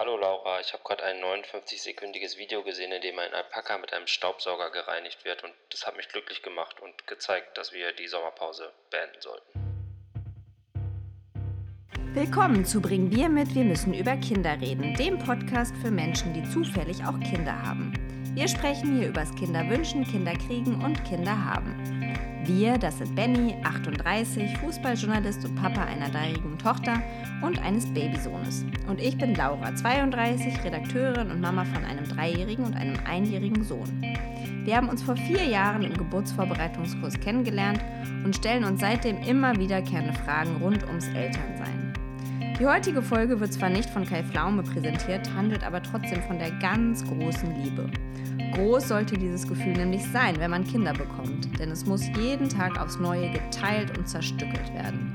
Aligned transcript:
Hallo 0.00 0.16
Laura, 0.16 0.58
ich 0.60 0.72
habe 0.72 0.82
gerade 0.82 1.04
ein 1.04 1.16
59-sekündiges 1.16 2.38
Video 2.38 2.62
gesehen, 2.62 2.90
in 2.90 3.02
dem 3.02 3.18
ein 3.18 3.34
Alpaka 3.34 3.76
mit 3.76 3.92
einem 3.92 4.06
Staubsauger 4.06 4.70
gereinigt 4.70 5.26
wird 5.26 5.44
und 5.44 5.52
das 5.68 5.86
hat 5.86 5.94
mich 5.94 6.08
glücklich 6.08 6.40
gemacht 6.40 6.80
und 6.80 7.06
gezeigt, 7.06 7.58
dass 7.58 7.74
wir 7.74 7.92
die 7.92 8.08
Sommerpause 8.08 8.72
beenden 8.90 9.20
sollten. 9.20 9.60
Willkommen 12.14 12.64
zu 12.64 12.80
Bring 12.80 13.10
Bier 13.10 13.28
mit, 13.28 13.54
wir 13.54 13.64
müssen 13.64 13.92
über 13.92 14.16
Kinder 14.16 14.58
reden, 14.58 14.94
dem 14.94 15.18
Podcast 15.18 15.74
für 15.82 15.90
Menschen, 15.90 16.32
die 16.32 16.50
zufällig 16.50 17.04
auch 17.04 17.20
Kinder 17.20 17.52
haben. 17.52 17.92
Wir 18.34 18.48
sprechen 18.48 18.98
hier 18.98 19.08
übers 19.08 19.34
Kinderwünschen, 19.34 20.04
Kinderkriegen 20.04 20.82
und 20.82 21.04
Kinderhaben. 21.04 21.99
Wir, 22.44 22.78
das 22.78 22.98
sind 22.98 23.14
Benny, 23.14 23.54
38, 23.64 24.56
Fußballjournalist 24.58 25.44
und 25.44 25.54
Papa 25.56 25.84
einer 25.84 26.08
dreijährigen 26.08 26.58
Tochter 26.58 27.02
und 27.42 27.62
eines 27.62 27.86
Babysohnes. 27.86 28.64
Und 28.88 29.00
ich 29.00 29.16
bin 29.18 29.34
Laura, 29.34 29.74
32, 29.74 30.64
Redakteurin 30.64 31.30
und 31.30 31.40
Mama 31.40 31.64
von 31.66 31.84
einem 31.84 32.08
dreijährigen 32.08 32.64
und 32.64 32.74
einem 32.74 32.96
einjährigen 33.04 33.62
Sohn. 33.62 34.02
Wir 34.64 34.76
haben 34.76 34.88
uns 34.88 35.02
vor 35.02 35.16
vier 35.16 35.44
Jahren 35.44 35.82
im 35.82 35.94
Geburtsvorbereitungskurs 35.94 37.20
kennengelernt 37.20 37.80
und 38.24 38.36
stellen 38.36 38.64
uns 38.64 38.80
seitdem 38.80 39.18
immer 39.22 39.56
wiederkehrende 39.56 40.14
Fragen 40.14 40.56
rund 40.62 40.86
ums 40.86 41.08
Elternsein. 41.08 41.92
Die 42.58 42.66
heutige 42.66 43.00
Folge 43.00 43.40
wird 43.40 43.52
zwar 43.52 43.70
nicht 43.70 43.88
von 43.88 44.04
Kai 44.04 44.22
Pflaume 44.22 44.62
präsentiert, 44.62 45.30
handelt 45.34 45.64
aber 45.64 45.82
trotzdem 45.82 46.22
von 46.22 46.38
der 46.38 46.50
ganz 46.52 47.04
großen 47.06 47.54
Liebe. 47.62 47.90
Groß 48.54 48.88
sollte 48.88 49.16
dieses 49.16 49.46
Gefühl 49.46 49.74
nämlich 49.74 50.04
sein, 50.06 50.38
wenn 50.38 50.50
man 50.50 50.64
Kinder 50.64 50.92
bekommt, 50.92 51.58
denn 51.58 51.70
es 51.70 51.86
muss 51.86 52.06
jeden 52.16 52.48
Tag 52.48 52.80
aufs 52.80 52.98
Neue 52.98 53.30
geteilt 53.30 53.96
und 53.96 54.08
zerstückelt 54.08 54.74
werden. 54.74 55.12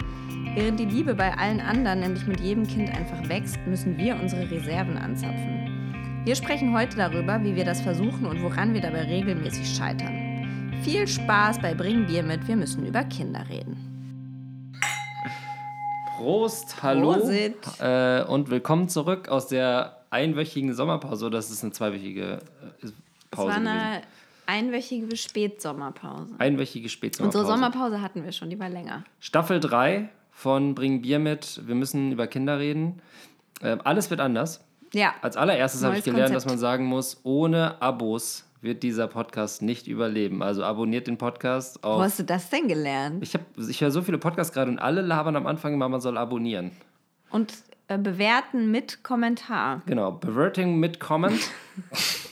Während 0.56 0.80
die 0.80 0.86
Liebe 0.86 1.16
bei 1.16 1.38
allen 1.38 1.60
anderen 1.60 2.00
nämlich 2.00 2.26
mit 2.28 2.40
jedem 2.40 2.66
Kind 2.66 2.90
einfach 2.90 3.28
wächst, 3.28 3.58
müssen 3.68 3.98
wir 3.98 4.16
unsere 4.16 4.50
Reserven 4.50 4.98
anzapfen. 4.98 6.24
Wir 6.24 6.36
sprechen 6.36 6.74
heute 6.74 6.96
darüber, 6.96 7.44
wie 7.44 7.56
wir 7.56 7.66
das 7.66 7.82
versuchen 7.82 8.26
und 8.26 8.42
woran 8.42 8.74
wir 8.74 8.82
dabei 8.82 9.04
regelmäßig 9.04 9.76
scheitern. 9.76 10.74
Viel 10.84 11.06
Spaß 11.06 11.60
bei 11.62 11.74
Bring 11.74 12.06
Bier 12.08 12.24
mit, 12.24 12.48
wir 12.48 12.56
müssen 12.56 12.86
über 12.86 13.04
Kinder 13.04 13.44
reden. 13.50 14.72
Prost, 16.18 16.82
hallo 16.82 17.18
äh, 17.80 18.24
und 18.24 18.50
willkommen 18.50 18.88
zurück 18.88 19.28
aus 19.28 19.48
der 19.48 20.06
einwöchigen 20.10 20.74
Sommerpause. 20.74 21.30
Das 21.30 21.52
ist 21.52 21.64
eine 21.64 21.74
zweiwöchige 21.74 22.40
äh, 23.26 23.28
Es 23.32 23.38
Pause 23.38 23.48
war 23.50 23.56
gewesen. 23.60 23.68
eine 23.68 24.02
einwöchige 24.48 25.16
Spätsommerpause. 25.16 26.36
Einwöchige 26.38 26.90
Spätsommerpause. 26.90 27.40
Unsere 27.40 27.58
Sommerpause 27.58 28.02
hatten 28.02 28.24
wir 28.24 28.32
schon, 28.32 28.50
die 28.50 28.60
war 28.60 28.70
länger. 28.70 29.04
Staffel 29.20 29.60
3 29.60 30.10
von 30.32 30.76
Bring 30.76 31.02
Bier 31.02 31.20
mit. 31.20 31.62
Wir 31.66 31.76
müssen 31.76 32.12
über 32.12 32.28
Kinder 32.28 32.60
reden. 32.60 33.02
Äh, 33.62 33.78
alles 33.84 34.10
wird 34.10 34.20
anders. 34.20 34.64
Ja, 34.94 35.14
Als 35.22 35.36
allererstes 35.36 35.84
habe 35.84 35.98
ich 35.98 36.04
gelernt, 36.04 36.32
Konzept. 36.32 36.46
dass 36.46 36.46
man 36.46 36.58
sagen 36.58 36.86
muss, 36.86 37.20
ohne 37.24 37.82
Abos 37.82 38.46
wird 38.62 38.82
dieser 38.84 39.08
Podcast 39.08 39.62
nicht 39.62 39.88
überleben. 39.88 40.42
Also 40.42 40.64
abonniert 40.64 41.08
den 41.08 41.18
Podcast 41.18 41.80
wo 41.84 41.88
auf... 41.90 42.02
hast 42.02 42.20
du 42.20 42.24
das 42.24 42.50
denn 42.50 42.68
gelernt? 42.68 43.22
Ich, 43.22 43.34
hab, 43.34 43.42
ich 43.58 43.82
höre 43.82 43.92
so 43.92 44.02
viele 44.02 44.18
Podcasts 44.18 44.54
gerade 44.54 44.72
und 44.72 44.80
alle 44.80 45.02
labern 45.02 45.36
am 45.36 45.48
Anfang 45.48 45.74
immer, 45.74 45.90
man 45.90 46.02
soll 46.02 46.18
abonnieren. 46.18 46.72
Und 47.30 47.54
äh, 47.88 47.98
bewerten 47.98 48.72
mit 48.72 49.04
Kommentar. 49.04 49.82
Genau, 49.86 50.12
Bewerting 50.14 50.80
mit 50.80 51.00
Comment. 51.00 51.40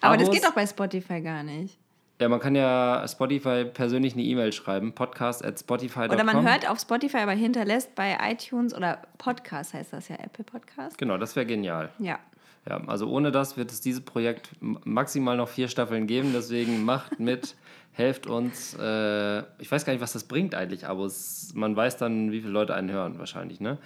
Aber 0.00 0.16
das 0.16 0.28
Abos. 0.28 0.38
geht 0.38 0.48
doch 0.48 0.54
bei 0.54 0.66
Spotify 0.66 1.20
gar 1.20 1.42
nicht. 1.42 1.78
Ja, 2.20 2.28
man 2.28 2.38
kann 2.38 2.54
ja 2.54 3.04
Spotify 3.08 3.64
persönlich 3.64 4.12
eine 4.12 4.22
E-Mail 4.22 4.52
schreiben, 4.52 4.92
podcast 4.92 5.44
at 5.44 5.58
spotify.com. 5.58 6.10
Oder 6.14 6.24
man 6.24 6.48
hört 6.48 6.70
auf 6.70 6.78
Spotify, 6.78 7.18
aber 7.18 7.32
hinterlässt 7.32 7.96
bei 7.96 8.16
iTunes 8.22 8.74
oder 8.74 9.02
Podcast 9.18 9.74
heißt 9.74 9.92
das 9.92 10.08
ja, 10.08 10.16
Apple 10.16 10.44
Podcast. 10.44 10.98
Genau, 10.98 11.18
das 11.18 11.34
wäre 11.34 11.46
genial. 11.46 11.90
Ja. 11.98 12.20
Ja, 12.68 12.80
also 12.86 13.08
ohne 13.08 13.32
das 13.32 13.56
wird 13.56 13.72
es 13.72 13.80
dieses 13.80 14.04
Projekt 14.04 14.50
maximal 14.60 15.36
noch 15.36 15.48
vier 15.48 15.66
Staffeln 15.66 16.06
geben. 16.06 16.32
Deswegen 16.32 16.84
macht 16.84 17.18
mit, 17.18 17.56
helft 17.92 18.28
uns. 18.28 18.74
Äh, 18.74 19.40
ich 19.58 19.72
weiß 19.72 19.84
gar 19.84 19.92
nicht, 19.92 20.02
was 20.02 20.12
das 20.12 20.22
bringt 20.24 20.54
eigentlich, 20.54 20.86
aber 20.86 21.06
es, 21.06 21.52
man 21.54 21.74
weiß 21.74 21.96
dann, 21.96 22.30
wie 22.30 22.40
viele 22.40 22.52
Leute 22.52 22.74
einen 22.74 22.90
hören 22.90 23.18
wahrscheinlich, 23.18 23.58
ne? 23.58 23.78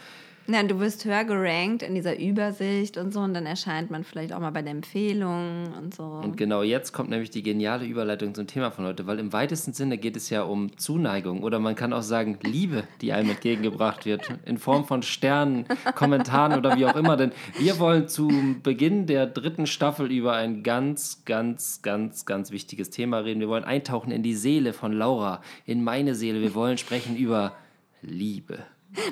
Na, 0.48 0.62
du 0.62 0.78
wirst 0.78 1.04
höher 1.04 1.24
gerankt 1.24 1.82
in 1.82 1.96
dieser 1.96 2.18
Übersicht 2.18 2.96
und 2.98 3.12
so 3.12 3.18
und 3.20 3.34
dann 3.34 3.46
erscheint 3.46 3.90
man 3.90 4.04
vielleicht 4.04 4.32
auch 4.32 4.38
mal 4.38 4.52
bei 4.52 4.62
den 4.62 4.76
Empfehlungen 4.76 5.72
und 5.74 5.92
so. 5.92 6.04
Und 6.04 6.36
genau 6.36 6.62
jetzt 6.62 6.92
kommt 6.92 7.10
nämlich 7.10 7.30
die 7.30 7.42
geniale 7.42 7.84
Überleitung 7.84 8.32
zum 8.32 8.46
Thema 8.46 8.70
von 8.70 8.84
heute, 8.84 9.08
weil 9.08 9.18
im 9.18 9.32
weitesten 9.32 9.72
Sinne 9.72 9.98
geht 9.98 10.16
es 10.16 10.30
ja 10.30 10.42
um 10.42 10.76
Zuneigung 10.78 11.42
oder 11.42 11.58
man 11.58 11.74
kann 11.74 11.92
auch 11.92 12.02
sagen 12.02 12.38
Liebe, 12.42 12.84
die 13.00 13.12
einem 13.12 13.30
entgegengebracht 13.30 14.06
wird, 14.06 14.32
in 14.44 14.58
Form 14.58 14.84
von 14.84 15.02
Sternen, 15.02 15.66
Kommentaren 15.96 16.56
oder 16.56 16.76
wie 16.76 16.86
auch 16.86 16.94
immer. 16.94 17.16
Denn 17.16 17.32
wir 17.58 17.80
wollen 17.80 18.06
zum 18.06 18.62
Beginn 18.62 19.06
der 19.06 19.26
dritten 19.26 19.66
Staffel 19.66 20.12
über 20.12 20.34
ein 20.34 20.62
ganz, 20.62 21.24
ganz, 21.24 21.82
ganz, 21.82 22.24
ganz 22.24 22.52
wichtiges 22.52 22.90
Thema 22.90 23.18
reden. 23.18 23.40
Wir 23.40 23.48
wollen 23.48 23.64
eintauchen 23.64 24.12
in 24.12 24.22
die 24.22 24.34
Seele 24.34 24.72
von 24.72 24.92
Laura, 24.92 25.42
in 25.64 25.82
meine 25.82 26.14
Seele. 26.14 26.40
Wir 26.40 26.54
wollen 26.54 26.78
sprechen 26.78 27.16
über 27.16 27.56
Liebe. 28.00 28.58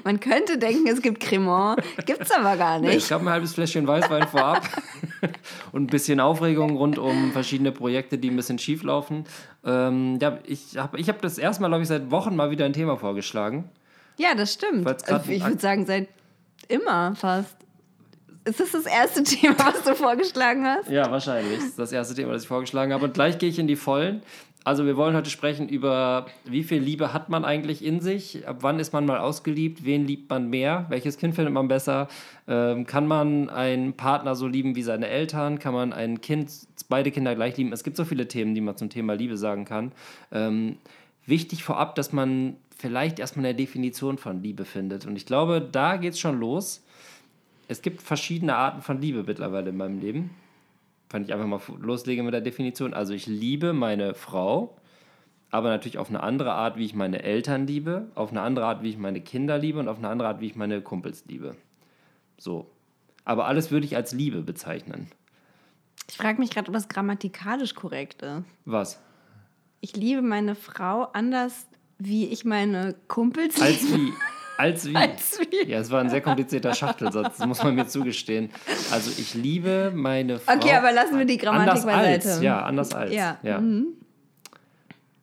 Man 0.05 0.21
könnte 0.21 0.59
denken, 0.59 0.87
es 0.89 1.03
gibt 1.03 1.21
Cremant, 1.21 1.83
gibt's 2.07 2.31
aber 2.31 2.57
gar 2.57 2.79
Nee, 2.79 2.89
es 2.89 2.95
nicht. 2.95 3.09
gab 3.11 3.23
ein 3.23 3.29
halbes 3.29 3.55
Fläschchen 3.55 3.87
Weißwein 3.87 4.29
vorab 4.29 4.63
und 5.73 5.83
ein 5.85 5.87
bisschen 5.89 6.21
Aufregung 6.21 6.77
rund 6.77 6.99
um 6.99 7.33
verschiedene 7.33 7.73
Projekte, 7.73 8.19
die 8.19 8.31
ein 8.31 8.37
bisschen 8.37 8.59
schief 8.59 8.83
laufen. 8.83 9.25
Ähm, 9.65 10.19
ja, 10.21 10.39
ich 10.45 10.77
habe 10.77 10.99
ich 10.99 11.09
hab 11.09 11.21
das 11.23 11.39
erste 11.39 11.63
Mal, 11.63 11.69
glaube 11.69 11.83
ich, 11.83 11.89
seit 11.89 12.11
Wochen 12.11 12.37
mal 12.37 12.51
wieder 12.51 12.65
ein 12.65 12.73
Thema 12.73 12.97
vorgeschlagen. 12.97 13.69
Ja, 14.17 14.35
das 14.35 14.53
stimmt. 14.55 14.85
Grad 14.85 15.29
Ich 15.29 15.45
würde 15.45 15.59
sagen, 15.61 15.87
seit 15.87 16.09
immer 16.69 17.15
fast. 17.17 17.57
Ist 18.45 18.61
das 18.61 18.73
das 18.73 18.85
erste 18.87 19.23
Thema, 19.25 19.57
was 19.59 19.83
du 19.83 19.95
vorgeschlagen 19.95 20.65
hast? 20.67 20.89
Ja, 20.91 21.11
wahrscheinlich. 21.11 21.57
Das 21.57 21.65
ist 21.67 21.79
das 21.79 21.93
erste 21.93 22.15
Thema, 22.15 22.33
das 22.33 22.43
ich 22.43 22.49
vorgeschlagen 22.49 22.93
habe. 22.93 23.05
Und 23.07 23.15
gleich 23.15 23.39
gehe 23.39 23.49
ich 23.49 23.59
in 23.59 23.67
die 23.67 23.77
Vollen. 23.77 24.23
Also 24.67 24.87
wir 24.87 24.97
wollen 24.97 25.15
heute 25.15 25.29
sprechen 25.29 25.69
über, 25.69 26.25
wie 26.45 26.65
viel 26.65 26.81
Liebe 26.81 27.13
hat 27.13 27.29
man 27.29 27.45
eigentlich 27.45 27.85
in 27.85 28.01
sich? 28.01 28.49
Ab 28.49 28.59
wann 28.61 28.81
ist 28.81 28.95
man 28.95 29.05
mal 29.05 29.19
ausgeliebt? 29.19 29.85
Wen 29.85 30.07
liebt 30.07 30.31
man 30.31 30.49
mehr? 30.49 30.87
Welches 30.89 31.19
Kind 31.19 31.35
findet 31.35 31.53
man 31.53 31.69
besser? 31.69 32.09
Ähm, 32.49 32.87
kann 32.87 33.07
man 33.07 33.51
einen 33.51 33.93
Partner 33.93 34.35
so 34.35 34.47
lieben 34.47 34.75
wie 34.75 34.83
seine 34.83 35.09
Eltern? 35.09 35.59
Kann 35.59 35.75
man 35.75 35.93
ein 35.93 36.23
Kind, 36.23 36.51
beide 36.89 37.11
Kinder 37.11 37.35
gleich 37.35 37.59
lieben? 37.59 37.75
Es 37.75 37.85
gibt 37.85 37.99
so 37.99 38.07
viele 38.07 38.27
Themen, 38.27 38.55
die 38.55 38.63
man 38.63 38.79
zum 38.79 38.89
Thema 38.89 39.13
Liebe 39.13 39.37
sagen 39.37 39.67
kann. 39.67 39.93
Ähm, 40.33 40.79
wichtig 41.27 41.63
vorab, 41.63 41.95
dass 41.95 42.15
man 42.15 42.57
vielleicht 42.75 43.19
erstmal 43.19 43.45
eine 43.45 43.55
Definition 43.55 44.17
von 44.17 44.43
Liebe 44.43 44.65
findet. 44.65 45.05
Und 45.05 45.17
ich 45.17 45.27
glaube, 45.27 45.61
da 45.61 45.99
geht 45.99 46.15
es 46.15 46.21
schon 46.21 46.41
los. 46.41 46.83
Es 47.69 47.83
gibt 47.83 48.01
verschiedene 48.01 48.57
Arten 48.57 48.81
von 48.81 48.99
Liebe 48.99 49.25
mittlerweile 49.25 49.69
in 49.71 49.77
meinem 49.77 50.01
Leben 50.01 50.31
wenn 51.15 51.25
ich 51.25 51.33
einfach 51.33 51.47
mal 51.47 51.61
loslege 51.81 52.23
mit 52.23 52.35
der 52.35 52.41
Definition. 52.41 52.93
Also 52.93 53.15
ich 53.15 53.27
liebe 53.27 53.73
meine 53.73 54.15
Frau, 54.15 54.77
aber 55.51 55.69
natürlich 55.69 55.99
auf 55.99 56.09
eine 56.09 56.23
andere 56.23 56.53
Art, 56.53 56.77
wie 56.77 56.85
ich 56.85 56.95
meine 56.95 57.23
Eltern 57.23 57.67
liebe, 57.67 58.11
auf 58.17 58.31
eine 58.31 58.43
andere 58.43 58.67
Art, 58.67 58.83
wie 58.83 58.91
ich 58.91 58.99
meine 58.99 59.21
Kinder 59.21 59.57
liebe 59.57 59.79
und 59.79 59.89
auf 59.89 59.99
eine 59.99 60.09
andere 60.09 60.29
Art, 60.29 60.41
wie 60.41 60.47
ich 60.47 60.57
meine 60.57 60.83
Kumpels 60.83 61.25
liebe. 61.27 61.57
So. 62.37 62.69
Aber 63.25 63.47
alles 63.47 63.71
würde 63.71 63.87
ich 63.87 63.97
als 63.97 64.13
Liebe 64.13 64.43
bezeichnen. 64.43 65.07
Ich 66.11 66.17
frage 66.17 66.39
mich 66.39 66.51
gerade, 66.51 66.69
ob 66.69 66.75
das 66.75 66.89
grammatikalisch 66.89 67.75
korrekt 67.75 68.23
ist. 68.23 68.43
Was? 68.67 69.01
Ich 69.81 69.97
liebe 69.97 70.21
meine 70.21 70.55
Frau 70.55 71.05
anders, 71.13 71.67
wie 71.99 72.27
ich 72.27 72.45
meine 72.45 72.95
Kumpels 73.09 73.61
Als 73.63 73.83
liebe. 73.83 73.97
wie? 73.97 74.13
Als 74.57 74.87
wie? 74.87 74.95
Als 74.97 75.39
wie. 75.41 75.71
Ja, 75.71 75.79
es 75.81 75.91
war 75.91 76.01
ein 76.01 76.11
sehr 76.11 76.21
komplizierter 76.21 76.75
Schachtelsatz, 76.75 77.39
das 77.39 77.47
muss 77.47 77.63
man 77.63 77.75
mir 77.75 77.87
zugestehen. 77.87 78.51
Also 78.93 79.11
ich 79.19 79.35
liebe 79.35 79.93
meine 79.95 80.39
Frau. 80.39 80.55
Okay, 80.55 80.73
aber 80.75 80.93
lassen 80.93 81.19
wir 81.19 81.25
die 81.25 81.37
Grammatik 81.39 81.69
anders 81.71 81.87
beiseite. 81.87 82.29
Als, 82.31 82.43
ja, 82.43 82.63
anders 82.65 82.95
als. 82.95 83.13
Ja, 83.13 83.39
Ja. 83.43 83.61
mhm. 83.61 83.87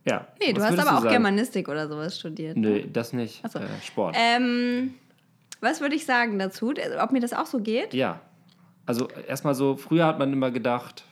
ja. 0.06 0.28
Nee, 0.40 0.53
du 0.53 0.62
hast 0.62 0.78
aber 0.80 0.97
auch 0.97 1.02
sagen? 1.02 1.09
Germanistik 1.09 1.70
oder 1.70 1.88
sowas 1.88 2.18
studiert. 2.20 2.58
ne? 2.58 2.68
Nö, 2.70 2.84
das 2.91 3.14
nicht. 3.14 3.41
So. 3.50 3.59
Äh, 3.59 3.64
Sport. 3.84 4.16
Ähm, 4.20 4.96
was 5.62 5.80
würde 5.81 5.96
ich 5.96 6.05
sagen 6.05 6.40
dazu? 6.40 6.73
Ob 7.00 7.11
mir 7.11 7.20
das 7.22 7.34
auch 7.34 7.46
so 7.46 7.59
geht? 7.59 7.94
Ja. 7.94 8.20
Also 8.85 9.08
erstmal 9.28 9.53
so, 9.53 9.78
früher 9.78 10.05
hat 10.08 10.17
man 10.20 10.34
immer 10.34 10.52
gedacht, 10.52 11.05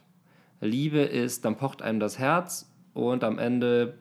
Liebe 0.59 0.99
ist, 0.99 1.45
dann 1.45 1.55
pocht 1.55 1.81
einem 1.81 1.99
das 1.99 2.17
Herz 2.19 2.69
und 2.93 3.23
am 3.23 3.37
Ende 3.39 3.97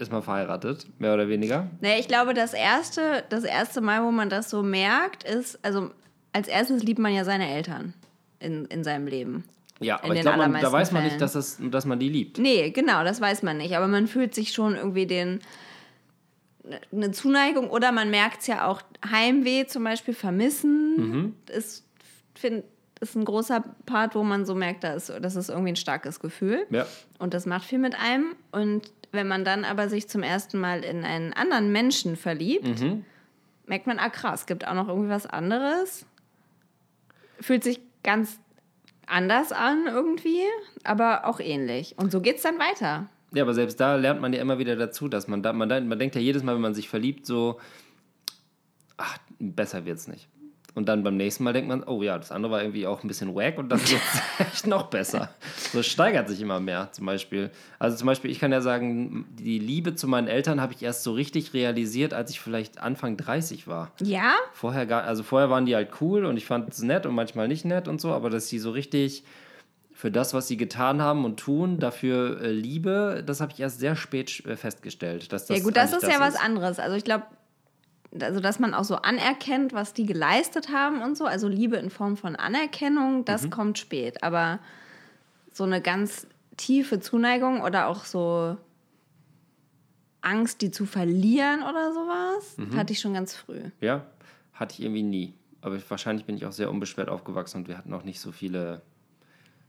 ist 0.00 0.10
man 0.10 0.22
verheiratet, 0.22 0.86
mehr 0.98 1.14
oder 1.14 1.28
weniger. 1.28 1.68
Nee, 1.80 1.98
ich 2.00 2.08
glaube, 2.08 2.34
das 2.34 2.52
erste, 2.54 3.22
das 3.28 3.44
erste 3.44 3.80
Mal, 3.80 4.02
wo 4.04 4.10
man 4.10 4.28
das 4.30 4.50
so 4.50 4.62
merkt, 4.62 5.24
ist, 5.24 5.58
also 5.64 5.90
als 6.32 6.48
erstes 6.48 6.82
liebt 6.82 6.98
man 6.98 7.12
ja 7.14 7.24
seine 7.24 7.48
Eltern 7.48 7.94
in, 8.38 8.64
in 8.66 8.82
seinem 8.84 9.06
Leben. 9.06 9.44
Ja, 9.80 9.96
In 9.96 10.04
aber 10.04 10.14
ich 10.14 10.20
den 10.22 10.34
glaube, 10.34 10.58
da 10.60 10.72
weiß 10.72 10.92
man 10.92 11.04
nicht, 11.04 11.20
dass, 11.20 11.32
das, 11.32 11.58
dass 11.60 11.84
man 11.86 11.98
die 11.98 12.08
liebt. 12.08 12.38
Nee, 12.38 12.70
genau, 12.70 13.02
das 13.04 13.20
weiß 13.20 13.42
man 13.42 13.56
nicht. 13.58 13.76
Aber 13.76 13.88
man 13.88 14.06
fühlt 14.08 14.34
sich 14.34 14.52
schon 14.52 14.74
irgendwie 14.76 15.06
den 15.06 15.40
eine 16.92 17.10
Zuneigung 17.10 17.70
oder 17.70 17.90
man 17.90 18.10
merkt 18.10 18.42
es 18.42 18.46
ja 18.46 18.66
auch 18.66 18.82
Heimweh 19.10 19.66
zum 19.66 19.82
Beispiel 19.84 20.14
vermissen 20.14 20.96
Mhm. 20.96 21.34
ist 21.50 21.86
find, 22.34 22.64
ist 23.00 23.16
ein 23.16 23.24
großer 23.24 23.64
Part, 23.86 24.14
wo 24.14 24.22
man 24.22 24.44
so 24.44 24.54
merkt, 24.54 24.84
da 24.84 24.92
ist, 24.92 25.10
das 25.22 25.34
ist 25.36 25.48
irgendwie 25.48 25.70
ein 25.72 25.76
starkes 25.76 26.20
Gefühl 26.20 26.66
Ja. 26.70 26.86
und 27.18 27.32
das 27.32 27.46
macht 27.46 27.64
viel 27.64 27.78
mit 27.78 27.94
einem 27.98 28.34
und 28.52 28.92
wenn 29.12 29.26
man 29.28 29.44
dann 29.44 29.64
aber 29.64 29.88
sich 29.88 30.08
zum 30.08 30.22
ersten 30.22 30.58
Mal 30.60 30.84
in 30.84 31.04
einen 31.04 31.32
anderen 31.32 31.72
Menschen 31.72 32.16
verliebt, 32.16 32.80
Mhm. 32.80 33.04
merkt 33.66 33.86
man, 33.86 33.98
ah 33.98 34.08
krass, 34.10 34.46
gibt 34.46 34.66
auch 34.66 34.74
noch 34.74 34.88
irgendwie 34.88 35.10
was 35.10 35.26
anderes. 35.26 36.06
fühlt 37.40 37.64
sich 37.64 37.80
ganz 38.02 38.38
anders 39.06 39.50
an 39.52 39.86
irgendwie, 39.86 40.42
aber 40.84 41.24
auch 41.26 41.40
ähnlich. 41.40 41.94
Und 41.96 42.12
so 42.12 42.20
geht 42.20 42.36
es 42.36 42.42
dann 42.42 42.58
weiter. 42.58 43.08
Ja, 43.32 43.44
aber 43.44 43.54
selbst 43.54 43.80
da 43.80 43.96
lernt 43.96 44.20
man 44.20 44.32
ja 44.32 44.40
immer 44.42 44.58
wieder 44.58 44.76
dazu, 44.76 45.08
dass 45.08 45.26
man 45.26 45.42
da, 45.42 45.52
man, 45.52 45.68
da, 45.68 45.80
man 45.80 45.98
denkt 45.98 46.14
ja 46.16 46.20
jedes 46.20 46.42
Mal, 46.42 46.54
wenn 46.54 46.60
man 46.62 46.74
sich 46.74 46.88
verliebt, 46.88 47.24
so, 47.26 47.58
ach, 48.98 49.16
besser 49.38 49.84
wird's 49.86 50.06
nicht. 50.06 50.28
Und 50.74 50.88
dann 50.88 51.02
beim 51.02 51.16
nächsten 51.16 51.44
Mal 51.44 51.52
denkt 51.52 51.68
man, 51.68 51.82
oh 51.82 52.02
ja, 52.02 52.16
das 52.16 52.30
andere 52.30 52.52
war 52.52 52.62
irgendwie 52.62 52.86
auch 52.86 53.02
ein 53.02 53.08
bisschen 53.08 53.34
wack 53.34 53.58
und 53.58 53.70
das 53.70 53.82
ist 53.82 53.92
jetzt 53.92 54.22
echt 54.38 54.66
noch 54.66 54.84
besser. 54.84 55.30
So 55.72 55.82
steigert 55.82 56.28
sich 56.28 56.40
immer 56.40 56.60
mehr 56.60 56.88
zum 56.92 57.06
Beispiel. 57.06 57.50
Also 57.78 57.96
zum 57.96 58.06
Beispiel, 58.06 58.30
ich 58.30 58.38
kann 58.38 58.52
ja 58.52 58.60
sagen, 58.60 59.26
die 59.32 59.58
Liebe 59.58 59.94
zu 59.94 60.06
meinen 60.06 60.28
Eltern 60.28 60.60
habe 60.60 60.72
ich 60.72 60.82
erst 60.82 61.02
so 61.02 61.12
richtig 61.12 61.54
realisiert, 61.54 62.14
als 62.14 62.30
ich 62.30 62.40
vielleicht 62.40 62.78
Anfang 62.78 63.16
30 63.16 63.66
war. 63.66 63.90
Ja? 64.00 64.34
Vorher 64.52 64.86
gar, 64.86 65.02
also 65.02 65.22
vorher 65.22 65.50
waren 65.50 65.66
die 65.66 65.74
halt 65.74 65.90
cool 66.00 66.24
und 66.24 66.36
ich 66.36 66.46
fand 66.46 66.72
es 66.72 66.82
nett 66.82 67.04
und 67.04 67.14
manchmal 67.14 67.48
nicht 67.48 67.64
nett 67.64 67.88
und 67.88 68.00
so, 68.00 68.12
aber 68.12 68.30
dass 68.30 68.48
sie 68.48 68.58
so 68.58 68.70
richtig 68.70 69.24
für 69.92 70.10
das, 70.10 70.32
was 70.32 70.48
sie 70.48 70.56
getan 70.56 71.02
haben 71.02 71.26
und 71.26 71.38
tun, 71.38 71.78
dafür 71.78 72.40
äh, 72.40 72.52
Liebe, 72.52 73.22
das 73.26 73.42
habe 73.42 73.52
ich 73.52 73.60
erst 73.60 73.80
sehr 73.80 73.96
spät 73.96 74.42
äh, 74.46 74.56
festgestellt. 74.56 75.30
Dass 75.30 75.44
das 75.44 75.58
ja 75.58 75.62
gut, 75.62 75.76
das 75.76 75.92
ist 75.92 76.04
ja 76.04 76.18
was 76.18 76.36
anderes. 76.36 76.78
Also 76.78 76.96
ich 76.96 77.04
glaube, 77.04 77.24
also 78.18 78.40
dass 78.40 78.58
man 78.58 78.74
auch 78.74 78.84
so 78.84 78.96
anerkennt, 78.96 79.72
was 79.72 79.92
die 79.92 80.04
geleistet 80.06 80.70
haben 80.70 81.02
und 81.02 81.16
so. 81.16 81.24
Also 81.26 81.46
Liebe 81.48 81.76
in 81.76 81.90
Form 81.90 82.16
von 82.16 82.34
Anerkennung, 82.36 83.24
das 83.24 83.44
Mhm. 83.44 83.50
kommt 83.50 83.78
spät. 83.78 84.22
Aber 84.22 84.58
so 85.52 85.64
eine 85.64 85.80
ganz 85.80 86.26
tiefe 86.56 87.00
Zuneigung 87.00 87.60
oder 87.62 87.86
auch 87.88 88.04
so 88.04 88.56
Angst, 90.22 90.60
die 90.60 90.70
zu 90.70 90.84
verlieren 90.86 91.62
oder 91.62 91.92
sowas, 91.92 92.58
Mhm. 92.58 92.76
hatte 92.76 92.92
ich 92.92 93.00
schon 93.00 93.14
ganz 93.14 93.34
früh. 93.34 93.60
Ja, 93.80 94.04
hatte 94.52 94.74
ich 94.74 94.82
irgendwie 94.82 95.02
nie. 95.02 95.34
Aber 95.62 95.76
ich, 95.76 95.90
wahrscheinlich 95.90 96.26
bin 96.26 96.36
ich 96.36 96.44
auch 96.46 96.52
sehr 96.52 96.70
unbeschwert 96.70 97.08
aufgewachsen 97.08 97.58
und 97.58 97.68
wir 97.68 97.78
hatten 97.78 97.92
auch 97.94 98.02
nicht 98.04 98.20
so 98.20 98.32
viele 98.32 98.82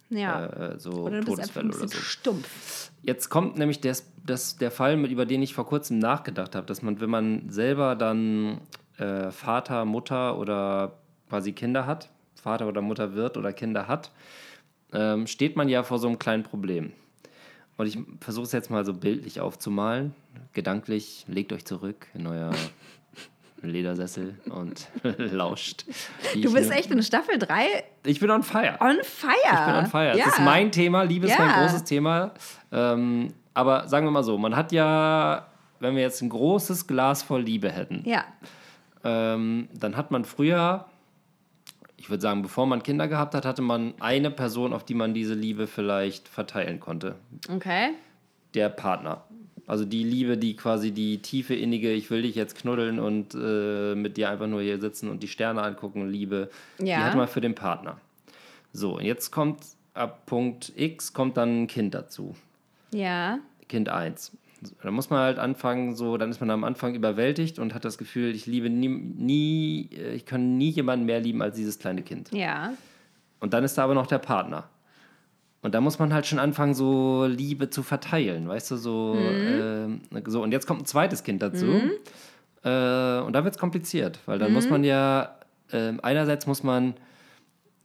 Ja. 0.10 0.46
äh, 0.48 0.80
so 0.80 0.92
oder 1.04 1.22
du 1.22 1.26
bist 1.26 1.40
einfach 1.40 1.62
Todesfälle 1.62 1.68
oder 1.70 1.88
so. 1.88 1.98
stumpf. 1.98 2.92
Jetzt 3.02 3.30
kommt 3.30 3.58
nämlich 3.58 3.80
des, 3.80 4.11
das, 4.26 4.58
der 4.58 4.72
Fall, 4.72 5.04
über 5.06 5.26
den 5.26 5.42
ich 5.42 5.54
vor 5.54 5.66
kurzem 5.66 6.00
nachgedacht 6.00 6.56
habe, 6.56 6.66
dass 6.68 6.82
man, 6.82 7.00
wenn 7.02 7.10
man 7.10 7.50
selber 7.50 7.96
dann 7.96 8.62
äh, 8.98 9.32
Vater, 9.32 9.86
Mutter 9.86 10.38
oder 10.38 10.94
quasi 11.30 11.54
Kinder 11.54 11.86
hat, 11.86 12.10
Vater 12.36 12.68
oder 12.68 12.82
Mutter 12.82 13.14
wird 13.14 13.38
oder 13.38 13.54
Kinder 13.54 13.88
hat, 13.88 14.12
ähm, 14.94 15.28
steht 15.28 15.56
man 15.56 15.70
ja 15.70 15.84
vor 15.84 16.00
so 16.00 16.08
einem 16.08 16.20
kleinen 16.20 16.44
Problem. 16.44 16.92
Und 17.78 17.88
ich 17.88 17.98
versuche 18.20 18.46
es 18.46 18.52
jetzt 18.52 18.70
mal 18.70 18.86
so 18.86 18.94
bildlich 18.94 19.40
aufzumalen. 19.40 20.14
Gedanklich, 20.54 21.26
legt 21.28 21.52
euch 21.54 21.66
zurück 21.66 22.06
in 22.14 22.28
euer 22.28 22.52
Ledersessel 23.62 24.36
und 24.50 24.88
lauscht. 25.18 25.86
Du 26.36 26.52
bist 26.54 26.72
echt 26.72 26.92
in 26.92 27.02
Staffel 27.04 27.38
3 27.40 27.66
Ich 28.06 28.20
bin 28.20 28.30
on 28.30 28.44
fire. 28.44 28.78
on 28.82 28.98
fire. 29.04 29.34
Ich 29.44 29.66
bin 29.66 29.76
on 29.76 29.86
fire. 29.88 30.18
Ja. 30.18 30.26
Das 30.26 30.34
ist 30.40 30.42
mein 30.42 30.72
Thema. 30.72 31.04
Liebe 31.04 31.28
ist 31.28 31.38
mein 31.40 31.48
Ja. 31.50 31.62
großes 31.62 31.84
Thema. 31.84 32.34
Ähm, 32.72 33.34
aber 33.54 33.88
sagen 33.88 34.06
wir 34.06 34.12
mal 34.12 34.24
so, 34.24 34.38
man 34.38 34.56
hat 34.56 34.72
ja, 34.72 35.48
wenn 35.80 35.96
wir 35.96 36.02
jetzt 36.02 36.22
ein 36.22 36.30
großes 36.30 36.88
Glas 36.88 37.24
voll 37.24 37.42
Liebe 37.44 37.72
hätten, 37.72 38.04
Ja. 38.06 38.24
ähm, 39.04 39.68
dann 39.74 39.98
hat 39.98 40.12
man 40.12 40.26
früher, 40.26 40.86
ich 41.98 42.10
würde 42.10 42.22
sagen, 42.22 42.42
bevor 42.42 42.66
man 42.66 42.84
Kinder 42.84 43.08
gehabt 43.08 43.36
hat, 43.36 43.46
hatte 43.46 43.62
man 43.62 43.94
eine 44.00 44.32
Person, 44.32 44.74
auf 44.74 44.84
die 44.84 44.94
man 44.96 45.14
diese 45.14 45.34
Liebe 45.34 45.68
vielleicht 45.68 46.28
verteilen 46.28 46.80
konnte. 46.80 47.16
Okay. 47.54 47.90
Der 48.54 48.70
Partner. 48.70 49.24
Also 49.68 49.86
die 49.86 50.04
Liebe, 50.04 50.38
die 50.38 50.56
quasi 50.56 50.92
die 50.92 51.20
tiefe, 51.22 51.54
innige, 51.56 51.92
ich 51.94 52.10
will 52.10 52.24
dich 52.24 52.36
jetzt 52.36 52.58
knuddeln 52.58 53.00
und 53.00 53.36
äh, 53.36 53.96
mit 53.96 54.18
dir 54.18 54.30
einfach 54.30 54.48
nur 54.48 54.62
hier 54.62 54.80
sitzen 54.82 55.08
und 55.10 55.22
die 55.24 55.28
Sterne 55.28 55.62
angucken, 55.62 56.10
Liebe, 56.10 56.50
die 56.80 56.88
Ja. 56.88 57.04
hat 57.06 57.16
man 57.16 57.28
für 57.28 57.42
den 57.42 57.56
Partner. 57.56 57.98
So, 58.74 58.98
und 58.98 59.04
jetzt 59.06 59.32
kommt 59.32 59.60
ab 59.94 60.26
Punkt 60.26 60.72
X 60.76 61.14
kommt 61.14 61.38
dann 61.38 61.64
ein 61.64 61.68
Kind 61.68 61.94
dazu. 61.94 62.36
Ja. 62.94 63.40
Kind 63.68 63.90
1. 63.90 64.32
Da 64.84 64.92
muss 64.92 65.10
man 65.10 65.20
halt 65.20 65.40
anfangen, 65.40 65.96
so, 65.96 66.18
dann 66.18 66.30
ist 66.30 66.40
man 66.40 66.50
am 66.52 66.64
Anfang 66.64 66.94
überwältigt 66.94 67.58
und 67.58 67.74
hat 67.74 67.84
das 67.84 67.98
Gefühl, 67.98 68.36
ich 68.36 68.46
liebe 68.46 68.70
nie, 68.70 68.90
nie 68.90 69.90
äh, 69.96 70.14
ich 70.14 70.26
kann 70.26 70.58
nie 70.58 70.70
jemanden 70.70 71.06
mehr 71.06 71.20
lieben 71.20 71.42
als 71.42 71.56
dieses 71.56 71.80
kleine 71.80 72.04
Kind. 72.04 72.32
Ja. 72.32 72.74
Und 73.40 73.54
dann 73.54 73.64
ist 73.64 73.78
da 73.78 73.84
aber 73.84 73.96
noch 73.96 74.06
der 74.06 74.20
Partner. 74.20 74.66
Und 75.64 75.74
da 75.76 75.82
muss 75.82 75.98
man 76.00 76.14
halt 76.14 76.26
schon 76.28 76.38
anfangen, 76.40 76.74
so 76.74 77.26
Liebe 77.26 77.70
zu 77.70 77.82
verteilen, 77.84 78.48
weißt 78.48 78.72
du, 78.72 78.76
so. 78.78 79.16
ähm, 79.18 80.02
so 80.26 80.42
und 80.44 80.52
jetzt 80.52 80.66
kommt 80.68 80.82
ein 80.82 80.86
zweites 80.86 81.24
Kind 81.24 81.42
dazu. 81.42 81.66
Äh, 82.64 83.20
und 83.22 83.34
da 83.34 83.44
wird 83.44 83.56
es 83.56 83.58
kompliziert, 83.60 84.20
weil 84.28 84.38
dann 84.40 84.54
muss 84.54 84.70
man 84.70 84.84
ja, 84.84 85.36
ähm, 85.72 86.00
einerseits 86.04 86.46
muss 86.48 86.62
man, 86.64 86.94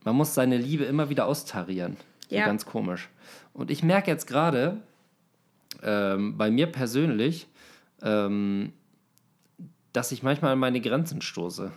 man 0.05 0.15
muss 0.17 0.35
seine 0.35 0.57
Liebe 0.59 0.85
immer 0.85 1.09
wieder 1.11 1.27
austarieren. 1.27 1.97
So 2.29 2.37
Ja. 2.37 2.47
ganz 2.47 2.67
komisch. 2.67 3.09
Und 3.55 3.71
ich 3.71 3.83
merke 3.83 4.11
jetzt 4.11 4.27
gerade, 4.27 4.79
ähm, 5.83 6.37
bei 6.37 6.51
mir 6.51 6.67
persönlich, 6.67 7.47
ähm, 8.03 8.73
dass 9.93 10.13
ich 10.13 10.23
manchmal 10.23 10.53
an 10.53 10.59
meine 10.59 10.81
Grenzen 10.81 11.23
stoße. 11.23 11.73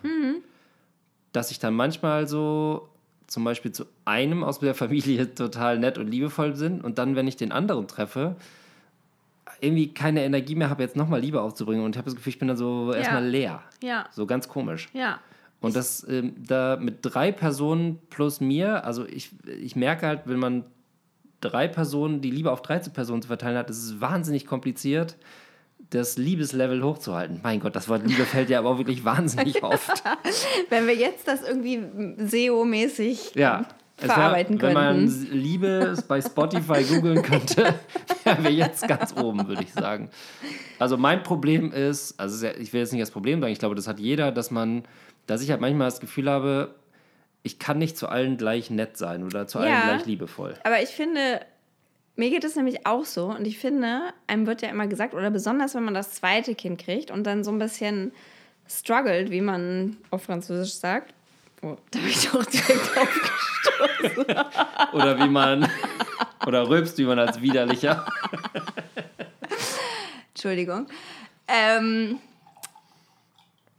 Dass 1.31 1.51
ich 1.51 1.59
dann 1.59 1.73
manchmal 1.73 2.27
so 2.27 2.89
zum 3.27 3.43
Beispiel 3.43 3.71
zu 3.71 3.85
einem 4.05 4.43
aus 4.43 4.59
der 4.59 4.75
Familie 4.75 5.33
total 5.35 5.79
nett 5.79 5.97
und 5.97 6.07
liebevoll 6.07 6.53
bin 6.53 6.81
und 6.81 6.97
dann, 6.97 7.15
wenn 7.15 7.27
ich 7.27 7.37
den 7.37 7.51
anderen 7.51 7.87
treffe, 7.87 8.35
irgendwie 9.61 9.93
keine 9.93 10.23
Energie 10.23 10.55
mehr 10.55 10.69
habe, 10.69 10.83
jetzt 10.83 10.95
nochmal 10.95 11.19
Liebe 11.19 11.41
aufzubringen 11.41 11.83
und 11.83 11.95
ich 11.95 11.97
habe 11.97 12.05
das 12.05 12.15
Gefühl, 12.15 12.31
ich 12.31 12.39
bin 12.39 12.47
dann 12.47 12.57
so 12.57 12.93
erstmal 12.93 13.25
leer. 13.25 13.61
Ja. 13.83 14.07
So 14.11 14.25
ganz 14.25 14.47
komisch. 14.47 14.89
Ja. 14.93 15.19
Und 15.61 15.75
das 15.75 16.07
ähm, 16.07 16.35
da 16.37 16.77
mit 16.79 16.99
drei 17.01 17.31
Personen 17.31 17.99
plus 18.09 18.39
mir, 18.39 18.85
also 18.85 19.05
ich, 19.05 19.31
ich 19.45 19.75
merke 19.75 20.07
halt, 20.07 20.21
wenn 20.25 20.39
man 20.39 20.63
drei 21.41 21.67
Personen, 21.67 22.21
die 22.21 22.31
Liebe 22.31 22.51
auf 22.51 22.61
13 22.61 22.93
Personen 22.93 23.21
zu 23.21 23.27
verteilen 23.27 23.57
hat, 23.57 23.69
ist 23.69 23.83
es 23.83 24.01
wahnsinnig 24.01 24.45
kompliziert, 24.45 25.15
das 25.91 26.17
Liebeslevel 26.17 26.83
hochzuhalten. 26.83 27.39
Mein 27.41 27.59
Gott, 27.59 27.75
das 27.75 27.87
Wort 27.89 28.05
Liebe 28.05 28.23
fällt 28.23 28.49
ja 28.49 28.59
aber 28.59 28.69
auch 28.71 28.77
wirklich 28.77 29.03
wahnsinnig 29.05 29.63
oft. 29.63 30.03
Wenn 30.69 30.85
wir 30.87 30.95
jetzt 30.95 31.27
das 31.27 31.41
irgendwie 31.47 31.79
SEO-mäßig 32.17 33.35
Ja. 33.35 33.65
Es 34.01 34.07
wär- 34.07 34.13
verarbeiten 34.15 34.61
Wenn 34.61 34.73
man 34.73 34.95
könnten. 35.07 35.33
Liebe 35.37 35.97
bei 36.07 36.21
Spotify 36.21 36.83
googeln 36.83 37.21
könnte, 37.21 37.73
wären 38.23 38.43
wir 38.45 38.51
jetzt 38.51 38.87
ganz 38.87 39.13
oben, 39.17 39.45
würde 39.47 39.63
ich 39.63 39.73
sagen. 39.73 40.09
Also 40.77 40.95
mein 40.95 41.21
Problem 41.23 41.73
ist, 41.73 42.17
also 42.17 42.47
ich 42.47 42.71
will 42.71 42.79
jetzt 42.79 42.93
nicht 42.93 43.01
das 43.01 43.11
Problem 43.11 43.41
sagen, 43.41 43.51
ich 43.51 43.59
glaube, 43.59 43.75
das 43.75 43.87
hat 43.89 43.99
jeder, 43.99 44.31
dass 44.31 44.51
man, 44.51 44.83
dass 45.27 45.41
ich 45.41 45.51
halt 45.51 45.59
manchmal 45.59 45.87
das 45.89 45.99
Gefühl 45.99 46.29
habe, 46.29 46.75
ich 47.43 47.59
kann 47.59 47.77
nicht 47.77 47.97
zu 47.97 48.07
allen 48.09 48.37
gleich 48.37 48.69
nett 48.69 48.97
sein 48.97 49.23
oder 49.23 49.47
zu 49.47 49.59
allen 49.59 49.69
Ja. 49.69 49.83
gleich 49.83 50.05
liebevoll. 50.05 50.55
Aber 50.63 50.81
ich 50.81 50.89
finde, 50.89 51.41
mir 52.15 52.29
geht 52.29 52.43
es 52.43 52.55
nämlich 52.55 52.85
auch 52.85 53.05
so. 53.05 53.25
Und 53.27 53.45
ich 53.47 53.57
finde, 53.59 54.01
einem 54.27 54.45
wird 54.45 54.61
ja 54.61 54.69
immer 54.69 54.87
gesagt, 54.87 55.13
oder 55.13 55.31
besonders 55.31 55.73
wenn 55.75 55.83
man 55.83 55.93
das 55.93 56.11
zweite 56.15 56.53
Kind 56.55 56.81
kriegt 56.81 57.11
und 57.11 57.23
dann 57.25 57.43
so 57.43 57.51
ein 57.51 57.59
bisschen 57.59 58.11
struggelt, 58.67 59.31
wie 59.31 59.41
man 59.41 59.97
auf 60.11 60.23
Französisch 60.23 60.73
sagt. 60.73 61.13
Oh, 61.61 61.75
da 61.91 61.99
habe 61.99 62.09
ich 62.09 62.29
doch 62.29 62.45
direkt 62.45 62.97
aufgestoßen. 62.97 64.35
Oder 64.93 65.17
wie 65.19 65.27
man, 65.27 65.69
oder 66.47 66.69
rülpst, 66.69 66.97
wie 66.99 67.03
man 67.03 67.19
als 67.19 67.41
widerlicher. 67.41 68.05
Entschuldigung. 70.33 70.87
Ähm, 71.47 72.19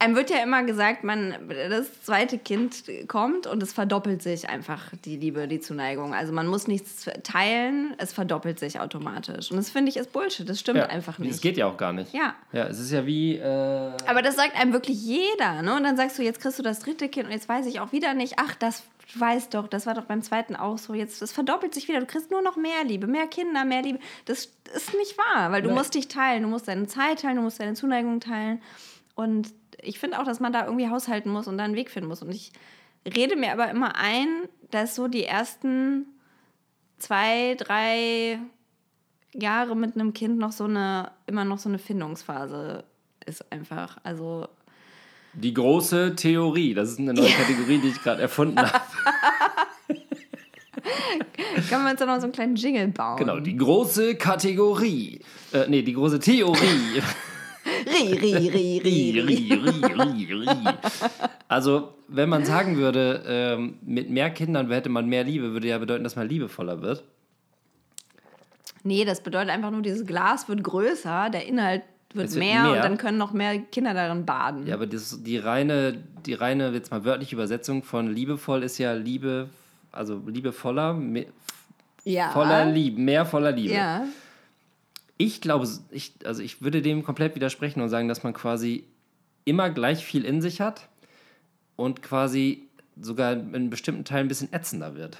einem 0.00 0.16
wird 0.16 0.30
ja 0.30 0.42
immer 0.42 0.62
gesagt, 0.64 1.04
man, 1.04 1.34
das 1.48 2.02
zweite 2.02 2.38
Kind 2.38 2.84
kommt 3.06 3.46
und 3.46 3.62
es 3.62 3.72
verdoppelt 3.72 4.22
sich 4.22 4.48
einfach 4.48 4.92
die 5.04 5.16
Liebe, 5.16 5.46
die 5.46 5.60
Zuneigung. 5.60 6.14
Also 6.14 6.32
man 6.32 6.46
muss 6.46 6.66
nichts 6.66 7.06
teilen, 7.22 7.94
es 7.98 8.12
verdoppelt 8.12 8.58
sich 8.58 8.80
automatisch. 8.80 9.50
Und 9.50 9.58
das 9.58 9.70
finde 9.70 9.90
ich 9.90 9.98
ist 9.98 10.12
Bullshit. 10.12 10.48
Das 10.48 10.58
stimmt 10.58 10.80
einfach 10.80 11.18
nicht. 11.18 11.32
Das 11.32 11.40
geht 11.42 11.58
ja 11.58 11.66
auch 11.66 11.76
gar 11.76 11.92
nicht. 11.92 12.14
Ja. 12.14 12.34
Ja, 12.52 12.66
es 12.66 12.80
ist 12.80 12.90
ja 12.90 13.04
wie, 13.04 13.36
äh, 13.36 13.92
Aber 14.06 14.22
das 14.22 14.36
sagt 14.36 14.58
einem 14.58 14.72
wirklich 14.72 15.00
jeder, 15.02 15.60
ne? 15.62 15.76
Und 15.76 15.84
dann 15.84 15.96
sagst 15.96 16.18
du, 16.18 16.22
jetzt 16.22 16.40
kriegst 16.40 16.58
du 16.58 16.62
das 16.62 16.80
dritte 16.80 17.08
Kind 17.08 17.26
und 17.26 17.32
jetzt 17.32 17.48
weiß 17.48 17.66
ich 17.66 17.80
auch 17.80 17.92
wieder 17.92 18.14
nicht, 18.14 18.34
ach, 18.38 18.54
das 18.54 18.82
du 19.12 19.20
weißt 19.20 19.54
doch, 19.54 19.68
das 19.68 19.86
war 19.86 19.94
doch 19.94 20.04
beim 20.04 20.22
zweiten 20.22 20.56
auch 20.56 20.78
so. 20.78 20.94
Jetzt, 20.94 21.20
das 21.20 21.32
verdoppelt 21.32 21.74
sich 21.74 21.88
wieder. 21.88 22.00
Du 22.00 22.06
kriegst 22.06 22.30
nur 22.30 22.42
noch 22.42 22.56
mehr 22.56 22.84
Liebe, 22.84 23.06
mehr 23.06 23.26
Kinder, 23.26 23.64
mehr 23.64 23.82
Liebe. 23.82 23.98
Das 24.24 24.48
ist 24.74 24.94
nicht 24.94 25.18
wahr, 25.18 25.52
weil 25.52 25.62
du 25.62 25.68
Nein. 25.68 25.78
musst 25.78 25.94
dich 25.94 26.08
teilen. 26.08 26.44
Du 26.44 26.48
musst 26.48 26.68
deine 26.68 26.86
Zeit 26.86 27.20
teilen, 27.20 27.36
du 27.36 27.42
musst 27.42 27.60
deine 27.60 27.74
Zuneigung 27.74 28.20
teilen. 28.20 28.62
Und 29.14 29.52
ich 29.82 29.98
finde 29.98 30.20
auch, 30.20 30.24
dass 30.24 30.40
man 30.40 30.52
da 30.52 30.64
irgendwie 30.64 30.88
haushalten 30.88 31.30
muss 31.30 31.48
und 31.48 31.58
da 31.58 31.64
einen 31.64 31.76
Weg 31.76 31.90
finden 31.90 32.08
muss. 32.08 32.22
Und 32.22 32.32
ich 32.32 32.52
rede 33.06 33.36
mir 33.36 33.52
aber 33.52 33.70
immer 33.70 33.96
ein, 33.96 34.28
dass 34.70 34.94
so 34.94 35.08
die 35.08 35.24
ersten 35.24 36.06
zwei, 36.98 37.54
drei 37.56 38.38
Jahre 39.32 39.76
mit 39.76 39.94
einem 39.94 40.12
Kind 40.12 40.38
noch 40.38 40.52
so 40.52 40.64
eine, 40.64 41.12
immer 41.26 41.44
noch 41.44 41.58
so 41.58 41.68
eine 41.68 41.78
Findungsphase 41.78 42.84
ist 43.26 43.50
einfach. 43.52 43.98
Also 44.02 44.48
die 45.32 45.54
große 45.54 46.16
Theorie. 46.16 46.74
Das 46.74 46.90
ist 46.90 46.98
eine 46.98 47.14
neue 47.14 47.30
Kategorie, 47.30 47.78
die 47.78 47.88
ich 47.88 48.02
gerade 48.02 48.22
erfunden 48.22 48.58
habe. 48.58 48.72
Können 51.68 51.84
wir 51.84 51.90
uns 51.90 52.00
da 52.00 52.06
noch 52.06 52.16
so 52.16 52.24
einen 52.24 52.32
kleinen 52.32 52.56
Jingle 52.56 52.88
bauen? 52.88 53.16
Genau, 53.16 53.38
die 53.38 53.56
große 53.56 54.16
Kategorie. 54.16 55.20
Äh, 55.52 55.66
nee, 55.68 55.82
die 55.82 55.92
große 55.92 56.18
Theorie. 56.18 57.02
Ri, 58.00 58.12
ri, 58.14 58.48
ri, 58.48 58.80
ri, 58.82 59.20
Ri, 59.20 59.20
ri. 59.20 60.32
ri. 60.32 60.46
Also, 61.48 61.94
wenn 62.08 62.28
man 62.28 62.44
sagen 62.44 62.76
würde, 62.76 63.22
ähm, 63.26 63.78
mit 63.82 64.10
mehr 64.10 64.30
Kindern 64.30 64.70
hätte 64.70 64.88
man 64.88 65.06
mehr 65.06 65.24
Liebe, 65.24 65.52
würde 65.52 65.68
ja 65.68 65.78
bedeuten, 65.78 66.04
dass 66.04 66.16
man 66.16 66.28
liebevoller 66.28 66.80
wird. 66.82 67.04
Nee, 68.82 69.04
das 69.04 69.20
bedeutet 69.22 69.50
einfach 69.50 69.70
nur, 69.70 69.82
dieses 69.82 70.06
Glas 70.06 70.48
wird 70.48 70.64
größer, 70.64 71.28
der 71.30 71.46
Inhalt 71.46 71.82
wird, 72.14 72.30
wird 72.30 72.38
mehr, 72.38 72.62
mehr. 72.62 72.72
und 72.72 72.78
dann 72.78 72.96
können 72.98 73.18
noch 73.18 73.32
mehr 73.32 73.58
Kinder 73.58 73.92
darin 73.94 74.24
baden. 74.24 74.66
Ja, 74.66 74.74
aber 74.74 74.86
das, 74.86 75.22
die 75.22 75.36
reine, 75.36 75.98
die 76.24 76.34
reine, 76.34 76.70
jetzt 76.72 76.90
mal 76.90 77.04
wörtliche 77.04 77.34
Übersetzung 77.36 77.82
von 77.82 78.12
liebevoll 78.12 78.62
ist 78.62 78.78
ja 78.78 78.92
Liebe, 78.94 79.48
also 79.92 80.20
liebevoller, 80.26 80.94
me, 80.94 81.26
Ja. 82.04 82.30
voller 82.30 82.64
Liebe, 82.66 83.00
mehr 83.00 83.26
voller 83.26 83.52
Liebe. 83.52 83.74
Ja. 83.74 84.04
Ich 85.22 85.42
glaube, 85.42 85.68
ich, 85.90 86.14
also 86.24 86.42
ich 86.42 86.62
würde 86.62 86.80
dem 86.80 87.02
komplett 87.02 87.34
widersprechen 87.34 87.82
und 87.82 87.90
sagen, 87.90 88.08
dass 88.08 88.22
man 88.22 88.32
quasi 88.32 88.84
immer 89.44 89.68
gleich 89.68 90.02
viel 90.04 90.24
in 90.24 90.40
sich 90.40 90.62
hat 90.62 90.88
und 91.76 92.00
quasi 92.02 92.68
sogar 92.98 93.32
in 93.32 93.68
bestimmten 93.68 94.04
Teilen 94.04 94.26
ein 94.26 94.28
bisschen 94.28 94.50
ätzender 94.52 94.94
wird. 94.96 95.18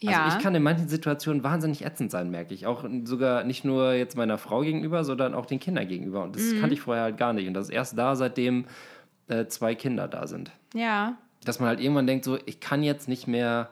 ja. 0.00 0.24
Also 0.24 0.38
ich 0.38 0.42
kann 0.42 0.54
in 0.54 0.62
manchen 0.62 0.88
Situationen 0.88 1.42
wahnsinnig 1.42 1.84
ätzend 1.84 2.10
sein, 2.10 2.30
merke 2.30 2.54
ich. 2.54 2.66
Auch 2.66 2.84
sogar 3.04 3.44
nicht 3.44 3.64
nur 3.66 3.92
jetzt 3.92 4.16
meiner 4.16 4.38
Frau 4.38 4.60
gegenüber, 4.62 5.04
sondern 5.04 5.34
auch 5.34 5.44
den 5.46 5.58
Kindern 5.60 5.86
gegenüber. 5.86 6.22
Und 6.22 6.34
das 6.36 6.42
Mhm. 6.52 6.60
kannte 6.60 6.74
ich 6.74 6.80
vorher 6.80 7.04
halt 7.04 7.18
gar 7.18 7.32
nicht. 7.34 7.46
Und 7.48 7.54
das 7.54 7.68
ist 7.68 7.74
erst 7.74 7.98
da, 7.98 8.16
seitdem 8.16 8.64
äh, 9.28 9.46
zwei 9.48 9.74
Kinder 9.74 10.08
da 10.08 10.26
sind. 10.26 10.50
ja. 10.74 11.16
Dass 11.44 11.60
man 11.60 11.68
halt 11.68 11.80
irgendwann 11.80 12.06
denkt, 12.08 12.24
so, 12.24 12.38
ich 12.46 12.58
kann 12.58 12.82
jetzt 12.82 13.06
nicht 13.06 13.28
mehr 13.28 13.68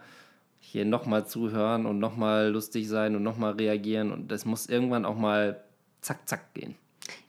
hier 0.75 0.85
nochmal 0.85 1.25
zuhören 1.25 1.87
und 1.87 2.01
nochmal 2.01 2.49
lustig 2.49 2.89
sein 2.89 3.15
und 3.15 3.23
nochmal 3.23 3.53
reagieren. 3.53 4.11
Und 4.11 4.33
das 4.33 4.45
muss 4.45 4.67
irgendwann 4.67 5.05
auch 5.05 5.17
mal 5.17 5.63
zack, 6.01 6.29
zack 6.29 6.53
gehen. 6.53 6.75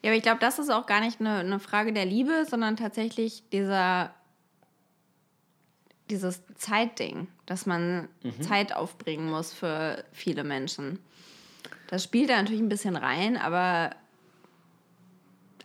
Ja, 0.02 0.10
aber 0.10 0.18
ich 0.18 0.24
glaube, 0.24 0.40
das 0.40 0.58
ist 0.58 0.72
auch 0.72 0.88
gar 0.88 1.00
nicht 1.00 1.20
eine, 1.20 1.38
eine 1.38 1.60
Frage 1.60 1.94
der 1.94 2.06
Liebe, 2.06 2.46
sondern 2.50 2.76
tatsächlich 2.76 3.44
dieser 3.52 4.14
dieses 6.10 6.42
Zeitding, 6.56 7.28
dass 7.46 7.66
man 7.66 8.08
Zeit 8.40 8.76
aufbringen 8.76 9.30
muss 9.30 9.54
für 9.54 10.04
viele 10.12 10.44
Menschen. 10.44 11.00
Das 11.88 12.04
spielt 12.04 12.30
da 12.30 12.38
natürlich 12.38 12.62
ein 12.62 12.70
bisschen 12.70 12.96
rein, 12.96 13.38
aber 13.38 13.96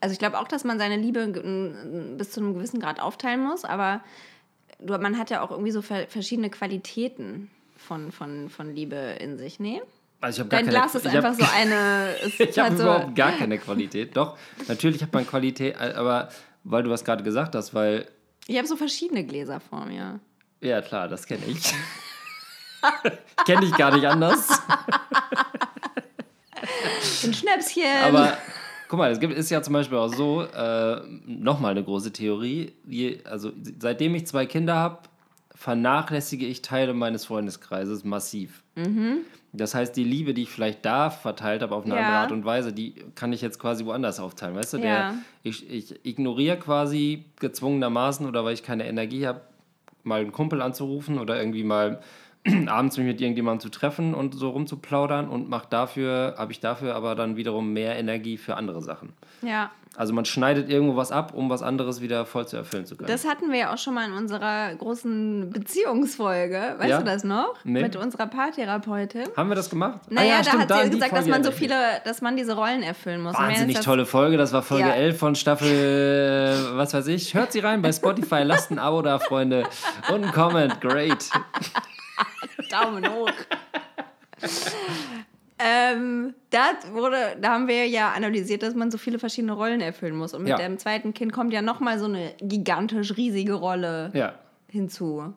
also 0.00 0.12
ich 0.12 0.18
glaube 0.18 0.38
auch, 0.38 0.48
dass 0.48 0.64
man 0.64 0.78
seine 0.78 0.96
Liebe 0.96 1.26
bis 2.16 2.30
zu 2.30 2.40
einem 2.40 2.54
gewissen 2.54 2.80
Grad 2.80 3.00
aufteilen 3.00 3.42
muss, 3.42 3.64
aber 3.64 4.02
man 4.82 5.18
hat 5.18 5.28
ja 5.28 5.42
auch 5.42 5.50
irgendwie 5.50 5.72
so 5.72 5.82
ver 5.82 6.06
verschiedene 6.08 6.48
Qualitäten 6.48 7.50
von, 7.86 8.12
von, 8.12 8.48
von 8.48 8.74
Liebe 8.74 8.96
in 9.20 9.38
sich, 9.38 9.60
nee? 9.60 9.80
Also 10.20 10.44
Dein 10.44 10.66
keine 10.66 10.70
Glas 10.70 10.94
ist 10.94 11.06
einfach 11.06 11.30
hab, 11.30 11.40
so 11.40 11.46
eine. 11.56 12.14
Ich 12.38 12.58
habe 12.58 12.68
halt 12.68 12.78
so, 12.78 12.84
überhaupt 12.84 13.16
gar 13.16 13.32
keine 13.32 13.58
Qualität. 13.58 14.16
Doch, 14.16 14.36
natürlich 14.68 15.02
hat 15.02 15.12
man 15.12 15.26
Qualität, 15.26 15.76
aber 15.78 16.28
weil 16.62 16.82
du 16.82 16.90
was 16.90 17.04
gerade 17.04 17.24
gesagt 17.24 17.54
hast, 17.54 17.72
weil 17.72 18.06
ich 18.46 18.56
habe 18.56 18.66
so 18.66 18.76
verschiedene 18.76 19.24
Gläser 19.24 19.60
vor 19.60 19.86
mir. 19.86 20.20
Ja, 20.60 20.82
klar, 20.82 21.08
das 21.08 21.24
kenne 21.26 21.44
ich. 21.46 21.72
kenne 23.46 23.64
ich 23.64 23.72
gar 23.76 23.94
nicht 23.94 24.06
anders. 24.06 24.48
Ein 27.24 27.32
Schnäpschen. 27.32 27.84
Aber 28.04 28.36
guck 28.88 28.98
mal, 28.98 29.10
es 29.10 29.20
gibt, 29.20 29.32
ist 29.34 29.50
ja 29.50 29.62
zum 29.62 29.72
Beispiel 29.72 29.96
auch 29.96 30.12
so, 30.12 30.42
äh, 30.42 31.00
nochmal 31.26 31.70
eine 31.70 31.84
große 31.84 32.12
Theorie. 32.12 32.72
Je, 32.86 33.20
also 33.24 33.52
seitdem 33.78 34.14
ich 34.14 34.26
zwei 34.26 34.46
Kinder 34.46 34.74
habe, 34.74 35.02
vernachlässige 35.60 36.46
ich 36.46 36.62
Teile 36.62 36.94
meines 36.94 37.26
Freundeskreises 37.26 38.02
massiv. 38.02 38.62
Das 39.52 39.74
heißt, 39.74 39.94
die 39.94 40.04
Liebe, 40.04 40.32
die 40.32 40.44
ich 40.44 40.48
vielleicht 40.48 40.86
da 40.86 41.10
verteilt 41.10 41.60
habe 41.60 41.74
auf 41.74 41.84
eine 41.84 41.94
Ja. 41.96 42.00
andere 42.00 42.16
Art 42.16 42.32
und 42.32 42.46
Weise, 42.46 42.72
die 42.72 42.94
kann 43.14 43.30
ich 43.34 43.42
jetzt 43.42 43.58
quasi 43.58 43.84
woanders 43.84 44.20
aufteilen. 44.20 44.54
Weißt 44.54 44.72
du, 44.72 44.76
Ja. 44.78 44.82
der, 44.82 45.14
ich, 45.42 45.68
ich 45.70 46.02
ignoriere 46.06 46.56
quasi 46.56 47.26
gezwungenermaßen 47.40 48.26
oder 48.26 48.42
weil 48.46 48.54
ich 48.54 48.62
keine 48.62 48.88
Energie 48.88 49.26
habe, 49.26 49.42
mal 50.02 50.22
einen 50.22 50.32
Kumpel 50.32 50.62
anzurufen 50.62 51.18
oder 51.18 51.38
irgendwie 51.38 51.64
mal 51.64 52.00
abends 52.68 52.96
mich 52.96 53.06
mit 53.06 53.20
irgendjemandem 53.20 53.60
zu 53.60 53.68
treffen 53.68 54.14
und 54.14 54.34
so 54.34 54.48
rumzuplaudern 54.50 55.28
und 55.28 55.48
mach 55.48 55.66
dafür, 55.66 56.34
habe 56.38 56.52
ich 56.52 56.60
dafür 56.60 56.94
aber 56.94 57.14
dann 57.14 57.36
wiederum 57.36 57.72
mehr 57.72 57.96
Energie 57.98 58.36
für 58.38 58.56
andere 58.56 58.80
Sachen. 58.80 59.12
ja, 59.42 59.70
Also 59.96 60.14
man 60.14 60.24
schneidet 60.24 60.70
irgendwo 60.70 60.96
was 60.96 61.12
ab, 61.12 61.34
um 61.34 61.50
was 61.50 61.60
anderes 61.62 62.00
wieder 62.00 62.24
voll 62.24 62.46
zu 62.46 62.56
erfüllen 62.56 62.86
zu 62.86 62.96
können. 62.96 63.08
das 63.08 63.26
hatten 63.26 63.50
wir 63.52 63.58
ja 63.58 63.74
auch 63.74 63.78
schon 63.78 63.92
mal 63.92 64.06
in 64.06 64.14
unserer 64.14 64.74
großen 64.74 65.50
Beziehungsfolge. 65.50 66.76
Weißt 66.78 66.88
Ja? 66.88 66.98
du 66.98 67.04
das 67.04 67.24
noch? 67.24 67.56
Nee. 67.64 67.82
Mit 67.82 67.96
unserer 67.96 68.26
Paartherapeutin. 68.26 69.24
Haben 69.36 69.48
wir 69.50 69.56
das 69.56 69.68
gemacht? 69.68 70.00
Ah 70.06 70.14
Naja, 70.14 70.28
ja, 70.28 70.36
da 70.38 70.44
stimmt, 70.44 70.62
hat 70.62 70.70
da, 70.70 70.78
sie 70.78 70.84
die 70.84 70.90
gesagt, 70.96 71.12
dass 71.16 71.26
man 71.26 71.44
so 71.44 71.50
viele, 71.50 71.74
dass 72.04 72.22
man 72.22 72.36
diese 72.38 72.54
Rollen 72.56 72.82
erfüllen 72.82 73.20
muss. 73.22 73.34
Wahnsinnig 73.34 73.74
jetzt 73.76 73.84
tolle 73.84 74.06
Folge, 74.06 74.38
das 74.38 74.52
war 74.54 74.62
Folge 74.62 74.88
Ja. 74.88 74.94
11 74.94 75.18
von 75.18 75.34
Staffel, 75.34 76.56
was 76.76 76.94
weiß 76.94 77.06
ich. 77.08 77.34
Hört 77.34 77.52
sie 77.52 77.58
rein 77.60 77.82
bei 77.82 77.92
Spotify, 77.92 78.44
lasst 78.44 78.70
ein 78.70 78.78
Abo 78.78 79.02
da, 79.02 79.18
Freunde. 79.18 79.64
Und 80.14 80.24
ein 80.24 80.32
Comment, 80.32 80.80
great. 80.80 81.28
Das, 82.56 82.68
Daumen 82.68 83.08
hoch. 83.10 83.30
ähm, 85.58 86.34
da, 86.50 86.70
wurde, 86.92 87.36
da 87.40 87.50
haben 87.52 87.68
wir 87.68 87.86
ja 87.86 88.12
analysiert, 88.12 88.62
dass 88.62 88.74
man 88.74 88.90
so 88.90 88.96
viele 88.98 89.18
verschiedene 89.18 89.52
Rollen 89.52 89.80
erfüllen 89.80 90.16
muss. 90.16 90.32
Und 90.32 90.42
mit 90.42 90.50
Ja. 90.50 90.56
dem 90.56 90.78
zweiten 90.78 91.12
Kind 91.12 91.32
kommt 91.32 91.52
ja 91.52 91.60
nochmal 91.62 91.98
so 91.98 92.06
eine 92.06 92.34
gigantisch 92.40 93.16
riesige 93.16 93.54
Rolle 93.54 94.10
Ja, 94.14 94.34
hinzu. 94.68 95.34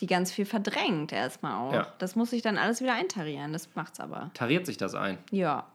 Die 0.00 0.06
ganz 0.06 0.30
viel 0.32 0.44
verdrängt 0.44 1.12
erstmal 1.12 1.54
auch. 1.54 1.72
Ja. 1.72 1.86
Das 1.98 2.16
muss 2.16 2.30
sich 2.30 2.42
dann 2.42 2.58
alles 2.58 2.82
wieder 2.82 2.92
eintarieren. 2.94 3.52
Das 3.52 3.68
macht's 3.74 4.00
aber. 4.00 4.30
tariert 4.34 4.66
sich 4.66 4.76
das 4.76 4.94
ein. 4.94 5.16
Ja. 5.30 5.66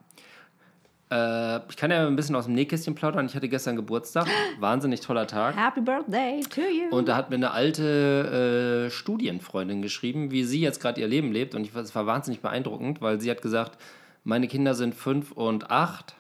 Äh, 1.11 1.59
ich 1.69 1.75
kann 1.75 1.91
ja 1.91 2.07
ein 2.07 2.15
bisschen 2.15 2.35
aus 2.35 2.45
dem 2.45 2.53
Nähkästchen 2.53 2.95
plaudern. 2.95 3.25
Ich 3.25 3.35
hatte 3.35 3.49
gestern 3.49 3.75
Geburtstag. 3.75 4.27
Wahnsinnig 4.59 5.01
toller 5.01 5.27
Tag. 5.27 5.57
Happy 5.57 5.81
Birthday 5.81 6.39
to 6.49 6.61
you. 6.61 6.95
Und 6.95 7.09
da 7.09 7.17
hat 7.17 7.29
mir 7.29 7.35
eine 7.35 7.51
alte 7.51 8.87
äh, 8.87 8.89
Studienfreundin 8.89 9.81
geschrieben, 9.81 10.31
wie 10.31 10.45
sie 10.45 10.61
jetzt 10.61 10.79
gerade 10.79 11.01
ihr 11.01 11.07
Leben 11.07 11.33
lebt. 11.33 11.53
Und 11.53 11.65
ich, 11.65 11.75
es 11.75 11.93
war 11.93 12.05
wahnsinnig 12.05 12.39
beeindruckend, 12.39 13.01
weil 13.01 13.19
sie 13.19 13.29
hat 13.29 13.41
gesagt, 13.41 13.77
meine 14.23 14.47
Kinder 14.47 14.73
sind 14.73 14.95
fünf 14.95 15.33
und 15.33 15.69
acht 15.69 16.15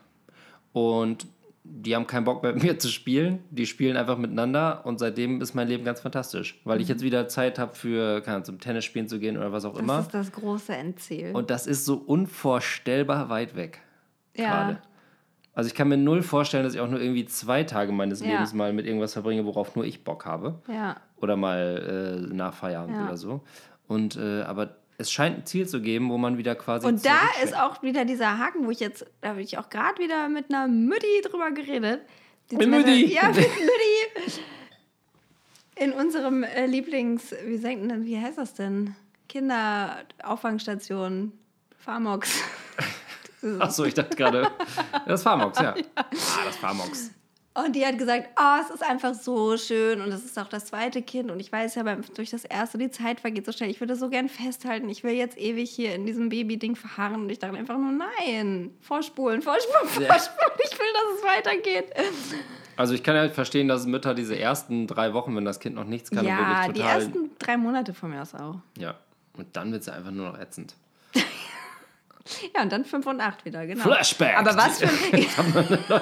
und 0.73 1.27
die 1.63 1.95
haben 1.95 2.07
keinen 2.07 2.25
Bock 2.25 2.43
mehr 2.43 2.53
mit 2.53 2.63
mir 2.63 2.79
zu 2.79 2.89
spielen. 2.89 3.39
Die 3.49 3.67
spielen 3.67 3.95
einfach 3.95 4.17
miteinander 4.17 4.81
und 4.85 4.99
seitdem 4.99 5.39
ist 5.39 5.53
mein 5.53 5.69
Leben 5.69 5.85
ganz 5.85 6.01
fantastisch, 6.01 6.59
weil 6.65 6.81
ich 6.81 6.89
jetzt 6.89 7.03
wieder 7.03 7.29
Zeit 7.29 7.59
habe 7.59 7.75
für 7.75 8.27
Ahnung, 8.27 8.43
zum 8.43 8.59
Tennis 8.59 8.83
spielen 8.83 9.07
zu 9.07 9.19
gehen 9.19 9.37
oder 9.37 9.53
was 9.53 9.63
auch 9.63 9.73
das 9.73 9.81
immer. 9.81 9.99
ist 9.99 10.13
das 10.13 10.31
große 10.33 10.73
Endziel. 10.73 11.31
Und 11.33 11.49
das 11.49 11.65
ist 11.65 11.85
so 11.85 11.95
unvorstellbar 11.95 13.29
weit 13.29 13.55
weg 13.55 13.79
ja. 14.35 14.49
gerade. 14.49 14.81
Also 15.53 15.67
ich 15.67 15.75
kann 15.75 15.89
mir 15.89 15.97
null 15.97 16.23
vorstellen, 16.23 16.63
dass 16.63 16.73
ich 16.73 16.79
auch 16.79 16.87
nur 16.89 17.01
irgendwie 17.01 17.25
zwei 17.25 17.63
Tage 17.63 17.91
meines 17.91 18.21
Ja. 18.21 18.27
Lebens 18.27 18.53
mal 18.53 18.71
mit 18.71 18.85
irgendwas 18.85 19.13
verbringe, 19.13 19.45
worauf 19.45 19.75
nur 19.75 19.83
ich 19.85 20.03
Bock 20.03 20.25
habe 20.25 20.59
Ja. 20.67 20.95
oder 21.17 21.35
mal 21.35 22.27
äh, 22.29 22.33
nach 22.33 22.53
Feierabend 22.53 22.95
Ja. 22.95 23.05
oder 23.05 23.17
so. 23.17 23.41
Und 23.87 24.15
äh, 24.15 24.43
aber 24.43 24.77
es 24.97 25.11
scheint 25.11 25.39
ein 25.39 25.45
Ziel 25.45 25.67
zu 25.67 25.81
geben, 25.81 26.09
wo 26.09 26.17
man 26.17 26.37
wieder 26.37 26.55
quasi. 26.55 26.87
Und 26.87 27.05
da 27.05 27.19
ist 27.43 27.55
auch 27.57 27.81
wieder 27.83 28.05
dieser 28.05 28.37
Haken, 28.37 28.65
wo 28.65 28.71
ich 28.71 28.79
jetzt, 28.79 29.05
da 29.19 29.29
habe 29.29 29.41
ich 29.41 29.57
auch 29.57 29.69
gerade 29.69 29.99
wieder 30.01 30.29
mit 30.29 30.53
einer 30.53 30.67
Mütti 30.69 31.21
drüber 31.25 31.51
geredet. 31.51 32.01
Mit 32.51 32.69
Mütti? 32.69 33.13
Ja, 33.13 33.27
mit 33.29 33.37
Mütti. 33.37 34.41
In 35.75 35.91
unserem 35.93 36.43
äh, 36.43 36.65
Lieblings, 36.67 37.33
wie, 37.45 37.57
sagt 37.57 37.77
denn, 37.89 38.05
wie 38.05 38.19
heißt 38.19 38.37
das 38.37 38.53
denn? 38.53 38.95
Kinderauffangstation, 39.27 41.31
Pharmox. 41.77 42.41
Achso, 43.59 43.85
ich 43.85 43.93
dachte 43.93 44.15
gerade, 44.15 44.47
das 45.07 45.23
Pharmox, 45.23 45.59
ja. 45.61 45.75
Ah, 45.95 46.05
das 46.45 46.55
Pharmox. 46.57 47.11
Und 47.53 47.75
die 47.75 47.85
hat 47.85 47.97
gesagt, 47.97 48.29
oh, 48.39 48.61
es 48.61 48.73
ist 48.73 48.81
einfach 48.81 49.13
so 49.13 49.57
schön 49.57 49.99
und 49.99 50.09
es 50.13 50.23
ist 50.23 50.39
auch 50.39 50.47
das 50.47 50.67
zweite 50.67 51.01
Kind 51.01 51.29
und 51.31 51.39
ich 51.41 51.51
weiß 51.51 51.75
ja, 51.75 51.83
beim, 51.83 52.01
durch 52.15 52.29
das 52.29 52.45
erste, 52.45 52.77
die 52.77 52.91
Zeit 52.91 53.19
vergeht 53.19 53.45
so 53.45 53.51
schnell. 53.51 53.69
Ich 53.69 53.81
würde 53.81 53.91
das 53.91 53.99
so 53.99 54.09
gern 54.09 54.29
festhalten. 54.29 54.87
Ich 54.87 55.03
will 55.03 55.11
jetzt 55.13 55.37
ewig 55.37 55.69
hier 55.69 55.93
in 55.93 56.05
diesem 56.05 56.29
Baby-Ding 56.29 56.77
verharren 56.77 57.23
und 57.23 57.29
ich 57.29 57.39
dachte 57.39 57.57
einfach 57.57 57.77
nur, 57.77 57.91
nein, 57.91 58.71
vorspulen, 58.79 59.41
vorspulen, 59.41 59.89
vorspulen. 59.89 60.09
Ja. 60.09 60.15
Ich 60.63 60.79
will, 60.79 60.85
dass 60.93 61.17
es 61.17 61.23
weitergeht. 61.25 61.91
Also 62.77 62.93
ich 62.93 63.03
kann 63.03 63.17
halt 63.17 63.33
verstehen, 63.33 63.67
dass 63.67 63.85
Mütter 63.85 64.13
diese 64.13 64.39
ersten 64.39 64.87
drei 64.87 65.13
Wochen, 65.13 65.35
wenn 65.35 65.43
das 65.43 65.59
Kind 65.59 65.75
noch 65.75 65.83
nichts 65.83 66.09
kann, 66.09 66.25
ja, 66.25 66.37
wirklich 66.37 66.73
die 66.75 66.79
total. 66.79 67.01
ersten 67.01 67.31
drei 67.37 67.57
Monate 67.57 67.93
von 67.93 68.11
mir 68.11 68.21
aus 68.21 68.33
auch. 68.33 68.59
ja. 68.77 68.95
Und 69.37 69.55
dann 69.55 69.71
wird 69.71 69.81
es 69.81 69.89
einfach 69.89 70.11
nur 70.11 70.31
noch 70.31 70.39
ätzend. 70.39 70.75
Ja, 72.55 72.61
und 72.63 72.71
dann 72.71 72.85
fünf 72.85 73.05
und 73.07 73.19
acht 73.21 73.45
wieder, 73.45 73.65
genau. 73.65 73.83
Flashback! 73.83 74.37
Aber 74.37 74.55
was 74.55 74.79
für 74.79 74.87
ein, 74.87 75.25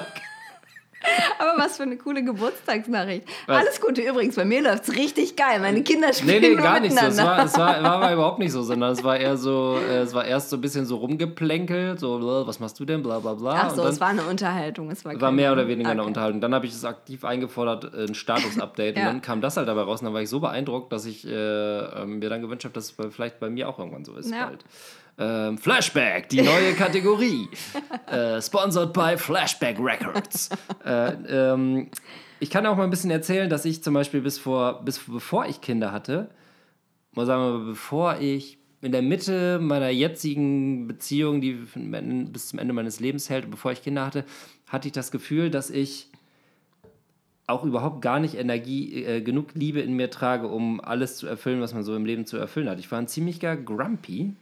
Aber 1.38 1.62
was 1.64 1.78
für 1.78 1.84
eine 1.84 1.96
coole 1.96 2.22
Geburtstagsnachricht. 2.22 3.26
Was? 3.46 3.56
Alles 3.58 3.80
Gute 3.80 4.02
übrigens, 4.02 4.36
bei 4.36 4.44
mir 4.44 4.62
läuft 4.62 4.86
es 4.86 4.94
richtig 4.96 5.34
geil. 5.34 5.58
Meine 5.58 5.82
Kinder 5.82 6.08
Nee, 6.08 6.12
spielen 6.12 6.42
nee, 6.42 6.48
nur 6.50 6.58
gar 6.62 6.78
nicht 6.80 6.92
so. 6.98 7.06
Es 7.06 7.16
war, 7.16 7.44
es 7.44 7.56
war, 7.56 7.82
war 7.82 8.12
überhaupt 8.12 8.38
nicht 8.38 8.52
so, 8.52 8.62
sondern 8.62 8.92
es 8.92 9.02
war 9.02 9.16
eher 9.16 9.38
so, 9.38 9.78
äh, 9.78 10.00
es 10.00 10.12
war 10.12 10.26
erst 10.26 10.50
so 10.50 10.56
ein 10.58 10.60
bisschen 10.60 10.84
so 10.84 10.96
rumgeplänkelt, 10.96 11.98
so, 12.00 12.18
bla, 12.18 12.46
was 12.46 12.60
machst 12.60 12.78
du 12.80 12.84
denn, 12.84 13.02
bla 13.02 13.18
bla 13.18 13.32
bla. 13.32 13.62
Ach 13.64 13.70
so, 13.70 13.82
dann 13.82 13.92
es 13.92 14.00
war 14.00 14.08
eine 14.08 14.24
Unterhaltung. 14.24 14.90
Es 14.90 15.02
war, 15.04 15.18
war 15.18 15.32
mehr 15.32 15.52
oder 15.52 15.66
weniger 15.68 15.88
eine 15.90 16.02
Okay. 16.02 16.08
Unterhaltung. 16.08 16.40
Dann 16.42 16.54
habe 16.54 16.66
ich 16.66 16.72
es 16.72 16.84
aktiv 16.84 17.24
eingefordert, 17.24 17.94
äh, 17.94 18.04
ein 18.04 18.14
Status-Update. 18.14 18.96
Ja. 18.98 19.02
Und 19.04 19.06
dann 19.08 19.22
kam 19.22 19.40
das 19.40 19.56
halt 19.56 19.68
dabei 19.68 19.82
raus 19.82 20.00
und 20.00 20.04
dann 20.04 20.14
war 20.14 20.20
ich 20.20 20.28
so 20.28 20.40
beeindruckt, 20.40 20.92
dass 20.92 21.06
ich 21.06 21.26
äh, 21.26 21.30
ähm, 21.30 22.18
mir 22.18 22.28
dann 22.28 22.42
gewünscht 22.42 22.64
habe, 22.64 22.74
dass 22.74 22.92
es 22.98 23.10
vielleicht 23.10 23.40
bei 23.40 23.48
mir 23.48 23.70
auch 23.70 23.78
irgendwann 23.78 24.04
so 24.04 24.16
ist 24.16 24.30
Ja. 24.30 24.46
bald. 24.46 24.64
Ähm, 25.20 25.58
Flashback, 25.58 26.30
die 26.30 26.40
neue 26.40 26.72
Kategorie. 26.72 27.48
äh, 28.10 28.40
sponsored 28.40 28.92
by 28.94 29.16
Flashback 29.18 29.78
Records. 29.78 30.48
äh, 30.84 31.12
ähm, 31.28 31.90
Ich 32.40 32.48
kann 32.48 32.64
auch 32.64 32.76
mal 32.76 32.84
ein 32.84 32.90
bisschen 32.90 33.10
erzählen, 33.10 33.50
dass 33.50 33.66
ich 33.66 33.82
zum 33.82 33.92
Beispiel 33.92 34.22
bis 34.22 34.38
vor, 34.38 34.82
bis 34.82 34.98
bevor 34.98 35.44
ich 35.44 35.60
Kinder 35.60 35.92
hatte, 35.92 36.30
mal 37.12 37.26
sagen 37.26 37.42
wir, 37.42 37.66
bevor 37.66 38.18
ich 38.18 38.56
in 38.80 38.92
der 38.92 39.02
Mitte 39.02 39.58
meiner 39.58 39.90
jetzigen 39.90 40.86
Beziehung, 40.86 41.42
die 41.42 41.52
bis 41.52 42.48
zum 42.48 42.58
Ende 42.58 42.72
meines 42.72 42.98
Lebens 42.98 43.28
hält, 43.28 43.50
bevor 43.50 43.72
ich 43.72 43.82
Kinder 43.82 44.06
hatte, 44.06 44.24
hatte 44.68 44.88
ich 44.88 44.92
das 44.92 45.10
Gefühl, 45.10 45.50
dass 45.50 45.68
ich 45.68 46.08
auch 47.46 47.64
überhaupt 47.64 48.00
gar 48.00 48.20
nicht 48.20 48.36
Energie, 48.36 49.04
äh, 49.04 49.20
genug 49.20 49.48
Liebe 49.54 49.80
in 49.80 49.94
mir 49.94 50.08
trage, 50.08 50.46
um 50.46 50.80
alles 50.80 51.16
zu 51.16 51.26
erfüllen, 51.26 51.60
was 51.60 51.74
man 51.74 51.82
so 51.82 51.94
im 51.94 52.06
Leben 52.06 52.24
zu 52.24 52.38
erfüllen 52.38 52.70
hat. 52.70 52.78
Ich 52.78 52.90
war 52.90 52.98
ein 52.98 53.08
ziemlicher 53.08 53.54
Grumpy. 53.56 54.34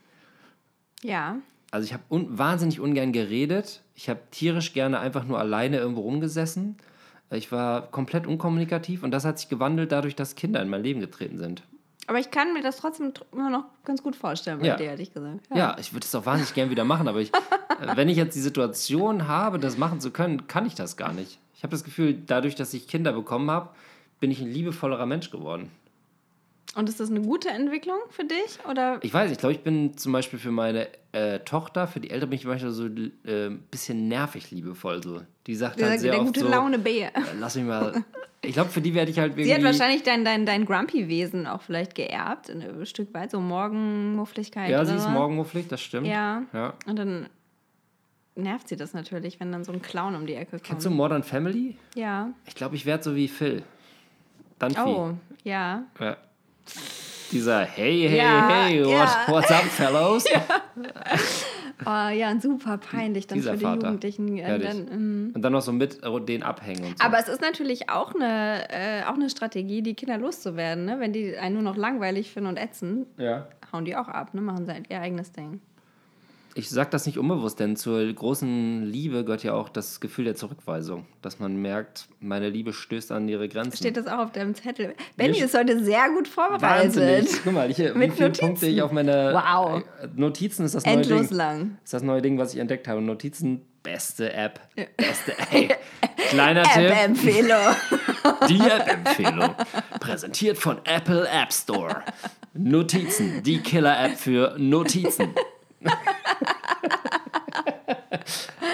Ja. 1.02 1.36
Also 1.70 1.84
ich 1.84 1.92
habe 1.92 2.02
un 2.08 2.38
wahnsinnig 2.38 2.80
ungern 2.80 3.12
geredet. 3.12 3.82
Ich 3.94 4.08
habe 4.08 4.20
tierisch 4.30 4.72
gerne 4.72 5.00
einfach 5.00 5.24
nur 5.24 5.38
alleine 5.38 5.76
irgendwo 5.78 6.00
rumgesessen. 6.02 6.76
Ich 7.30 7.52
war 7.52 7.82
komplett 7.90 8.26
unkommunikativ 8.26 9.02
und 9.02 9.10
das 9.10 9.24
hat 9.26 9.38
sich 9.38 9.48
gewandelt 9.50 9.92
dadurch, 9.92 10.16
dass 10.16 10.34
Kinder 10.34 10.62
in 10.62 10.68
mein 10.70 10.82
Leben 10.82 11.00
getreten 11.00 11.36
sind. 11.36 11.62
Aber 12.06 12.18
ich 12.18 12.30
kann 12.30 12.54
mir 12.54 12.62
das 12.62 12.78
trotzdem 12.78 13.08
tr- 13.08 13.24
immer 13.32 13.50
noch 13.50 13.64
ganz 13.84 14.02
gut 14.02 14.16
vorstellen, 14.16 14.60
bei 14.60 14.66
Ja. 14.68 14.76
dir, 14.76 14.84
ehrlich 14.86 15.12
gesagt. 15.12 15.40
Ja, 15.54 15.76
ich 15.78 15.92
würde 15.92 16.06
es 16.06 16.14
auch 16.14 16.24
wahnsinnig 16.24 16.54
gern 16.54 16.70
wieder 16.70 16.84
machen, 16.84 17.06
aber 17.06 17.20
ich, 17.20 17.34
äh, 17.34 17.38
wenn 17.96 18.08
ich 18.08 18.16
jetzt 18.16 18.34
die 18.34 18.40
Situation 18.40 19.28
habe, 19.28 19.58
das 19.58 19.76
machen 19.76 20.00
zu 20.00 20.10
können, 20.10 20.46
kann 20.46 20.64
ich 20.64 20.74
das 20.74 20.96
gar 20.96 21.12
nicht. 21.12 21.38
Ich 21.54 21.64
habe 21.64 21.70
das 21.72 21.84
Gefühl, 21.84 22.14
dadurch, 22.26 22.54
dass 22.54 22.72
ich 22.72 22.88
Kinder 22.88 23.12
bekommen 23.12 23.50
habe, 23.50 23.68
bin 24.20 24.30
ich 24.30 24.40
ein 24.40 24.48
liebevollerer 24.50 25.04
Mensch 25.04 25.30
geworden. 25.30 25.70
Und 26.74 26.88
ist 26.88 27.00
das 27.00 27.10
eine 27.10 27.22
gute 27.22 27.48
Entwicklung 27.48 27.98
für 28.10 28.24
dich? 28.24 28.58
Oder 28.70 28.98
Ich 29.02 29.12
weiß, 29.12 29.30
ich 29.32 29.38
glaube, 29.38 29.54
ich 29.54 29.60
bin 29.62 29.96
zum 29.96 30.12
Beispiel 30.12 30.38
für 30.38 30.50
meine 30.50 30.88
äh, 31.12 31.40
Tochter, 31.40 31.86
für 31.86 31.98
die 31.98 32.10
Eltern 32.10 32.30
bin 32.30 32.38
ich 32.38 32.44
manchmal 32.44 32.72
so 32.72 32.84
ein 32.84 33.12
äh, 33.24 33.50
bisschen 33.70 34.08
nervig 34.08 34.50
liebevoll. 34.50 35.02
So. 35.02 35.22
Die 35.46 35.54
sagt 35.54 35.80
der, 35.80 35.90
halt 35.90 36.00
sehr 36.00 36.12
der 36.12 36.20
oft 36.20 36.28
gute 36.28 36.40
so, 36.40 36.48
Laune 36.48 36.78
Bär? 36.78 37.16
äh, 37.16 37.20
lass 37.40 37.56
mich 37.56 37.64
mal... 37.64 38.04
Ich 38.40 38.52
glaube, 38.52 38.70
für 38.70 38.80
die 38.80 38.94
werde 38.94 39.10
ich 39.10 39.18
halt 39.18 39.32
irgendwie... 39.32 39.44
Sie 39.44 39.54
hat 39.54 39.64
wahrscheinlich 39.64 40.04
dein, 40.04 40.24
dein, 40.24 40.46
dein 40.46 40.64
Grumpy-Wesen 40.64 41.48
auch 41.48 41.60
vielleicht 41.60 41.96
geerbt, 41.96 42.48
ein 42.48 42.86
Stück 42.86 43.12
weit, 43.12 43.32
so 43.32 43.40
Morgenmuffligkeit. 43.40 44.70
Ja, 44.70 44.84
sie 44.84 44.94
ist 44.94 45.02
so. 45.02 45.08
morgenmufflig, 45.08 45.66
das 45.66 45.80
stimmt. 45.80 46.06
Ja. 46.06 46.44
ja. 46.52 46.74
Und 46.86 46.96
dann 46.96 47.28
nervt 48.36 48.68
sie 48.68 48.76
das 48.76 48.94
natürlich, 48.94 49.40
wenn 49.40 49.50
dann 49.50 49.64
so 49.64 49.72
ein 49.72 49.82
Clown 49.82 50.14
um 50.14 50.24
die 50.24 50.34
Ecke 50.34 50.52
kommt. 50.52 50.64
Kennst 50.64 50.86
du 50.86 50.90
Modern 50.90 51.24
Family? 51.24 51.76
Ja. 51.96 52.30
Ich 52.46 52.54
glaube, 52.54 52.76
ich 52.76 52.86
werde 52.86 53.02
so 53.02 53.16
wie 53.16 53.26
Phil. 53.26 53.64
Dann 54.60 54.72
Oh, 54.78 55.14
ja. 55.42 55.82
Ja. 55.98 56.16
Dieser 57.30 57.60
Hey, 57.64 58.08
hey, 58.08 58.16
Ja, 58.18 58.48
hey, 58.48 58.84
what, 58.84 58.90
ja. 58.90 59.24
what's 59.28 59.50
up, 59.50 59.64
fellows? 59.64 60.24
Oh, 61.86 62.08
ja, 62.08 62.34
super 62.40 62.76
peinlich 62.76 63.28
dann 63.28 63.38
Dieser 63.38 63.52
für 63.52 63.58
die 63.58 63.64
Vater. 63.64 63.86
Jugendlichen. 63.86 64.36
Äh, 64.36 64.58
dann, 64.58 64.88
ähm, 64.90 65.30
Und 65.34 65.42
dann 65.42 65.52
noch 65.52 65.62
so 65.62 65.72
mit 65.72 66.00
den 66.28 66.42
abhängen 66.42 66.94
so. 66.98 67.04
aber 67.04 67.20
es 67.20 67.28
ist 67.28 67.40
natürlich 67.40 67.88
auch 67.88 68.14
eine, 68.16 68.68
äh, 68.68 69.04
auch 69.04 69.14
eine 69.14 69.30
Strategie, 69.30 69.80
die 69.82 69.94
Kinder 69.94 70.18
loszuwerden. 70.18 70.84
Ne? 70.86 70.98
Wenn 70.98 71.12
die 71.12 71.36
einen 71.36 71.54
nur 71.54 71.62
noch 71.62 71.76
langweilig 71.76 72.32
finden 72.32 72.48
und 72.48 72.56
ätzen, 72.56 73.06
ja. 73.16 73.46
hauen 73.72 73.84
die 73.84 73.94
auch 73.94 74.08
ab, 74.08 74.34
ne? 74.34 74.40
machen 74.40 74.66
sie 74.66 74.72
halt 74.72 74.90
ihr 74.90 75.00
eigenes 75.00 75.30
Ding. 75.30 75.60
Ich 76.58 76.70
sage 76.70 76.90
das 76.90 77.06
nicht 77.06 77.18
unbewusst, 77.18 77.60
denn 77.60 77.76
zur 77.76 78.12
großen 78.12 78.82
Liebe 78.84 79.22
gehört 79.22 79.44
ja 79.44 79.54
auch 79.54 79.68
das 79.68 80.00
Gefühl 80.00 80.24
der 80.24 80.34
Zurückweisung. 80.34 81.06
Dass 81.22 81.38
man 81.38 81.56
merkt, 81.62 82.08
meine 82.18 82.48
Liebe 82.48 82.72
stößt 82.72 83.12
an 83.12 83.28
ihre 83.28 83.48
Grenzen. 83.48 83.76
Steht 83.76 83.96
das 83.96 84.08
auch 84.08 84.18
auf 84.18 84.32
deinem 84.32 84.56
Zettel? 84.56 84.94
Benny 85.16 85.38
ist 85.38 85.56
heute 85.56 85.84
sehr 85.84 86.08
gut 86.10 86.26
vorbereitet. 86.26 86.96
Wahnsinnig. 86.96 87.30
Guck 87.44 87.52
mal, 87.52 87.68
wie 87.68 87.82
Mit 87.96 88.12
viele 88.14 88.26
Notizen. 88.30 88.40
Punkte 88.46 88.66
ich 88.66 88.82
auf 88.82 88.90
meiner 88.90 89.34
Wow. 89.34 89.84
äh, 90.02 90.08
Notizen 90.16 90.64
ist 90.64 90.74
das 90.74 90.84
neue 90.84 90.94
Endlos 90.96 91.28
Ding. 91.28 91.36
lang. 91.36 91.78
ist 91.84 91.94
das 91.94 92.02
neue 92.02 92.22
Ding, 92.22 92.38
was 92.38 92.54
ich 92.54 92.58
entdeckt 92.58 92.88
habe. 92.88 93.00
Notizen, 93.02 93.62
beste 93.84 94.32
App. 94.32 94.58
Beste 94.96 95.34
Hey, 95.50 95.68
kleiner 96.30 96.62
Tipp. 96.74 96.90
App-Empfehlung. 96.90 97.76
Die 98.48 98.58
App-Empfehlung. 98.58 99.54
Präsentiert 100.00 100.58
von 100.58 100.78
Apple 100.84 101.24
App 101.28 101.52
Store. 101.52 102.02
Notizen, 102.54 103.44
die 103.44 103.58
Killer-App 103.60 104.16
für 104.18 104.56
Notizen. 104.58 105.28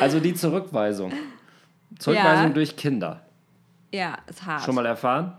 also 0.01 0.21
die 0.21 0.35
Zurückweisung. 0.35 1.13
Zurückweisung 1.99 2.49
Ja. 2.49 2.53
durch 2.53 2.77
Kinder. 2.77 3.21
ja, 3.93 4.19
ist 4.29 4.45
hart. 4.45 4.63
Schon 4.65 4.75
mal 4.75 4.87
erfahren? 4.87 5.33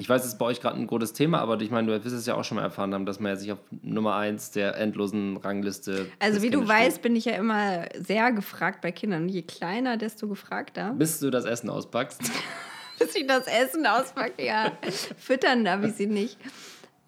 Ich 0.00 0.08
weiß, 0.08 0.22
es 0.22 0.34
ist 0.34 0.38
bei 0.38 0.46
euch 0.46 0.60
gerade 0.60 0.76
ein 0.78 0.86
großes 0.86 1.12
Thema, 1.12 1.40
aber 1.40 1.60
ich 1.60 1.72
meine, 1.72 1.88
du 1.88 2.04
wirst 2.04 2.14
es 2.14 2.24
ja 2.24 2.34
auch 2.36 2.44
schon 2.44 2.54
mal 2.54 2.62
erfahren 2.62 2.94
haben, 2.94 3.04
dass 3.04 3.18
man 3.18 3.30
ja 3.32 3.36
sich 3.36 3.50
auf 3.50 3.58
Nummer 3.82 4.14
1 4.14 4.52
der 4.52 4.76
endlosen 4.76 5.36
Rangliste. 5.38 6.06
Also 6.20 6.40
wie 6.42 6.50
du 6.50 6.60
Kindes 6.60 6.68
weißt, 6.76 6.90
steht. 6.92 7.02
bin 7.02 7.16
ich 7.16 7.24
ja 7.24 7.32
immer 7.32 7.86
sehr 7.98 8.30
gefragt 8.30 8.80
bei 8.80 8.92
Kindern. 8.92 9.28
Je 9.28 9.42
kleiner, 9.42 9.96
desto 9.96 10.28
gefragter. 10.28 10.92
Bis 10.92 11.18
du 11.18 11.30
das 11.30 11.44
Essen 11.46 11.68
auspackst. 11.68 12.20
Bis 13.00 13.14
ich 13.16 13.26
das 13.26 13.48
Essen 13.48 13.86
auspacke, 13.86 14.44
ja. 14.44 14.70
Füttern 15.18 15.64
darf 15.64 15.82
ich 15.82 15.94
sie 15.94 16.06
nicht. 16.06 16.36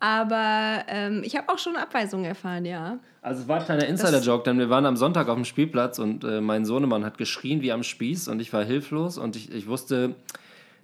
Aber 0.01 0.85
ähm, 0.89 1.23
ich 1.25 1.37
habe 1.37 1.49
auch 1.51 1.59
schon 1.59 1.77
Abweisungen 1.77 2.25
erfahren, 2.25 2.65
ja. 2.65 2.99
Also 3.21 3.43
es 3.43 3.49
war 3.49 3.59
ein 3.59 3.65
kleiner 3.67 3.87
Insider-Joke, 3.87 4.45
denn 4.45 4.59
wir 4.59 4.71
waren 4.71 4.87
am 4.87 4.97
Sonntag 4.97 5.29
auf 5.29 5.35
dem 5.35 5.45
Spielplatz 5.45 5.99
und 5.99 6.25
äh, 6.25 6.41
mein 6.41 6.65
Sohnemann 6.65 7.05
hat 7.05 7.19
geschrien 7.19 7.61
wie 7.61 7.71
am 7.71 7.83
Spieß 7.83 8.29
und 8.29 8.41
ich 8.41 8.51
war 8.55 8.65
hilflos 8.65 9.19
und 9.19 9.37
ich, 9.37 9.53
ich 9.53 9.67
wusste, 9.69 10.15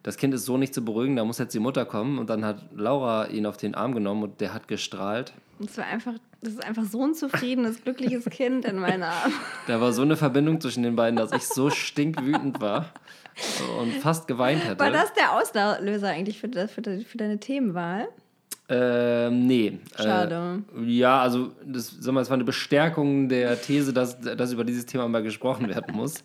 das 0.03 0.19
Kind 0.19 0.35
ist 0.35 0.45
so 0.45 0.59
nicht 0.59 0.75
zu 0.75 0.85
beruhigen, 0.85 1.17
da 1.17 1.25
muss 1.25 1.39
jetzt 1.39 1.55
die 1.55 1.61
Mutter 1.61 1.87
kommen 1.87 2.19
und 2.19 2.29
dann 2.29 2.45
hat 2.45 2.59
Laura 2.75 3.27
ihn 3.29 3.47
auf 3.47 3.57
den 3.57 3.75
Arm 3.75 3.95
genommen 3.95 4.23
und 4.23 4.41
der 4.43 4.53
hat 4.53 4.69
gestrahlt. 4.69 5.33
Es 5.65 5.79
war 5.79 5.87
einfach, 5.87 6.13
das 6.43 6.53
ist 6.53 6.65
einfach 6.65 6.85
so 6.85 7.03
ein 7.03 7.15
zufriedenes, 7.15 7.83
glückliches 7.83 8.27
Kind 8.27 8.67
in 8.67 8.79
meiner 8.79 9.09
Arm. 9.09 9.33
Da 9.67 9.81
war 9.81 9.95
so 9.95 10.03
eine 10.03 10.17
Verbindung 10.17 10.61
zwischen 10.61 10.83
den 10.83 10.95
beiden, 10.95 11.17
dass 11.17 11.33
ich 11.33 11.49
so 11.49 11.71
stinkwütend 11.71 12.61
war 12.61 12.93
und 13.81 13.95
fast 13.95 14.29
geweint 14.29 14.63
hätte. 14.63 14.79
War 14.79 14.91
das 14.91 15.15
der 15.15 15.33
Auslöser 15.33 16.09
eigentlich 16.09 16.39
für, 16.39 16.51
für, 16.69 17.01
für 17.01 17.17
deine 17.17 17.41
Themenwahl? 17.41 18.09
Ähm, 18.69 19.47
nee. 19.47 19.79
Schade. 19.97 20.65
Äh, 20.77 20.83
ja, 20.85 21.21
also 21.21 21.53
das, 21.65 21.97
sag 22.01 22.15
mal, 22.15 22.21
es 22.21 22.31
war 22.31 22.35
eine 22.35 22.45
Bestärkung 22.45 23.29
der 23.29 23.61
These, 23.61 23.93
dass, 23.93 24.21
dass 24.21 24.53
über 24.53 24.65
dieses 24.65 24.87
Thema 24.87 25.09
mal 25.09 25.23
gesprochen 25.23 25.69
werden 25.69 25.95
muss. 25.95 26.25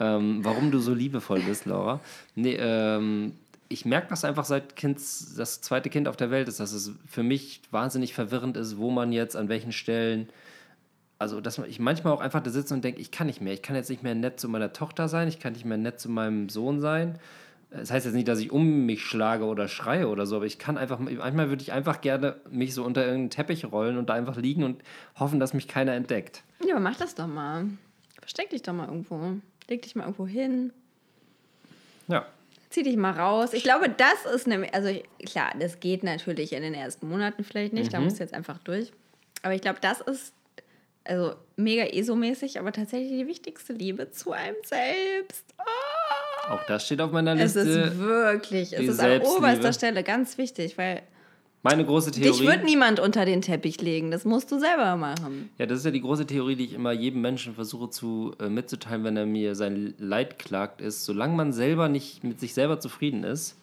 Ähm, 0.00 0.40
warum 0.42 0.70
du 0.70 0.78
so 0.78 0.94
liebevoll 0.94 1.40
bist, 1.40 1.66
Laura. 1.66 2.00
Nee, 2.34 2.56
ähm, 2.58 3.32
ich 3.68 3.84
merke 3.84 4.08
das 4.08 4.24
einfach 4.24 4.44
seit 4.44 4.76
Kinds, 4.76 5.34
das 5.36 5.60
zweite 5.60 5.90
Kind 5.90 6.08
auf 6.08 6.16
der 6.16 6.30
Welt 6.30 6.48
ist, 6.48 6.60
dass 6.60 6.72
es 6.72 6.92
für 7.06 7.22
mich 7.22 7.60
wahnsinnig 7.70 8.14
verwirrend 8.14 8.56
ist, 8.56 8.78
wo 8.78 8.90
man 8.90 9.12
jetzt 9.12 9.36
an 9.36 9.48
welchen 9.48 9.72
Stellen. 9.72 10.28
Also, 11.18 11.40
dass 11.40 11.58
ich 11.58 11.78
manchmal 11.78 12.12
auch 12.12 12.20
einfach 12.20 12.42
da 12.42 12.50
sitze 12.50 12.74
und 12.74 12.82
denke, 12.82 13.00
ich 13.00 13.10
kann 13.10 13.26
nicht 13.26 13.40
mehr. 13.40 13.52
Ich 13.52 13.62
kann 13.62 13.76
jetzt 13.76 13.88
nicht 13.88 14.02
mehr 14.02 14.14
nett 14.14 14.40
zu 14.40 14.48
meiner 14.48 14.72
Tochter 14.72 15.08
sein, 15.08 15.28
ich 15.28 15.38
kann 15.38 15.52
nicht 15.52 15.64
mehr 15.64 15.78
nett 15.78 16.00
zu 16.00 16.08
meinem 16.08 16.48
Sohn 16.48 16.80
sein. 16.80 17.18
Das 17.76 17.90
heißt 17.90 18.06
jetzt 18.06 18.14
nicht, 18.14 18.28
dass 18.28 18.38
ich 18.38 18.52
um 18.52 18.86
mich 18.86 19.02
schlage 19.02 19.44
oder 19.44 19.66
schreie 19.66 20.08
oder 20.08 20.26
so, 20.26 20.36
aber 20.36 20.46
ich 20.46 20.58
kann 20.58 20.78
einfach, 20.78 21.00
manchmal 21.00 21.48
würde 21.48 21.62
ich 21.62 21.72
einfach 21.72 22.00
gerne 22.00 22.36
mich 22.48 22.72
so 22.72 22.84
unter 22.84 23.02
irgendeinen 23.02 23.30
Teppich 23.30 23.64
rollen 23.64 23.98
und 23.98 24.08
da 24.08 24.14
einfach 24.14 24.36
liegen 24.36 24.62
und 24.62 24.82
hoffen, 25.18 25.40
dass 25.40 25.54
mich 25.54 25.66
keiner 25.66 25.92
entdeckt. 25.94 26.42
Ja, 26.64 26.74
aber 26.74 26.80
mach 26.80 26.96
das 26.96 27.16
doch 27.16 27.26
mal. 27.26 27.66
Versteck 28.20 28.50
dich 28.50 28.62
doch 28.62 28.72
mal 28.72 28.86
irgendwo. 28.86 29.40
Leg 29.68 29.82
dich 29.82 29.96
mal 29.96 30.04
irgendwo 30.04 30.26
hin. 30.26 30.72
Ja. 32.06 32.26
Zieh 32.70 32.84
dich 32.84 32.96
mal 32.96 33.12
raus. 33.12 33.52
Ich 33.52 33.64
glaube, 33.64 33.88
das 33.88 34.32
ist 34.32 34.46
nämlich, 34.46 34.72
also 34.72 34.90
klar, 35.26 35.52
das 35.58 35.80
geht 35.80 36.04
natürlich 36.04 36.52
in 36.52 36.62
den 36.62 36.74
ersten 36.74 37.08
Monaten 37.08 37.42
vielleicht 37.42 37.72
nicht, 37.72 37.92
da 37.92 38.00
musst 38.00 38.18
du 38.18 38.22
jetzt 38.22 38.34
einfach 38.34 38.58
durch. 38.58 38.92
Aber 39.42 39.54
ich 39.54 39.60
glaube, 39.60 39.78
das 39.80 40.00
ist 40.00 40.32
also 41.02 41.34
mega 41.56 41.84
ESO-mäßig, 41.84 42.58
aber 42.58 42.72
tatsächlich 42.72 43.10
die 43.10 43.26
wichtigste 43.26 43.72
Liebe 43.72 44.10
zu 44.10 44.32
einem 44.32 44.56
selbst. 44.64 45.44
Ah! 45.58 45.93
Auch 46.48 46.62
das 46.64 46.86
steht 46.86 47.00
auf 47.00 47.10
meiner 47.12 47.32
Es 47.34 47.54
Liste. 47.54 47.70
ist 47.70 47.98
wirklich, 47.98 48.72
es 48.72 48.80
ist 48.88 49.00
an 49.00 49.20
oberster 49.22 49.72
Stelle 49.72 50.02
ganz 50.02 50.36
wichtig, 50.38 50.76
weil 50.76 51.02
Meine 51.62 51.84
große 51.84 52.10
dich 52.10 52.22
Theorie. 52.22 52.46
wird 52.46 52.64
niemand 52.64 53.00
unter 53.00 53.24
den 53.24 53.40
Teppich 53.40 53.80
legen. 53.80 54.10
Das 54.10 54.24
musst 54.24 54.52
du 54.52 54.58
selber 54.58 54.96
machen. 54.96 55.48
Ja, 55.58 55.66
das 55.66 55.78
ist 55.78 55.84
ja 55.86 55.90
die 55.90 56.02
große 56.02 56.26
Theorie, 56.26 56.56
die 56.56 56.64
ich 56.64 56.74
immer 56.74 56.92
jedem 56.92 57.22
Menschen 57.22 57.54
versuche 57.54 57.88
zu 57.90 58.34
äh, 58.40 58.48
mitzuteilen, 58.48 59.04
wenn 59.04 59.16
er 59.16 59.26
mir 59.26 59.54
sein 59.54 59.94
Leid 59.98 60.38
klagt, 60.38 60.80
ist, 60.80 61.04
solange 61.06 61.34
man 61.34 61.52
selber 61.52 61.88
nicht 61.88 62.22
mit 62.24 62.40
sich 62.40 62.52
selber 62.54 62.78
zufrieden 62.80 63.24
ist, 63.24 63.56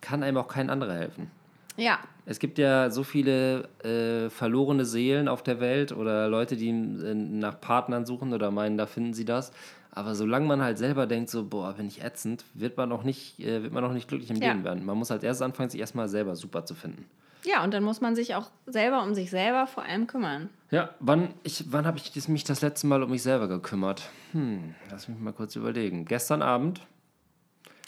kann 0.00 0.22
einem 0.22 0.36
auch 0.36 0.48
kein 0.48 0.70
anderer 0.70 0.94
helfen. 0.94 1.30
Ja, 1.76 2.00
Es 2.26 2.40
gibt 2.40 2.58
ja 2.58 2.90
so 2.90 3.04
viele 3.04 3.68
äh, 3.84 4.30
verlorene 4.30 4.84
Seelen 4.84 5.28
auf 5.28 5.44
der 5.44 5.60
Welt 5.60 5.92
oder 5.92 6.26
Leute, 6.28 6.56
die 6.56 6.70
äh, 6.70 7.14
nach 7.14 7.60
Partnern 7.60 8.04
suchen 8.04 8.32
oder 8.34 8.50
meinen, 8.50 8.76
da 8.76 8.86
finden 8.86 9.14
sie 9.14 9.24
das. 9.24 9.52
Aber 9.98 10.14
solange 10.14 10.46
man 10.46 10.62
halt 10.62 10.78
selber 10.78 11.08
denkt, 11.08 11.28
so, 11.28 11.44
boah, 11.44 11.72
bin 11.72 11.88
ich 11.88 12.04
ätzend, 12.04 12.44
wird 12.54 12.76
man 12.76 12.92
auch 12.92 13.02
nicht, 13.02 13.40
äh, 13.40 13.64
wird 13.64 13.72
man 13.72 13.84
auch 13.84 13.92
nicht 13.92 14.06
glücklich 14.06 14.30
im 14.30 14.36
Ja. 14.36 14.52
Leben 14.52 14.62
werden. 14.62 14.84
Man 14.86 14.96
muss 14.96 15.10
halt 15.10 15.24
erst 15.24 15.42
anfangen, 15.42 15.70
sich 15.70 15.80
erstmal 15.80 16.08
selber 16.08 16.36
super 16.36 16.64
zu 16.64 16.76
finden. 16.76 17.04
ja, 17.44 17.64
und 17.64 17.74
dann 17.74 17.82
muss 17.82 18.00
man 18.00 18.14
sich 18.14 18.34
auch 18.36 18.50
selber 18.66 19.02
um 19.02 19.14
sich 19.14 19.30
selber 19.30 19.66
vor 19.66 19.82
allem 19.82 20.06
kümmern. 20.06 20.50
Ja, 20.70 20.90
wann, 21.00 21.34
ich, 21.42 21.64
wann 21.72 21.84
habe 21.86 21.96
ich 21.98 22.12
das- 22.12 22.28
mich 22.28 22.44
das 22.44 22.60
letzte 22.60 22.86
Mal 22.86 23.02
um 23.02 23.10
mich 23.10 23.22
selber 23.24 23.48
gekümmert? 23.48 24.08
Hm, 24.32 24.74
lass 24.90 25.08
mich 25.08 25.18
mal 25.18 25.32
kurz 25.32 25.56
überlegen. 25.56 26.04
Gestern 26.04 26.42
Abend, 26.42 26.80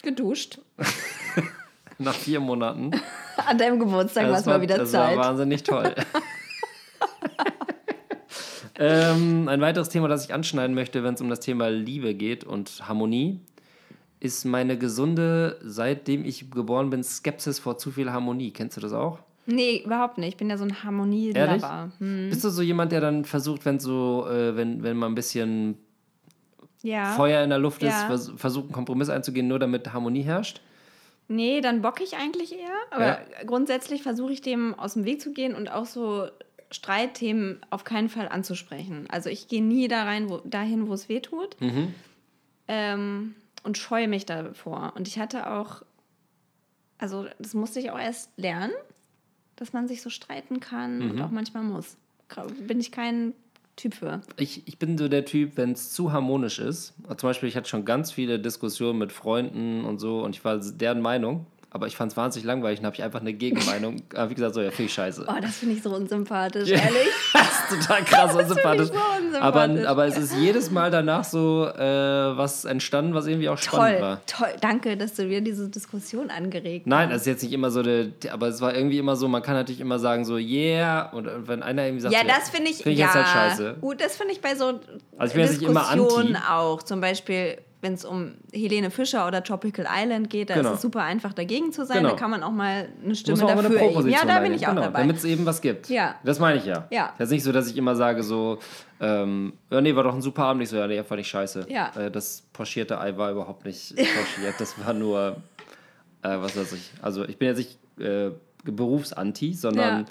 Geduscht. 0.03 0.59
nach 1.99 2.13
vier 2.15 2.39
Monaten. 2.39 2.91
An 3.47 3.57
deinem 3.57 3.79
Geburtstag 3.79 4.23
war 4.25 4.31
es 4.31 4.37
Das 4.39 4.45
mal 4.47 4.61
wieder 4.61 4.77
das 4.79 4.91
Zeit. 4.91 5.15
war 5.17 5.25
wahnsinnig 5.27 5.63
toll. 5.63 5.93
ähm, 8.81 9.47
ein 9.47 9.61
weiteres 9.61 9.89
Thema, 9.89 10.07
das 10.07 10.25
ich 10.25 10.33
anschneiden 10.33 10.75
möchte, 10.75 11.03
wenn 11.03 11.13
es 11.13 11.21
um 11.21 11.29
das 11.29 11.39
Thema 11.39 11.69
Liebe 11.69 12.13
geht 12.15 12.43
und 12.43 12.87
Harmonie, 12.87 13.39
ist 14.19 14.45
meine 14.45 14.77
gesunde, 14.77 15.57
seitdem 15.63 16.25
ich 16.25 16.51
geboren 16.51 16.89
bin, 16.89 17.03
Skepsis 17.03 17.59
vor 17.59 17.77
zu 17.77 17.91
viel 17.91 18.11
Harmonie. 18.11 18.51
Kennst 18.51 18.77
du 18.77 18.81
das 18.81 18.93
auch? 18.93 19.19
Nee, 19.47 19.81
überhaupt 19.83 20.17
nicht. 20.19 20.29
Ich 20.29 20.37
bin 20.37 20.49
ja 20.49 20.57
so 20.57 20.63
ein 20.63 20.83
Harmonie-Lover. 20.83 21.91
Hm. 21.97 22.29
Bist 22.29 22.43
du 22.43 22.49
so 22.49 22.61
jemand, 22.61 22.91
der 22.91 23.01
dann 23.01 23.25
versucht, 23.25 23.65
wenn 23.65 23.79
so, 23.79 24.27
äh, 24.29 24.55
wenn, 24.55 24.83
wenn 24.83 24.95
mal 24.97 25.07
ein 25.07 25.15
bisschen 25.15 25.77
Ja. 26.83 27.05
Feuer 27.13 27.43
in 27.43 27.49
der 27.49 27.59
Luft 27.59 27.81
ist, 27.83 27.89
Ja. 27.89 28.07
vers 28.07 28.31
versucht, 28.35 28.65
einen 28.65 28.73
Kompromiss 28.73 29.09
einzugehen, 29.09 29.47
nur 29.47 29.57
damit 29.59 29.91
Harmonie 29.93 30.21
herrscht? 30.23 30.61
Nee, 31.27 31.61
dann 31.61 31.81
bock 31.81 32.01
ich 32.01 32.15
eigentlich 32.17 32.53
eher. 32.53 32.75
Aber 32.91 33.05
Ja. 33.07 33.19
grundsätzlich 33.45 34.03
versuche 34.03 34.33
ich 34.33 34.41
dem 34.41 34.73
aus 34.77 34.93
dem 34.93 35.05
Weg 35.05 35.21
zu 35.21 35.31
gehen 35.33 35.55
und 35.55 35.71
auch 35.71 35.85
so 35.85 36.27
Streitthemen 36.71 37.59
auf 37.69 37.83
keinen 37.83 38.09
Fall 38.09 38.27
anzusprechen. 38.29 39.05
Also 39.09 39.29
ich 39.29 39.47
gehe 39.47 39.63
nie 39.63 39.87
da 39.87 40.03
rein, 40.03 40.29
wo, 40.29 40.37
dahin, 40.39 40.87
wo 40.87 40.93
es 40.93 41.09
weh 41.09 41.19
tut. 41.19 41.59
Mhm. 41.61 41.93
Ähm, 42.67 43.35
und 43.63 43.77
scheue 43.77 44.07
mich 44.07 44.25
davor. 44.25 44.93
Und 44.95 45.07
ich 45.07 45.19
hatte 45.19 45.51
auch, 45.51 45.83
also 46.97 47.25
das 47.39 47.53
musste 47.53 47.79
ich 47.79 47.91
auch 47.91 47.99
erst 47.99 48.31
lernen, 48.37 48.71
dass 49.55 49.73
man 49.73 49.87
sich 49.87 50.01
so 50.01 50.09
streiten 50.09 50.59
kann 50.59 50.99
Mhm. 50.99 51.11
und 51.11 51.21
auch 51.21 51.29
manchmal 51.31 51.63
muss. 51.63 51.97
Bin 52.65 52.79
ich 52.79 52.91
kein 52.91 53.33
Typ 53.75 53.93
für. 53.95 54.21
Ich, 54.37 54.67
ich 54.67 54.79
bin 54.79 54.97
so 54.97 55.07
der 55.09 55.25
Typ, 55.25 55.57
wenn 55.57 55.73
es 55.73 55.91
zu 55.91 56.11
harmonisch 56.13 56.59
ist. 56.59 56.93
Zum 57.17 57.27
Beispiel, 57.29 57.49
ich 57.49 57.55
hatte 57.57 57.69
schon 57.69 57.83
ganz 57.85 58.11
viele 58.11 58.39
Diskussionen 58.39 58.99
mit 58.99 59.11
Freunden 59.11 59.83
und 59.85 59.99
so 59.99 60.23
und 60.23 60.35
ich 60.35 60.43
war 60.45 60.57
deren 60.57 61.01
Meinung, 61.01 61.45
aber 61.73 61.87
ich 61.87 61.95
fand 61.95 62.11
es 62.11 62.17
wahnsinnig 62.17 62.45
langweilig 62.45 62.79
und 62.79 62.85
habe 62.85 62.95
ich 62.97 63.01
einfach 63.03 63.21
eine 63.21 63.31
Gegenmeinung. 63.33 64.01
Aber 64.13 64.29
wie 64.29 64.35
gesagt, 64.35 64.55
so, 64.55 64.61
ja, 64.61 64.71
finde 64.71 64.83
ich 64.87 64.93
scheiße. 64.93 65.25
Oh, 65.25 65.39
das 65.41 65.55
finde 65.55 65.75
ich 65.75 65.81
so 65.81 65.95
unsympathisch, 65.95 66.67
Ja. 66.67 66.77
ehrlich. 66.77 67.07
Das 67.33 67.77
ist 67.77 67.87
total 67.87 68.03
krass 68.03 68.35
unsympathisch. 68.35 68.87
so 68.89 68.93
unsympathisch. 68.93 69.41
Aber, 69.85 69.89
aber 69.89 70.05
es 70.05 70.17
ist 70.17 70.35
jedes 70.37 70.69
Mal 70.69 70.91
danach 70.91 71.23
so 71.23 71.65
äh, 71.65 71.81
was 72.37 72.65
entstanden, 72.65 73.13
was 73.13 73.25
irgendwie 73.27 73.47
auch 73.47 73.57
spannend 73.57 73.99
Toll, 73.99 74.01
war. 74.01 74.25
toll. 74.25 74.47
Danke, 74.59 74.97
dass 74.97 75.13
du 75.13 75.23
mir 75.23 75.39
diese 75.41 75.69
Diskussion 75.69 76.29
angeregt 76.29 76.87
Nein, 76.87 77.07
hast. 77.07 77.13
das 77.13 77.21
ist 77.21 77.27
jetzt 77.27 77.43
nicht 77.43 77.53
immer 77.53 77.71
so, 77.71 77.79
eine, 77.79 78.11
aber 78.31 78.47
es 78.49 78.59
war 78.59 78.75
irgendwie 78.75 78.97
immer 78.97 79.15
so, 79.15 79.29
man 79.29 79.41
kann 79.41 79.53
natürlich 79.55 79.79
immer 79.79 79.99
sagen 79.99 80.25
so, 80.25 80.35
yeah, 80.37 81.09
und 81.13 81.29
wenn 81.47 81.63
einer 81.63 81.85
irgendwie 81.85 82.01
sagt, 82.01 82.13
Ja, 82.13 82.23
das 82.25 82.49
finde 82.49 82.71
ich, 82.71 82.77
find 82.77 82.93
ich 82.93 82.99
ja, 82.99 83.05
jetzt 83.05 83.15
halt 83.15 83.27
scheiße. 83.27 83.75
gut, 83.79 84.01
das 84.01 84.17
finde 84.17 84.33
ich 84.33 84.41
bei 84.41 84.55
so 84.55 84.79
Also 85.17 85.37
ich 85.39 85.47
Diskussionen 85.59 86.35
auch. 86.35 86.83
Zum 86.83 86.99
Beispiel, 86.99 87.57
wenn 87.81 87.93
es 87.95 88.05
um 88.05 88.35
Helene 88.53 88.91
Fischer 88.91 89.27
oder 89.27 89.43
Tropical 89.43 89.87
Island 89.89 90.29
geht, 90.29 90.49
da 90.51 90.53
Genau. 90.55 90.69
ist 90.69 90.75
es 90.75 90.81
super 90.83 91.01
einfach 91.01 91.33
dagegen 91.33 91.71
zu 91.73 91.83
sein. 91.85 91.97
Genau. 91.97 92.09
Da 92.11 92.15
kann 92.15 92.29
man 92.31 92.43
auch 92.43 92.51
mal 92.51 92.87
eine 92.99 93.09
muss 93.09 93.19
Stimme 93.19 93.37
man 93.37 93.45
mal 93.47 93.51
eine 93.53 93.61
dafür 93.63 93.77
erheben. 93.77 93.93
Proposition 93.93 94.27
Ja, 94.27 94.33
da 94.35 94.39
bin 94.41 94.53
ich 94.53 94.65
auch 94.67 94.69
genau, 94.71 94.81
dabei. 94.83 94.99
Damit 95.01 95.15
es 95.17 95.23
eben 95.25 95.45
was 95.45 95.61
gibt. 95.61 95.89
Ja. 95.89 96.15
Das 96.23 96.39
meine 96.39 96.59
ich 96.59 96.65
ja. 96.65 96.87
Ja. 96.91 97.13
Das 97.17 97.29
ist 97.29 97.33
nicht 97.33 97.43
so, 97.43 97.51
dass 97.51 97.67
ich 97.67 97.75
immer 97.77 97.95
sage 97.95 98.21
so, 98.23 98.59
ähm, 98.99 99.53
ja, 99.71 99.81
nee, 99.81 99.95
war 99.95 100.03
doch 100.03 100.13
ein 100.13 100.21
super 100.21 100.43
Abend. 100.43 100.61
Ich 100.61 100.69
so, 100.69 100.77
ja, 100.77 100.85
nee, 100.87 101.03
war 101.07 101.17
nicht 101.17 101.27
scheiße. 101.29 101.65
Ja. 101.69 101.91
Äh, 101.95 102.11
das 102.11 102.43
pochierte 102.53 102.99
Ei 102.99 103.17
war 103.17 103.31
überhaupt 103.31 103.65
nicht 103.65 103.95
pochiert. 103.95 104.55
Das 104.59 104.75
war 104.85 104.93
nur, 104.93 105.37
äh, 106.21 106.37
was 106.37 106.55
weiß 106.55 106.73
ich. 106.73 106.91
Also 107.01 107.25
ich 107.25 107.37
bin 107.37 107.47
jetzt 107.47 107.57
nicht 107.57 107.79
äh, 107.99 108.29
Berufsanti, 108.63 109.53
sondern 109.55 110.03
äh, 110.03 110.05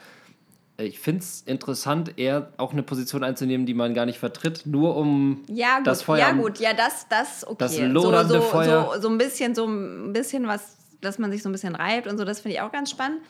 ich 0.83 0.99
finde 0.99 1.21
es 1.21 1.43
interessant, 1.43 2.19
eher 2.19 2.53
auch 2.57 2.73
eine 2.73 2.83
Position 2.83 3.23
einzunehmen, 3.25 3.66
die 3.66 3.75
man 3.75 3.95
gar 3.95 4.07
nicht 4.07 4.19
vertritt, 4.19 4.66
nur 4.66 4.97
um 4.97 5.43
Ja, 5.49 5.79
gut, 5.79 5.87
das 5.87 6.03
Feuer 6.03 6.19
ja, 6.19 6.33
gut, 6.33 6.59
ja, 6.59 6.73
das, 6.75 7.07
das, 7.09 7.47
okay. 7.47 7.57
Das 7.59 7.79
lodernde 7.79 8.35
so, 8.35 8.40
so, 8.40 8.47
Feuer. 8.47 8.90
So, 8.97 9.03
so 9.03 9.09
ein 9.09 9.19
bisschen, 9.19 9.55
so 9.55 9.66
ein 9.66 10.12
bisschen 10.12 10.47
was, 10.47 10.77
dass 11.01 11.19
man 11.19 11.31
sich 11.31 11.43
so 11.43 11.49
ein 11.49 11.53
bisschen 11.53 11.75
reibt 11.75 12.07
und 12.07 12.19
so, 12.19 12.25
das 12.25 12.40
finde 12.40 12.57
ich 12.57 12.61
auch 12.62 12.73
ganz 12.73 12.90
spannend. 12.90 13.21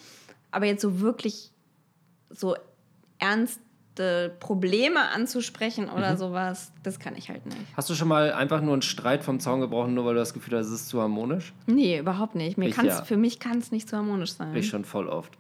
Aber 0.51 0.67
jetzt 0.67 0.83
so 0.83 1.01
wirklich 1.01 1.53
so 2.31 2.57
ernste 3.19 4.35
Probleme 4.41 5.11
anzusprechen 5.11 5.87
Mhm. 5.87 5.93
oder 5.93 6.17
sowas, 6.17 6.73
das 6.83 6.99
kann 6.99 7.17
ich 7.17 7.29
halt 7.29 7.45
nicht. 7.47 7.59
Hast 7.77 7.91
du 7.91 7.95
schon 7.95 8.09
mal 8.09 8.33
einfach 8.33 8.61
nur 8.61 8.73
einen 8.73 8.83
Streit 8.83 9.23
vom 9.25 9.41
Zaun 9.41 9.61
gebrochen, 9.61 9.95
nur 9.95 10.05
weil 10.07 10.15
du 10.15 10.21
das 10.21 10.33
Gefühl 10.35 10.59
hast, 10.59 10.67
es 10.67 10.73
ist 10.73 10.89
zu 10.89 11.01
harmonisch? 11.01 11.53
Nee, 11.67 11.99
überhaupt 11.99 12.35
nicht. 12.35 12.57
Mir 12.59 12.69
Ich 12.69 12.75
kann's, 12.75 12.89
ja. 12.89 13.05
Für 13.05 13.17
mich 13.17 13.39
kann 13.41 13.59
es 13.59 13.71
nicht 13.71 13.89
so 13.89 13.97
harmonisch 13.97 14.33
sein. 14.33 14.55
Ich 14.57 14.69
schon 14.69 14.85
voll 14.85 15.09
oft. 15.09 15.37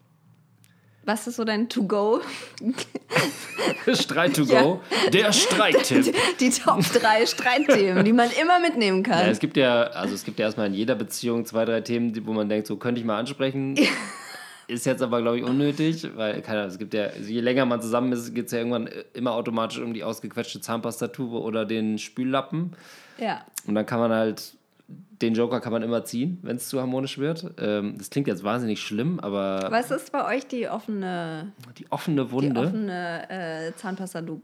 Was 1.04 1.26
ist 1.26 1.36
so 1.36 1.44
dein 1.44 1.68
To-Go? 1.68 2.20
Streit 3.94 4.34
to 4.36 4.46
go. 4.46 4.80
Der 5.12 5.32
Streittipp. 5.32 6.14
Die 6.38 6.50
Top 6.50 6.80
3 6.82 7.26
Streitthemen, 7.26 8.04
die 8.04 8.12
man 8.12 8.28
immer 8.40 8.60
mitnehmen 8.60 9.02
kann. 9.02 9.20
Ja, 9.20 9.26
es 9.28 9.38
gibt 9.38 9.56
ja, 9.56 9.84
also 9.84 10.14
es 10.14 10.24
gibt 10.24 10.38
ja 10.38 10.46
erstmal 10.46 10.66
in 10.68 10.74
jeder 10.74 10.94
Beziehung 10.94 11.44
zwei, 11.46 11.64
drei 11.64 11.80
Themen, 11.80 12.12
die- 12.12 12.24
wo 12.26 12.32
man 12.32 12.48
denkt, 12.48 12.66
so 12.66 12.76
könnte 12.76 13.00
ich 13.00 13.06
mal 13.06 13.18
ansprechen. 13.18 13.76
Ist 14.68 14.86
jetzt 14.86 15.02
aber, 15.02 15.20
glaube 15.20 15.38
ich, 15.38 15.44
unnötig, 15.44 16.06
weil, 16.14 16.42
keine 16.42 16.60
Ahnung, 16.60 16.70
es 16.72 16.78
gibt 16.78 16.94
ja, 16.94 17.04
also 17.06 17.28
je 17.28 17.40
länger 17.40 17.64
man 17.66 17.82
zusammen 17.82 18.12
ist, 18.12 18.32
geht 18.34 18.46
es 18.46 18.52
ja 18.52 18.58
irgendwann 18.58 18.88
immer 19.14 19.32
automatisch 19.32 19.78
um 19.80 19.92
die 19.94 20.04
ausgequetschte 20.04 20.60
Zahnpastatube 20.60 21.40
oder 21.40 21.64
den 21.64 21.98
Spüllappen. 21.98 22.72
ja. 23.18 23.44
Und 23.66 23.74
dann 23.74 23.84
kann 23.84 23.98
man 24.00 24.12
halt, 24.12 24.52
den 25.22 25.35
Joker 25.35 25.61
kann 25.61 25.72
man 25.72 25.83
immer 25.83 26.05
ziehen, 26.05 26.38
wenn 26.42 26.57
es 26.57 26.68
zu 26.68 26.81
harmonisch 26.81 27.18
wird. 27.18 27.44
Ähm, 27.59 27.96
das 27.98 28.09
klingt 28.11 28.26
jetzt 28.26 28.42
wahnsinnig 28.42 28.81
schlimm, 28.83 29.20
aber 29.20 29.66
Was 29.70 29.90
ist 29.90 30.12
bei 30.12 30.24
euch 30.37 30.46
die 30.46 30.68
offene, 30.68 31.53
die 31.79 31.90
offene 31.92 32.24
die 32.24 32.31
Wunde. 32.33 32.61
offene 32.61 33.29
äh, 33.31 33.72
Zahnpastatube? 33.76 34.42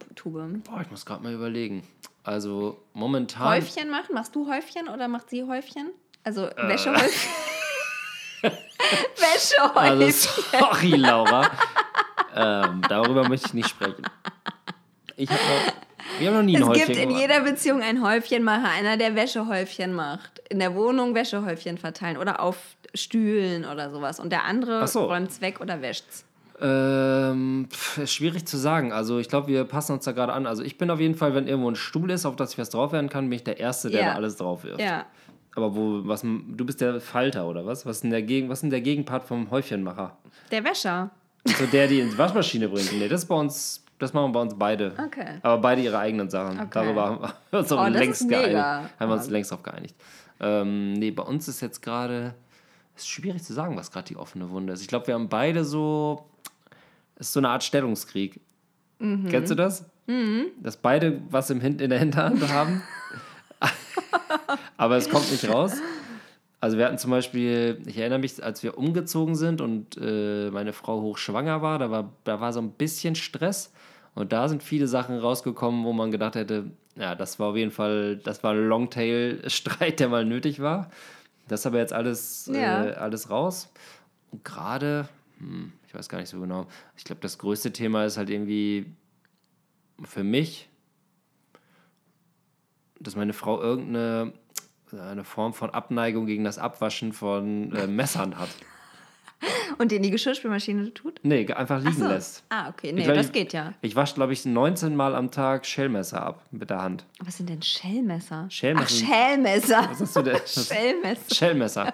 Boah, 0.64 0.80
ich 0.82 0.90
muss 0.90 1.06
gerade 1.06 1.22
mal 1.22 1.32
überlegen. 1.32 1.82
Also 2.24 2.82
momentan. 2.92 3.48
Häufchen 3.48 3.88
machen? 3.90 4.14
Machst 4.14 4.34
du 4.36 4.50
Häufchen 4.50 4.88
oder 4.88 5.08
macht 5.08 5.30
sie 5.30 5.44
Häufchen? 5.44 5.90
Also 6.24 6.46
Äh. 6.46 6.68
Wäschehäufchen? 6.68 7.30
Wäschehäufchen. 9.16 9.76
Also 10.02 10.42
sorry, 10.58 10.90
Laura. 10.96 11.50
ähm, 12.34 12.82
darüber 12.88 13.28
möchte 13.28 13.46
ich 13.46 13.54
nicht 13.54 13.68
sprechen. 13.68 14.02
Ich 15.16 15.30
habe 15.30 15.40
wir 16.18 16.28
haben 16.28 16.36
noch 16.36 16.42
nie 16.42 16.56
ein 16.56 16.62
es 16.62 16.68
Häufchen 16.68 16.86
gibt 16.86 16.98
in 16.98 17.08
gemacht. 17.08 17.20
jeder 17.22 17.40
Beziehung 17.40 17.82
einen 17.82 18.02
Häufchenmacher, 18.06 18.68
einer, 18.70 18.96
der 18.96 19.14
Wäschehäufchen 19.14 19.92
macht. 19.94 20.40
In 20.48 20.58
der 20.58 20.74
Wohnung 20.74 21.14
Wäschehäufchen 21.14 21.78
verteilen 21.78 22.16
oder 22.16 22.40
auf 22.40 22.56
Stühlen 22.94 23.64
oder 23.64 23.90
sowas. 23.90 24.20
Und 24.20 24.30
der 24.30 24.44
andere 24.44 24.86
so. 24.86 25.04
räumt's 25.04 25.40
weg 25.40 25.60
oder 25.60 25.82
wäscht's. 25.82 26.24
Ähm, 26.60 27.68
pf, 27.70 28.06
schwierig 28.08 28.46
zu 28.46 28.56
sagen. 28.56 28.92
Also 28.92 29.18
ich 29.18 29.28
glaube, 29.28 29.48
wir 29.48 29.64
passen 29.64 29.92
uns 29.92 30.04
da 30.04 30.12
gerade 30.12 30.32
an. 30.32 30.46
Also 30.46 30.62
ich 30.62 30.78
bin 30.78 30.90
auf 30.90 31.00
jeden 31.00 31.14
Fall, 31.14 31.34
wenn 31.34 31.46
irgendwo 31.46 31.70
ein 31.70 31.76
Stuhl 31.76 32.10
ist, 32.10 32.24
auf 32.24 32.36
das 32.36 32.52
ich 32.52 32.58
was 32.58 32.70
drauf 32.70 32.92
werden 32.92 33.10
kann, 33.10 33.28
bin 33.28 33.36
ich 33.36 33.44
der 33.44 33.58
Erste, 33.60 33.90
der 33.90 34.00
Ja. 34.00 34.06
da 34.10 34.14
alles 34.14 34.36
drauf 34.36 34.64
wirft. 34.64 34.80
Ja. 34.80 35.04
Aber 35.54 35.74
wo, 35.74 36.02
was, 36.06 36.22
du 36.22 36.64
bist 36.64 36.80
der 36.80 37.00
Falter 37.00 37.46
oder 37.46 37.64
was? 37.66 37.86
Was 37.86 37.96
ist 37.96 38.02
denn 38.04 38.10
der, 38.10 38.22
Gegen, 38.22 38.48
was 38.48 38.62
ist 38.62 38.70
der 38.70 38.80
Gegenpart 38.80 39.24
vom 39.24 39.50
Häufchenmacher? 39.50 40.16
Der 40.50 40.64
Wäscher. 40.64 41.10
So 41.44 41.64
der, 41.66 41.88
die 41.88 42.00
in 42.00 42.10
die 42.10 42.18
Waschmaschine 42.18 42.68
bringt. 42.68 42.92
Nee, 42.92 43.08
das 43.08 43.22
ist 43.22 43.28
bei 43.28 43.34
uns, 43.36 43.84
das 43.98 44.12
machen 44.12 44.28
wir 44.28 44.32
bei 44.32 44.40
uns 44.40 44.54
beide. 44.58 44.92
Okay. 45.04 45.38
Aber 45.42 45.58
beide 45.60 45.82
ihre 45.82 45.98
eigenen 45.98 46.28
Sachen. 46.30 46.58
Okay. 46.58 46.68
Darüber 46.72 47.04
haben 47.06 47.20
wir 47.50 47.58
uns 47.58 47.72
auch 47.72 47.80
Oh, 47.80 47.88
das 47.88 47.98
längst 47.98 48.28
geeinigt. 48.28 48.56
Haben 48.56 49.08
wir 49.10 49.14
uns 49.14 49.28
längst 49.28 49.50
drauf 49.50 49.62
geeinigt. 49.62 49.94
Ähm, 50.40 50.92
nee, 50.94 51.10
bei 51.10 51.22
uns 51.22 51.48
ist 51.48 51.60
jetzt 51.60 51.80
gerade. 51.82 52.34
Ist 52.94 53.08
schwierig 53.08 53.42
zu 53.42 53.52
sagen, 53.52 53.76
was 53.76 53.90
gerade 53.90 54.06
die 54.08 54.16
offene 54.16 54.48
Wunde 54.50 54.72
ist. 54.72 54.80
Ich 54.80 54.88
glaube, 54.88 55.06
wir 55.06 55.14
haben 55.14 55.28
beide 55.28 55.64
so. 55.64 56.24
Es 57.16 57.28
ist 57.28 57.32
so 57.32 57.40
eine 57.40 57.50
Art 57.50 57.62
Stellungskrieg. 57.64 58.40
Mhm. 58.98 59.28
Kennst 59.28 59.50
du 59.50 59.54
das? 59.54 59.84
Dass 60.62 60.76
beide 60.76 61.20
was 61.30 61.50
im 61.50 61.60
Hin 61.60 61.78
in 61.78 61.90
der 61.90 61.98
Hinterhand 61.98 62.48
haben. 62.52 62.82
Aber 64.76 64.96
es 64.96 65.08
kommt 65.08 65.30
nicht 65.30 65.48
raus. 65.48 65.72
Also 66.60 66.78
wir 66.78 66.86
hatten 66.86 66.98
zum 66.98 67.10
Beispiel, 67.10 67.82
ich 67.86 67.98
erinnere 67.98 68.18
mich, 68.18 68.42
als 68.42 68.62
wir 68.62 68.78
umgezogen 68.78 69.34
sind 69.36 69.60
und 69.60 69.98
äh, 70.00 70.50
meine 70.50 70.72
Frau 70.72 71.00
hochschwanger 71.02 71.60
war, 71.62 71.78
da 71.78 71.90
war, 71.90 72.12
da 72.24 72.40
war 72.40 72.52
so 72.52 72.60
ein 72.60 72.70
bisschen 72.72 73.14
Stress. 73.14 73.72
Und 74.14 74.32
da 74.32 74.48
sind 74.48 74.62
viele 74.62 74.88
Sachen 74.88 75.18
rausgekommen, 75.18 75.84
wo 75.84 75.92
man 75.92 76.10
gedacht 76.10 76.34
hätte, 76.36 76.70
ja, 76.96 77.14
das 77.14 77.38
war 77.38 77.48
auf 77.50 77.56
jeden 77.56 77.70
Fall, 77.70 78.16
das 78.16 78.42
war 78.42 78.52
ein 78.54 78.66
Longtail-Streit, 78.68 80.00
der 80.00 80.08
mal 80.08 80.24
nötig 80.24 80.60
war. 80.60 80.90
Das 81.48 81.60
ist 81.60 81.66
aber 81.66 81.78
jetzt 81.78 81.92
alles, 81.92 82.50
Ja. 82.52 82.84
äh, 82.86 82.92
alles 82.94 83.28
raus. 83.28 83.70
Und 84.32 84.42
gerade, 84.42 85.08
hm, 85.38 85.72
ich 85.86 85.94
weiß 85.94 86.08
gar 86.08 86.18
nicht 86.18 86.30
so 86.30 86.40
genau, 86.40 86.66
ich 86.96 87.04
glaube, 87.04 87.20
das 87.20 87.36
größte 87.36 87.72
Thema 87.72 88.06
ist 88.06 88.16
halt 88.16 88.30
irgendwie 88.30 88.86
für 90.02 90.24
mich, 90.24 90.68
dass 92.98 93.14
meine 93.16 93.34
Frau 93.34 93.60
irgendeine 93.60 94.32
eine 94.92 95.24
Form 95.24 95.52
von 95.54 95.70
Abneigung 95.70 96.26
gegen 96.26 96.44
das 96.44 96.58
Abwaschen 96.58 97.12
von 97.12 97.74
äh, 97.74 97.86
Messern 97.86 98.38
hat. 98.38 98.48
Und 99.76 99.92
die 99.92 99.96
in 99.96 100.02
die 100.02 100.10
Geschirrspülmaschine 100.10 100.94
tut? 100.94 101.20
Nee, 101.22 101.46
einfach 101.52 101.78
liegen 101.80 101.92
so. 101.98 102.08
lässt. 102.08 102.42
Ah, 102.48 102.70
okay. 102.70 102.92
Nee, 102.92 103.02
glaub, 103.02 103.16
das 103.16 103.26
ich- 103.26 103.32
geht 103.32 103.52
ja. 103.52 103.74
Ich 103.82 103.94
wasche, 103.94 104.14
glaube 104.14 104.32
ich, 104.32 104.46
19 104.46 104.96
Mal 104.96 105.14
am 105.14 105.30
Tag 105.30 105.66
Schellmesser 105.66 106.22
ab 106.24 106.42
mit 106.50 106.70
der 106.70 106.80
Hand. 106.82 107.04
Was 107.20 107.36
sind 107.36 107.50
denn 107.50 107.60
Schellmesser? 107.60 108.46
Schellmesser 108.48 108.86
Ach, 109.04 109.08
Schellmesser. 109.08 109.88
Was 109.90 110.00
hast 110.00 110.16
du 110.16 110.22
denn? 110.22 110.36
Schellmesser. 110.46 111.34
Schellmesser. 111.34 111.84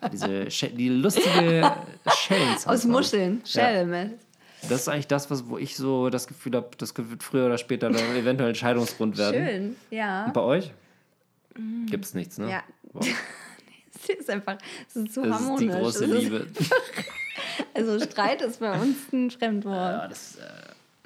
Ja, 0.00 0.08
diese 0.08 0.44
die 0.68 0.88
lustige 0.90 1.72
Schellen. 2.16 2.56
Aus 2.66 2.84
Muscheln. 2.84 3.42
Schellmesser. 3.44 4.14
Das 4.68 4.82
ist 4.82 4.88
eigentlich 4.88 5.08
das, 5.08 5.28
was, 5.28 5.48
wo 5.48 5.58
ich 5.58 5.76
so 5.76 6.08
das 6.08 6.28
Gefühl 6.28 6.54
habe, 6.54 6.68
das 6.78 6.96
wird 6.96 7.24
früher 7.24 7.46
oder 7.46 7.58
später 7.58 7.90
dann 7.90 8.00
eventuell 8.16 8.50
Entscheidungsgrund 8.50 9.18
werden. 9.18 9.44
Schön, 9.44 9.76
ja. 9.90 10.26
Und 10.26 10.34
bei 10.34 10.40
euch? 10.40 10.70
Gibt 11.86 12.04
es 12.04 12.14
nichts, 12.14 12.38
ne? 12.38 12.50
Ja. 12.50 12.62
Wow. 12.92 13.06
Es 14.04 14.08
ist 14.08 14.30
einfach, 14.30 14.56
es 14.88 14.96
ist 14.96 15.14
so 15.14 15.22
Das 15.22 15.30
ist 15.36 15.46
harmonisch. 15.46 15.60
die 15.60 15.68
große 15.68 16.04
ist- 16.06 16.10
Liebe. 16.22 16.46
Also 17.74 18.00
Streit 18.00 18.40
ist 18.42 18.58
bei 18.60 18.72
uns 18.80 19.12
ein 19.12 19.30
Fremdwort. 19.30 19.74
Ja, 19.76 20.08
das 20.08 20.30
ist 20.32 20.38
äh, 20.40 20.48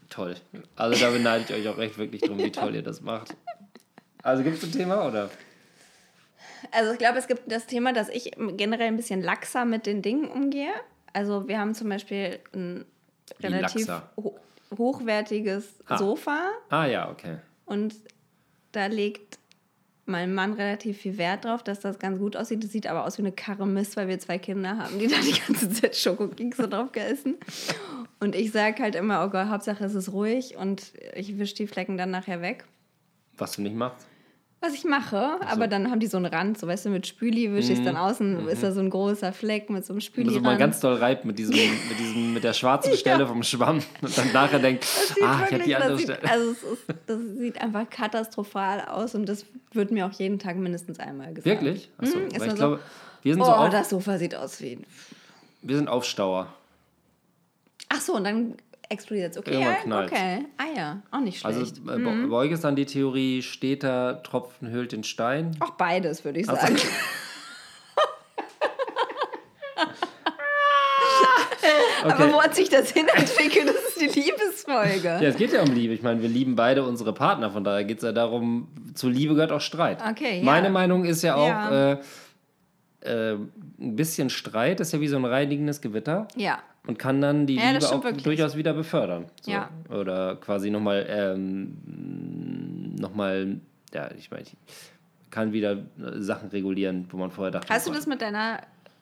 toll. 0.09 0.37
Also 0.76 0.98
da 1.00 1.11
beneide 1.11 1.44
ich 1.44 1.52
euch 1.52 1.68
auch 1.68 1.76
recht 1.78 1.98
wirklich 1.98 2.22
drum, 2.22 2.38
wie 2.38 2.50
toll 2.52 2.74
ihr 2.74 2.82
das 2.82 3.00
macht. 3.02 3.37
Also 4.22 4.42
gibt 4.42 4.56
es 4.59 4.64
ein 4.64 4.72
Thema 4.72 5.06
oder? 5.06 5.28
Also 6.72 6.92
ich 6.92 6.98
glaube, 6.98 7.18
es 7.18 7.26
gibt 7.26 7.50
das 7.50 7.66
Thema, 7.66 7.92
dass 7.92 8.09
ich 8.09 8.30
generell 8.56 8.88
ein 8.88 8.96
bisschen 8.96 9.20
laxer 9.22 9.64
mit 9.64 9.87
den 9.87 10.00
Dingen 10.02 10.28
umgehe. 10.28 10.72
Also 11.12 11.46
wir 11.48 11.59
haben 11.59 11.74
zum 11.74 11.88
Beispiel 11.88 12.38
ein 12.54 12.85
Wie 13.38 13.46
relativ 13.46 13.88
ho 14.16 14.38
hochwertiges 14.76 15.74
Ah. 15.87 15.98
Sofa 15.98 16.50
Ah 16.70 16.87
ja, 16.87 17.11
okay. 17.11 17.38
und 17.66 17.94
da 18.72 18.87
legt 18.87 19.38
mein 20.07 20.33
Mann 20.35 20.53
relativ 20.53 20.99
viel 20.99 21.19
Wert 21.19 21.45
drauf, 21.45 21.62
dass 21.62 21.81
das 21.81 21.99
ganz 21.99 22.19
gut 22.19 22.37
aussieht. 22.37 22.62
Das 22.62 22.73
sieht 22.73 22.87
aber 22.87 23.05
aus 23.05 23.19
wie 23.19 23.23
eine 23.23 23.33
Karre 23.33 23.66
Mist, 23.66 23.97
weil 23.97 24.09
wir 24.09 24.19
zwei 24.19 24.38
Kinder 24.38 24.79
haben, 24.79 24.99
die 24.99 25.09
da 25.09 25.16
die 25.21 25.38
ganze 25.47 25.69
Zeit 25.71 25.97
Schokokekse 25.97 26.69
drauf 26.69 26.92
gegessen. 26.92 27.37
Und 28.21 28.35
ich 28.35 28.53
sage 28.53 28.83
halt 28.83 28.95
immer, 28.95 29.25
oh 29.25 29.31
Gott, 29.31 29.49
Hauptsache 29.49 29.85
es 29.85 29.95
ist 29.95 30.12
ruhig 30.12 30.57
und 30.57 30.92
ich 31.14 31.38
wische 31.38 31.57
die 31.57 31.66
Flecken 31.66 31.97
dann 31.97 32.11
nachher 32.11 32.40
weg. 32.40 32.64
Was 33.37 33.53
du 33.53 33.62
nicht 33.62 33.77
machst? 33.77 34.07
Was 34.66 34.74
ich 34.74 34.85
mache, 34.85 35.38
aber 35.46 35.68
dann 35.68 35.90
haben 35.92 36.00
die 36.00 36.09
so 36.09 36.16
einen 36.16 36.26
Rand, 36.26 36.59
so 36.59 36.66
weißt 36.66 36.87
du, 36.87 36.90
mit 36.90 37.07
Spüli 37.07 37.52
wische 37.52 37.72
ich 37.72 37.79
es 37.79 37.85
dann 37.85 37.96
außen, 37.96 38.48
ist 38.48 38.64
da 38.64 38.72
so 38.72 38.81
ein 38.81 38.90
großer 38.90 39.33
Fleck 39.33 39.70
mit 39.70 39.85
so 39.87 39.92
einem 39.92 40.00
Spüli. 40.00 40.26
Also 40.29 40.40
man 40.40 40.59
ganz 40.59 40.81
doll 40.81 40.94
reibt 40.94 41.24
mit 41.24 41.38
diesem, 41.38 41.55
mit 41.88 41.98
diesem, 42.00 42.35
mit 42.35 42.42
der 42.42 42.52
schwarzen 42.52 42.94
Stelle 42.96 43.29
vom 43.29 43.44
Schwamm 43.44 43.76
und 44.02 44.18
dann 44.18 44.33
nachher 44.33 44.59
denkt, 44.59 44.85
ah, 45.22 45.42
ich 45.46 45.52
habe 45.55 45.62
die 45.62 45.76
andere 45.76 45.92
das 45.92 46.00
sieht, 46.00 46.11
Stelle. 46.16 46.33
Also 46.33 46.50
ist, 46.50 46.85
das 47.07 47.18
sieht 47.38 47.61
einfach 47.61 47.88
katastrophal 47.88 48.81
aus 48.87 49.14
und 49.14 49.29
das 49.29 49.46
wird 49.72 49.92
mir 49.92 50.05
auch 50.07 50.12
jeden 50.12 50.40
Tag 50.40 50.57
mindestens 50.57 50.98
einmal 50.98 51.29
gesagt. 51.33 51.44
Wirklich? 51.46 51.88
Achso, 51.98 52.18
Mhm, 52.18 52.29
ich 52.33 52.42
so, 52.42 52.55
glaube, 52.57 52.81
wir 53.22 53.35
sind 53.35 53.42
Oh, 53.42 53.46
so 53.46 53.52
auf, 53.52 53.70
das 53.70 53.88
Sofa 53.90 54.18
sieht 54.18 54.35
aus 54.35 54.61
wie 54.61 54.72
ein... 54.72 54.87
wir 55.62 55.76
sind 55.76 55.88
Aufstauer. 55.88 56.48
Ach 57.88 58.00
so, 58.00 58.14
und 58.16 58.24
dann 58.24 58.55
explodiert. 58.88 59.37
Okay, 59.37 59.61
ja, 59.61 59.77
okay. 60.05 60.44
Ah 60.59 60.64
ja, 60.77 61.03
auch 61.11 61.20
nicht 61.20 61.44
Also 61.44 61.61
schlecht. 61.61 61.85
bei, 61.85 61.96
bei 61.99 62.37
euch 62.37 62.51
ist 62.53 62.64
dann 62.64 62.77
die 62.77 62.87
Theorie, 62.87 63.42
steter 63.42 64.22
Tropfen 64.22 64.70
hüllt 64.70 64.92
den 64.92 65.05
Stein. 65.05 65.57
auch 65.61 65.70
beides, 65.72 66.25
würde 66.25 66.40
ich 66.40 66.49
Also- 66.49 66.61
sagen. 66.66 66.79
Aber 72.05 72.33
wo 72.33 72.42
hat 72.42 72.55
sich 72.55 72.68
das 72.68 72.90
hin 72.92 73.07
entwickelt? 73.14 73.68
Das 73.68 73.96
ist 73.96 74.01
die 74.01 74.20
Liebesfolge. 74.20 75.09
Ja, 75.09 75.29
es 75.29 75.37
geht 75.37 75.53
ja 75.53 75.62
um 75.62 75.72
Liebe. 75.72 75.92
Ich 75.94 76.03
meine, 76.03 76.22
wir 76.22 76.29
lieben 76.29 76.55
beide 76.55 76.85
unsere 76.85 77.12
Partner, 77.12 77.51
von 77.51 77.64
daher 77.64 77.85
geht 77.85 77.99
es 77.99 78.05
ja 78.05 78.12
darum, 78.12 78.68
zu 78.94 79.09
Liebe 79.09 79.35
gehört 79.35 79.53
auch 79.53 79.61
Streit. 79.61 79.99
Okay, 80.09 80.38
ja. 80.38 80.44
Meine 80.44 80.70
Meinung 80.70 81.05
ist 81.05 81.22
ja 81.22 81.35
auch, 81.35 81.49
Ja. 81.49 81.92
Äh, 81.92 81.99
äh, 83.03 83.35
ein 83.35 83.96
bisschen 83.96 84.31
Streit 84.31 84.81
ist 84.81 84.92
ja 84.92 85.01
wie 85.01 85.09
so 85.09 85.16
ein 85.16 85.25
reinigendes 85.25 85.81
Gewitter 85.81 86.29
Ja. 86.37 86.59
Und 86.87 86.99
kann 86.99 87.20
dann 87.20 87.46
die 87.46 87.57
Ja, 87.57 87.70
Liebe 87.72 87.87
auch 87.88 88.03
wirklich. 88.05 88.22
durchaus 88.22 88.57
wieder 88.57 88.72
befördern. 88.75 89.27
So. 89.42 89.51
Ja. 89.51 89.70
Oder 89.90 90.37
quasi 90.37 90.70
nochmal, 90.70 91.07
ähm, 91.09 92.94
nochmal, 92.99 93.61
ja, 93.92 94.11
ich 94.16 94.31
meine, 94.31 94.42
ich 94.44 94.57
kann 95.31 95.53
wieder 95.53 95.72
äh, 95.72 95.79
Sachen 96.18 96.49
regulieren, 96.51 97.07
wo 97.11 97.16
man 97.16 97.31
vorher 97.31 97.51
dachte. 97.51 97.72
Hast 97.72 97.87
du 97.87 97.92
das 97.92 98.07
mit 98.07 98.20
deiner 98.22 98.61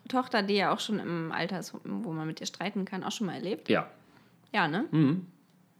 Tochter, 0.09 0.43
die 0.43 0.55
ja 0.55 0.73
auch 0.73 0.81
schon 0.81 0.99
im 0.99 1.33
Alter 1.33 1.59
ist, 1.61 1.75
wo 1.85 2.13
man 2.13 2.27
mit 2.27 2.41
ihr 2.41 2.47
streiten 2.47 2.85
kann, 2.85 3.05
auch 3.05 3.13
schon 3.13 3.27
mal 3.27 3.35
erlebt? 3.35 3.69
Ja, 3.69 3.87
Ja, 4.53 4.69
ne? 4.69 4.85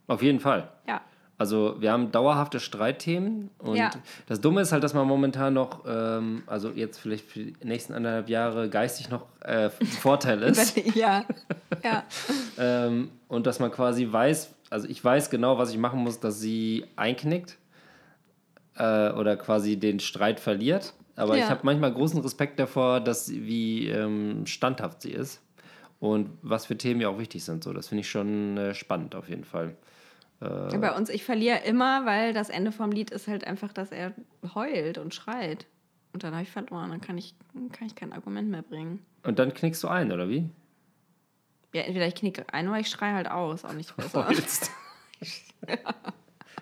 auf 0.07 0.21
jeden 0.21 0.39
Fall. 0.39 0.69
Ja. 0.87 1.01
Also 1.37 1.75
wir 1.79 1.91
haben 1.91 2.11
dauerhafte 2.13 2.61
Streitthemen 2.61 3.49
und 3.57 3.75
Ja. 3.75 3.89
das 4.27 4.39
Dumme 4.39 4.61
ist 4.61 4.71
halt, 4.71 4.83
dass 4.85 4.93
man 4.93 5.05
momentan 5.05 5.53
noch, 5.53 5.83
ähm, 5.85 6.43
also 6.47 6.69
jetzt 6.69 6.97
vielleicht 6.97 7.25
für 7.25 7.39
die 7.39 7.53
nächsten 7.63 7.93
anderthalb 7.93 8.29
Jahre 8.29 8.69
geistig 8.69 9.09
noch 9.09 9.25
äh, 9.41 9.69
Vorteil 9.99 10.41
ist 10.43 10.77
ja. 10.95 11.25
Ja. 11.83 12.03
ähm, 12.57 13.09
und 13.27 13.47
dass 13.47 13.59
man 13.59 13.69
quasi 13.71 14.07
weiß, 14.09 14.53
also 14.69 14.87
ich 14.87 15.03
weiß 15.03 15.29
genau, 15.29 15.57
was 15.57 15.71
ich 15.71 15.77
machen 15.77 15.99
muss, 15.99 16.21
dass 16.21 16.39
sie 16.39 16.85
einknickt 16.95 17.57
äh, 18.77 19.11
oder 19.11 19.35
quasi 19.37 19.77
den 19.77 19.99
Streit 19.99 20.39
verliert. 20.39 20.93
Aber 21.17 21.35
ich 21.35 21.41
Ja. 21.43 21.49
habe 21.49 21.61
manchmal 21.63 21.93
großen 21.93 22.19
Respekt 22.21 22.59
davor, 22.59 22.99
dass 22.99 23.25
sie, 23.25 23.45
wie 23.45 23.87
ähm, 23.89 24.45
standhaft 24.45 25.01
sie 25.01 25.11
ist 25.11 25.41
und 25.99 26.29
was 26.41 26.65
für 26.65 26.77
Themen 26.77 26.99
ihr 27.01 27.09
auch 27.09 27.19
wichtig 27.19 27.43
sind. 27.43 27.63
So, 27.63 27.71
das 27.73 27.87
finde 27.89 28.01
ich 28.01 28.09
schon 28.09 28.57
äh, 28.57 28.73
spannend 28.73 29.15
auf 29.15 29.29
jeden 29.29 29.45
Fall. 29.45 29.75
Bei 30.39 30.95
uns, 30.95 31.09
ich 31.09 31.23
verliere 31.23 31.59
immer, 31.59 32.05
weil 32.05 32.33
das 32.33 32.49
Ende 32.49 32.71
vom 32.71 32.91
Lied 32.91 33.09
ist 33.09 33.27
halt 33.27 33.47
einfach, 33.47 33.71
dass 33.71 33.91
er 33.91 34.13
heult 34.53 34.97
und 34.97 35.13
schreit. 35.13 35.65
Und 36.13 36.23
dann 36.23 36.33
habe 36.33 36.43
ich 36.43 36.51
verloren. 36.51 36.91
Dann 36.91 37.01
kann 37.01 37.17
ich, 37.17 37.35
kann 37.71 37.87
ich 37.87 37.95
kein 37.95 38.13
Argument 38.13 38.49
mehr 38.49 38.61
bringen. 38.61 39.05
Und 39.23 39.39
dann 39.39 39.53
knickst 39.53 39.81
du 39.83 39.87
ein, 39.87 40.11
oder 40.11 40.29
wie? 40.29 40.49
Ja, 41.73 41.81
entweder 41.83 42.07
ich 42.07 42.15
knicke 42.15 42.45
ein 42.53 42.67
oder 42.69 42.79
ich 42.79 42.89
schreie 42.89 43.13
halt 43.13 43.29
aus. 43.29 43.65
Auch 43.65 43.73
nicht 43.73 43.95
besser. 43.97 44.27
Heulst. 44.27 44.71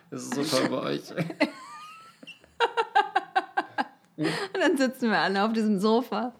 Das 0.09 0.21
ist 0.25 0.35
so 0.35 0.43
toll 0.43 0.69
bei 0.69 0.77
euch. 0.77 1.09
Und 4.15 4.27
dann 4.59 4.77
sitzen 4.77 5.09
wir 5.09 5.17
alle 5.17 5.43
auf 5.43 5.53
diesem 5.53 5.79
Sofa. 5.79 6.33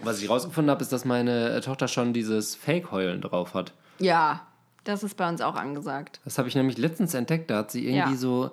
Was 0.00 0.22
ich 0.22 0.30
rausgefunden 0.30 0.70
habe, 0.70 0.82
ist, 0.82 0.92
dass 0.92 1.04
meine 1.04 1.50
äh, 1.50 1.60
Tochter 1.60 1.88
schon 1.88 2.12
dieses 2.12 2.54
Fake-Heulen 2.54 3.20
drauf 3.20 3.54
hat. 3.54 3.72
Ja, 3.98 4.46
das 4.88 5.02
ist 5.02 5.16
bei 5.16 5.28
uns 5.28 5.40
auch 5.40 5.54
angesagt. 5.56 6.20
Das 6.24 6.38
habe 6.38 6.48
ich 6.48 6.54
nämlich 6.54 6.78
letztens 6.78 7.14
entdeckt. 7.14 7.50
Da 7.50 7.58
hat 7.58 7.70
sie 7.70 7.86
irgendwie 7.86 8.12
Ja. 8.12 8.16
so, 8.18 8.50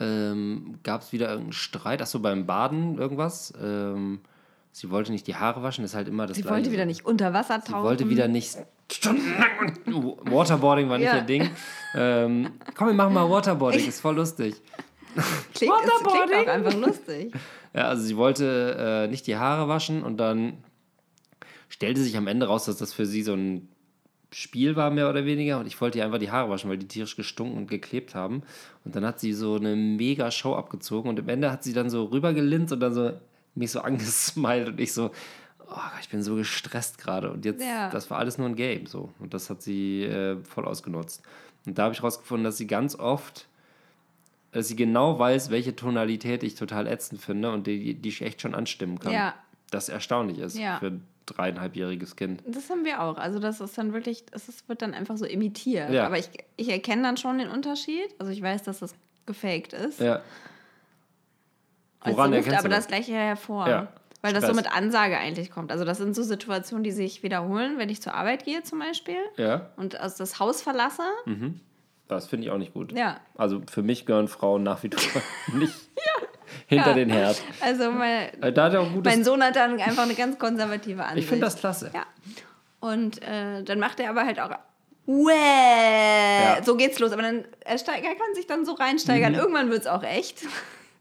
ähm, 0.00 0.78
gab 0.82 1.02
es 1.02 1.12
wieder 1.12 1.28
irgendeinen 1.28 1.52
Streit, 1.52 2.02
ach 2.02 2.06
so, 2.06 2.20
beim 2.20 2.46
Baden 2.46 2.98
irgendwas. 2.98 3.52
Ähm, 3.62 4.20
sie 4.72 4.90
wollte 4.90 5.12
nicht 5.12 5.26
die 5.26 5.36
Haare 5.36 5.62
waschen, 5.62 5.84
ist 5.84 5.94
halt 5.94 6.08
immer 6.08 6.26
das 6.26 6.36
Sie 6.36 6.42
Gleiche. 6.42 6.56
wollte 6.56 6.72
wieder 6.72 6.84
nicht 6.84 7.04
unter 7.06 7.32
Wasser 7.32 7.60
Sie 7.64 7.72
tauchen. 7.72 7.84
wollte 7.84 8.08
wieder 8.10 8.28
nicht 8.28 8.56
stundenlang. 8.92 9.76
und- 9.86 10.30
Waterboarding 10.30 10.88
war 10.90 10.98
nicht 10.98 11.06
Ja. 11.06 11.16
ihr 11.16 11.22
Ding. 11.22 11.50
Ähm, 11.94 12.50
komm, 12.76 12.88
wir 12.88 12.94
machen 12.94 13.14
mal 13.14 13.28
Waterboarding, 13.30 13.86
ist 13.88 14.00
voll 14.00 14.16
lustig. 14.16 14.54
Klingt, 15.16 15.24
es 15.54 15.54
klingt 15.54 15.72
Waterboarding. 15.72 16.38
auch 16.40 16.46
einfach 16.52 16.74
lustig. 16.74 17.32
Ja, 17.72 17.88
also 17.88 18.02
sie 18.02 18.16
wollte 18.18 19.04
äh, 19.06 19.08
nicht 19.10 19.26
die 19.26 19.36
Haare 19.36 19.66
waschen 19.68 20.02
und 20.02 20.18
dann 20.18 20.58
stellte 21.68 22.00
sich 22.02 22.16
am 22.16 22.26
Ende 22.26 22.46
raus, 22.46 22.66
dass 22.66 22.76
das 22.76 22.92
für 22.92 23.06
sie 23.06 23.22
so 23.22 23.32
ein 23.34 23.68
Spiel 24.32 24.76
war, 24.76 24.90
mehr 24.90 25.08
oder 25.08 25.24
weniger. 25.24 25.58
Und 25.60 25.66
ich 25.66 25.80
wollte 25.80 25.98
ihr 25.98 26.04
einfach 26.04 26.18
die 26.18 26.30
Haare 26.30 26.50
waschen, 26.50 26.68
weil 26.68 26.78
die 26.78 26.88
tierisch 26.88 27.16
gestunken 27.16 27.56
und 27.56 27.68
geklebt 27.68 28.14
haben. 28.14 28.42
Und 28.84 28.96
dann 28.96 29.04
hat 29.06 29.20
sie 29.20 29.32
so 29.32 29.54
eine 29.56 29.76
mega 29.76 30.30
Show 30.30 30.54
abgezogen 30.54 31.08
und 31.08 31.18
am 31.20 31.28
Ende 31.28 31.50
hat 31.52 31.62
sie 31.64 31.72
dann 31.72 31.90
so 31.90 32.04
rübergelinst 32.04 32.72
und 32.72 32.80
dann 32.80 32.92
so 32.94 33.12
mich 33.54 33.70
so 33.70 33.80
angesmiled 33.82 34.68
und 34.68 34.80
ich 34.80 34.92
so, 34.92 35.10
oh, 35.60 35.74
Gott, 35.74 36.00
ich 36.00 36.08
bin 36.08 36.22
so 36.22 36.34
gestresst 36.36 36.98
gerade. 36.98 37.30
Und 37.30 37.44
jetzt, 37.44 37.62
Ja. 37.62 37.88
das 37.90 38.10
war 38.10 38.18
alles 38.18 38.36
nur 38.38 38.48
ein 38.48 38.56
Game. 38.56 38.86
so 38.86 39.10
Und 39.20 39.32
das 39.32 39.48
hat 39.48 39.62
sie 39.62 40.02
äh, 40.04 40.36
voll 40.44 40.66
ausgenutzt. 40.66 41.22
Und 41.64 41.78
da 41.78 41.84
habe 41.84 41.94
ich 41.94 42.02
rausgefunden, 42.02 42.44
dass 42.44 42.56
sie 42.56 42.66
ganz 42.66 42.94
oft 42.96 43.46
dass 44.52 44.68
sie 44.68 44.76
genau 44.76 45.18
weiß, 45.18 45.50
welche 45.50 45.76
Tonalität 45.76 46.42
ich 46.42 46.54
total 46.54 46.86
ätzend 46.86 47.20
finde 47.20 47.50
und 47.52 47.66
die, 47.66 47.92
die 47.92 48.08
ich 48.08 48.22
echt 48.22 48.40
schon 48.40 48.54
anstimmen 48.54 48.98
kann. 48.98 49.12
Ja. 49.12 49.34
Das 49.70 49.90
erstaunlich 49.90 50.38
ist 50.38 50.56
Ja. 50.56 50.78
für 50.78 50.98
dreieinhalbjähriges 51.26 52.16
Kind. 52.16 52.42
Das 52.46 52.70
haben 52.70 52.84
wir 52.84 53.02
auch. 53.02 53.16
Also 53.18 53.38
das 53.38 53.60
ist 53.60 53.76
dann 53.76 53.92
wirklich, 53.92 54.24
es 54.32 54.68
wird 54.68 54.82
dann 54.82 54.94
einfach 54.94 55.16
so 55.16 55.24
imitiert. 55.26 55.90
Ja. 55.90 56.06
Aber 56.06 56.18
ich, 56.18 56.30
ich 56.56 56.68
erkenne 56.70 57.02
dann 57.02 57.16
schon 57.16 57.38
den 57.38 57.48
Unterschied. 57.48 58.08
Also 58.18 58.32
ich 58.32 58.40
weiß, 58.42 58.62
dass 58.62 58.78
das 58.78 58.94
gefaked 59.26 59.72
ist. 59.72 60.00
Ja. 60.00 60.20
Also 62.00 62.16
Woran 62.16 62.32
ruft 62.32 62.46
erkennst 62.46 62.60
aber 62.60 62.68
du 62.68 62.74
das 62.76 62.86
Gleiche 62.86 63.12
hervor. 63.12 63.68
Ja. 63.68 63.88
Weil 64.22 64.32
das 64.32 64.46
so 64.46 64.54
mit 64.54 64.72
Ansage 64.74 65.16
eigentlich 65.18 65.50
kommt. 65.50 65.70
Also 65.70 65.84
das 65.84 65.98
sind 65.98 66.16
so 66.16 66.22
Situationen, 66.22 66.82
die 66.82 66.90
sich 66.90 67.22
wiederholen, 67.22 67.78
wenn 67.78 67.88
ich 67.90 68.00
zur 68.02 68.14
Arbeit 68.14 68.44
gehe 68.44 68.62
zum 68.62 68.78
Beispiel 68.80 69.18
Ja, 69.36 69.70
und 69.76 70.00
aus 70.00 70.16
das 70.16 70.40
Haus 70.40 70.62
verlasse. 70.62 71.02
das 72.08 72.26
finde 72.26 72.46
ich 72.46 72.50
auch 72.50 72.58
nicht 72.58 72.72
gut. 72.72 72.92
Ja. 72.92 73.20
Also 73.36 73.62
für 73.70 73.82
mich 73.82 74.06
gehören 74.06 74.26
Frauen 74.28 74.62
nach 74.62 74.82
wie 74.82 74.90
vor 74.96 75.22
nicht 75.54 75.74
hinter 76.66 76.88
Ja. 76.88 76.94
den 76.94 77.10
Herd. 77.10 77.42
Also 77.60 77.90
mein, 77.92 78.42
Äh, 78.42 78.52
Da 78.52 78.64
hat 78.64 78.74
er 78.74 78.80
auch 78.80 78.92
gutes. 78.92 79.12
mein 79.14 79.24
Sohn 79.24 79.42
hat 79.42 79.56
dann 79.56 79.80
einfach 79.80 80.02
eine 80.04 80.14
ganz 80.14 80.38
konservative 80.38 81.02
Ansicht. 81.04 81.24
ich 81.24 81.26
finde 81.28 81.44
das 81.46 81.56
klasse. 81.56 81.90
Ja. 81.94 82.04
Und 82.80 83.22
äh, 83.22 83.62
dann 83.64 83.78
macht 83.80 83.98
er 84.00 84.10
aber 84.10 84.24
halt 84.24 84.38
auch. 84.40 84.50
Wäh, 85.06 86.62
so 86.64 86.76
geht's 86.76 86.98
los. 86.98 87.12
Aber 87.12 87.22
dann 87.22 87.44
er, 87.64 87.78
steig, 87.78 88.02
er 88.04 88.14
kann 88.14 88.34
sich 88.34 88.46
dann 88.46 88.64
so 88.64 88.72
reinsteigern. 88.72 89.32
Mhm. 89.32 89.38
Irgendwann 89.38 89.70
wird's 89.70 89.86
auch 89.86 90.02
echt. 90.02 90.42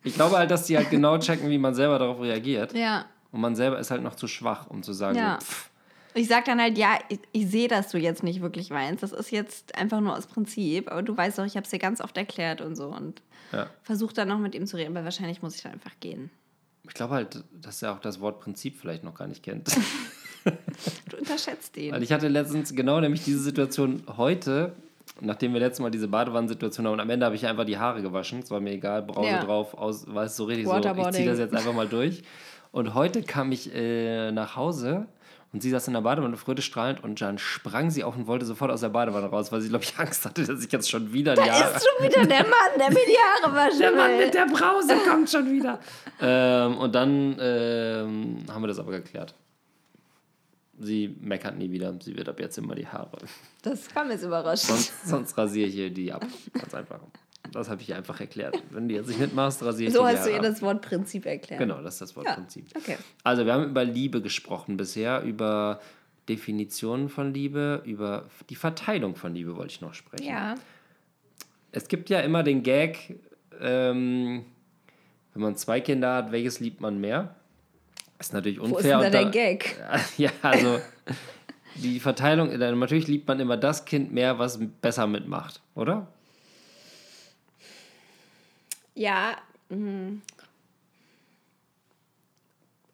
Ich 0.04 0.14
glaube 0.14 0.38
halt, 0.38 0.52
dass 0.52 0.66
die 0.66 0.78
halt 0.78 0.90
genau 0.92 1.18
checken, 1.18 1.50
wie 1.50 1.58
man 1.58 1.74
selber 1.74 1.98
darauf 2.00 2.22
reagiert. 2.22 2.74
Ja. 2.74 3.06
Und 3.32 3.42
man 3.42 3.56
selber 3.56 3.80
ist 3.80 3.92
halt 3.92 4.04
noch 4.04 4.16
zu 4.16 4.28
schwach, 4.28 4.68
um 4.70 4.84
zu 4.84 4.94
sagen, 4.94 5.18
Ja. 5.18 5.38
so, 5.40 5.46
pff, 5.48 5.70
Ich 6.14 6.28
sag 6.28 6.46
dann 6.46 6.62
halt, 6.62 6.78
ja, 6.78 6.98
ich, 7.10 7.20
ich 7.34 7.48
sehe, 7.50 7.68
dass 7.68 7.90
du 7.90 7.98
jetzt 7.98 8.24
nicht 8.24 8.42
wirklich 8.42 8.70
weinst. 8.70 9.04
Das 9.04 9.12
ist 9.12 9.32
jetzt 9.32 9.76
einfach 9.78 10.00
nur 10.00 10.16
aus 10.16 10.28
Prinzip. 10.28 10.90
Aber 10.92 11.02
du 11.02 11.18
weißt 11.18 11.40
doch, 11.40 11.46
ich 11.46 11.56
habe 11.58 11.64
es 11.66 11.72
dir 11.72 11.80
ganz 11.80 12.00
oft 12.02 12.16
erklärt 12.18 12.62
und 12.62 12.76
so. 12.76 12.86
Und 12.88 13.22
ja. 13.52 13.68
versuch 13.84 14.14
dann 14.14 14.28
noch 14.28 14.40
mit 14.40 14.56
ihm 14.56 14.66
zu 14.68 14.78
reden. 14.78 14.96
Aber 14.96 15.04
wahrscheinlich 15.04 15.42
muss 15.42 15.56
ich 15.56 15.64
dann 15.64 15.74
einfach 15.74 15.92
gehen. 16.00 16.30
Ich 16.88 16.94
glaube 16.94 17.16
halt, 17.16 17.44
dass 17.52 17.82
er 17.82 17.94
auch 17.94 18.00
das 18.00 18.20
Wort 18.20 18.40
Prinzip 18.40 18.78
vielleicht 18.80 19.04
noch 19.04 19.16
gar 19.16 19.28
nicht 19.28 19.44
kennt. 19.44 19.70
Du 21.10 21.18
unterschätzt 21.18 21.76
ihn. 21.78 21.92
Weil 21.92 22.04
ich 22.04 22.12
hatte 22.12 22.28
letztens 22.28 22.76
genau 22.76 23.00
nämlich 23.00 23.24
diese 23.24 23.40
Situation 23.40 24.04
heute, 24.16 24.74
nachdem 25.20 25.54
wir 25.54 25.60
letztes 25.60 25.80
Mal 25.82 25.90
diese 25.90 26.08
Badewannensituation 26.08 26.86
haben 26.86 26.94
und 26.94 27.00
am 27.00 27.10
Ende 27.10 27.26
habe 27.26 27.36
ich 27.36 27.48
einfach 27.48 27.66
die 27.66 27.80
Haare 27.80 28.04
gewaschen. 28.04 28.40
Es 28.40 28.52
war 28.52 28.60
mir 28.60 28.74
egal, 28.74 29.02
Brause 29.02 29.28
Ja. 29.28 29.44
drauf, 29.44 29.74
aus, 29.74 30.06
war 30.14 30.26
es 30.26 30.36
so 30.36 30.44
richtig 30.46 30.68
so, 30.68 30.78
ich 30.78 31.12
ziehe 31.14 31.26
das 31.26 31.40
jetzt 31.40 31.56
einfach 31.56 31.74
mal 31.74 31.88
durch. 31.88 32.24
Und 32.72 32.94
heute 32.94 33.24
kam 33.24 33.52
ich 33.52 33.74
äh, 33.74 34.32
nach 34.32 34.56
Hause 34.56 35.08
Und 35.56 35.62
sie 35.62 35.70
saß 35.70 35.88
in 35.88 35.94
der 35.94 36.02
Badewanne, 36.02 36.36
freudestrahlend, 36.36 37.02
und 37.02 37.22
dann 37.22 37.38
sprang 37.38 37.90
sie 37.90 38.04
auf 38.04 38.18
und 38.18 38.28
wollte 38.28 38.44
sofort 38.44 38.72
aus 38.72 38.82
der 38.82 38.90
Badewanne 38.90 39.28
raus, 39.28 39.54
weil 39.54 39.62
sie, 39.62 39.70
glaube 39.70 39.86
ich, 39.86 39.98
Angst 39.98 40.26
hatte, 40.26 40.44
dass 40.44 40.62
ich 40.62 40.70
jetzt 40.70 40.90
schon 40.92 41.14
wieder 41.14 41.34
die 41.34 41.46
Da 41.46 41.48
Haare... 41.48 41.78
ist 41.78 41.88
schon 41.88 42.06
wieder 42.06 42.26
der 42.26 42.44
Mann, 42.44 42.78
der 42.78 42.90
mir 42.90 43.06
die 43.08 43.18
Haare 43.18 43.56
waschen 43.56 43.80
Der 43.80 43.92
Mann 43.94 44.18
mit 44.18 44.34
der 44.34 44.48
Brause 44.48 44.98
kommt 45.10 45.30
schon 45.30 45.50
wieder. 45.50 45.80
ähm, 46.20 46.78
und 46.78 46.94
dann 46.94 47.38
ähm, 47.40 48.40
haben 48.50 48.64
wir 48.64 48.68
das 48.68 48.80
aber 48.80 48.92
geklärt. 48.92 49.34
Sie 50.78 51.16
meckert 51.22 51.58
nie 51.58 51.72
wieder. 51.72 51.96
Sie 52.02 52.18
wird 52.18 52.28
ab 52.28 52.38
jetzt 52.42 52.58
immer 52.58 52.76
die 52.76 52.86
Haare. 52.86 53.18
Das 53.62 53.88
kam 53.88 54.12
jetzt 54.12 54.26
überraschend. 54.26 54.72
Sonst, 54.78 55.08
sonst 55.08 55.38
rasiere 55.38 55.70
ich 55.70 55.76
ihr 55.78 55.90
die 55.90 56.12
ab. 56.12 56.26
Ganz 56.52 56.76
einfach. 56.76 57.00
Das 57.52 57.70
habe 57.70 57.82
ich 57.82 57.94
einfach 57.94 58.20
erklärt. 58.20 58.62
Wenn 58.72 58.88
du 58.90 58.96
jetzt 58.96 59.08
nicht 59.08 59.20
mitmachst, 59.20 59.64
rasiere 59.64 59.90
ich 59.90 59.96
So 59.96 60.06
hast 60.06 60.26
du 60.26 60.32
ihr 60.32 60.40
das 60.42 60.62
Wort 60.62 60.82
Prinzip 60.82 61.26
erklärt. 61.26 61.60
Genau, 61.60 61.82
das 61.82 61.96
ist 61.96 62.02
das 62.02 62.10
Ja, 62.12 62.18
Wortprinzip. 62.18 62.66
okay. 62.76 62.98
Also, 63.24 63.46
wir 63.46 63.54
haben 63.54 63.66
über 63.66 63.84
Liebe 63.84 64.22
gesprochen 64.22 64.78
bisher, 64.78 65.22
über 65.24 65.80
Definitionen 66.30 67.10
von 67.10 67.34
Liebe, 67.34 67.82
über 67.86 68.26
die 68.50 68.56
Verteilung 68.56 69.16
von 69.16 69.34
Liebe 69.34 69.56
wollte 69.56 69.74
ich 69.74 69.82
noch 69.82 69.94
sprechen. 69.94 70.26
Ja. 70.26 70.56
Es 71.72 71.88
gibt 71.88 72.10
ja 72.10 72.20
immer 72.22 72.42
den 72.44 72.64
Gag, 72.64 73.16
ähm, 73.62 74.46
wenn 75.34 75.42
man 75.42 75.56
zwei 75.56 75.82
Kinder 75.82 76.14
hat, 76.16 76.32
welches 76.32 76.60
liebt 76.60 76.82
man 76.82 77.00
mehr? 77.00 77.36
ist 78.20 78.34
natürlich 78.34 78.60
Wo 78.60 78.66
ist 78.66 78.72
unfair. 78.72 79.00
denn 79.00 79.12
da 79.12 79.22
der 79.24 79.30
Gag? 79.32 79.76
Ja, 80.18 80.32
also 80.42 80.80
die 81.76 82.00
Verteilung, 82.00 82.50
äh, 82.50 82.58
natürlich 82.72 83.08
liebt 83.08 83.28
man 83.28 83.40
immer 83.40 83.58
das 83.58 83.84
Kind 83.86 84.14
mehr, 84.14 84.40
was 84.40 84.60
besser 84.82 85.06
mitmacht, 85.08 85.62
oder? 85.76 86.08
Ja. 88.96 89.38
mm. 89.70 90.22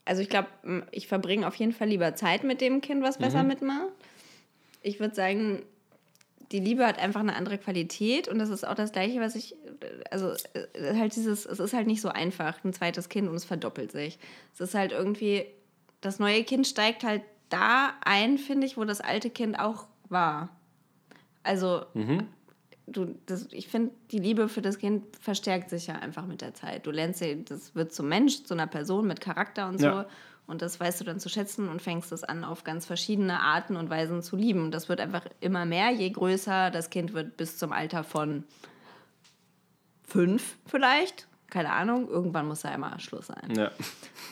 Also 0.04 0.22
ich 0.24 0.30
glaube, 0.30 0.50
ich 0.92 1.08
verbringe 1.08 1.48
auf 1.48 1.56
jeden 1.56 1.74
Fall 1.74 1.88
lieber 1.88 2.16
Zeit 2.16 2.44
mit 2.44 2.60
dem 2.60 2.82
Kind, 2.82 3.04
was 3.04 3.20
Mhm. 3.20 3.24
besser 3.24 3.44
mitmacht. 3.44 3.88
Ich 4.82 5.00
würde 5.00 5.14
sagen, 5.16 5.62
die 6.52 6.60
Liebe 6.60 6.86
hat 6.86 7.00
einfach 7.00 7.22
eine 7.22 7.36
andere 7.36 7.58
Qualität 7.58 8.28
und 8.28 8.40
das 8.40 8.50
ist 8.50 8.68
auch 8.68 8.74
das 8.74 8.92
Gleiche, 8.92 9.22
was 9.22 9.36
ich, 9.36 9.56
also 10.10 10.34
äh, 10.74 10.96
halt 10.96 11.16
dieses, 11.16 11.46
es 11.46 11.60
ist 11.60 11.74
halt 11.74 11.88
nicht 11.88 12.02
so 12.02 12.10
einfach, 12.10 12.62
ein 12.66 12.74
zweites 12.74 13.08
Kind 13.10 13.30
und 13.30 13.36
es 13.36 13.46
verdoppelt 13.46 13.92
sich. 13.92 14.18
Es 14.54 14.60
ist 14.60 14.74
halt 14.74 14.92
irgendwie, 14.92 15.46
das 16.02 16.20
neue 16.20 16.44
Kind 16.44 16.68
steigt 16.68 17.04
halt 17.04 17.22
da 17.50 17.94
ein, 18.04 18.38
finde 18.38 18.66
ich, 18.68 18.76
wo 18.76 18.84
das 18.84 19.00
alte 19.02 19.30
Kind 19.30 19.58
auch 19.60 19.86
war. 20.10 20.50
Also 21.44 21.86
du, 22.88 23.16
das, 23.26 23.48
ich 23.52 23.68
finde, 23.68 23.92
die 24.12 24.20
Liebe 24.20 24.50
für 24.50 24.62
das 24.62 24.78
Kind 24.78 25.04
verstärkt 25.18 25.70
sich 25.70 25.88
ja 25.88 25.96
einfach 25.96 26.26
mit 26.26 26.42
der 26.42 26.54
Zeit. 26.54 26.86
Du 26.86 26.92
lernst 26.92 27.20
sie, 27.20 27.44
das 27.44 27.76
wird 27.76 27.94
zum 27.94 28.08
Mensch, 28.10 28.44
zu 28.44 28.54
einer 28.54 28.68
Person 28.68 29.08
mit 29.08 29.22
Charakter 29.22 29.68
und 29.68 29.80
so. 29.80 29.86
Ja. 29.86 30.06
Und 30.48 30.62
das 30.62 30.80
weißt 30.80 31.00
du 31.00 31.06
dann 31.06 31.20
zu 31.20 31.30
schätzen 31.30 31.70
und 31.70 31.82
fängst 31.82 32.12
es 32.12 32.24
an, 32.24 32.44
auf 32.44 32.64
ganz 32.64 32.86
verschiedene 32.86 33.40
Arten 33.40 33.78
und 33.78 33.90
Weisen 33.90 34.22
zu 34.22 34.36
lieben. 34.36 34.66
Und 34.66 34.72
das 34.72 34.90
wird 34.90 35.00
einfach 35.00 35.26
immer 35.40 35.66
mehr, 35.66 35.92
je 35.92 36.10
größer 36.10 36.72
das 36.72 36.90
Kind 36.90 37.14
wird, 37.14 37.38
bis 37.38 37.58
zum 37.58 37.72
Alter 37.72 38.04
von 38.04 38.44
fünf 40.04 40.58
vielleicht. 40.66 41.28
Keine 41.50 41.72
Ahnung, 41.72 42.10
irgendwann 42.10 42.48
muss 42.48 42.64
ja 42.64 42.72
immer 42.72 43.00
Schluss 43.00 43.28
sein. 43.28 43.54
Ja. 43.56 43.72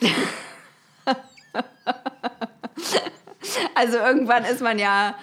Also 3.76 3.98
irgendwann 3.98 4.44
ist 4.44 4.62
man 4.62 4.78
ja, 4.78 5.16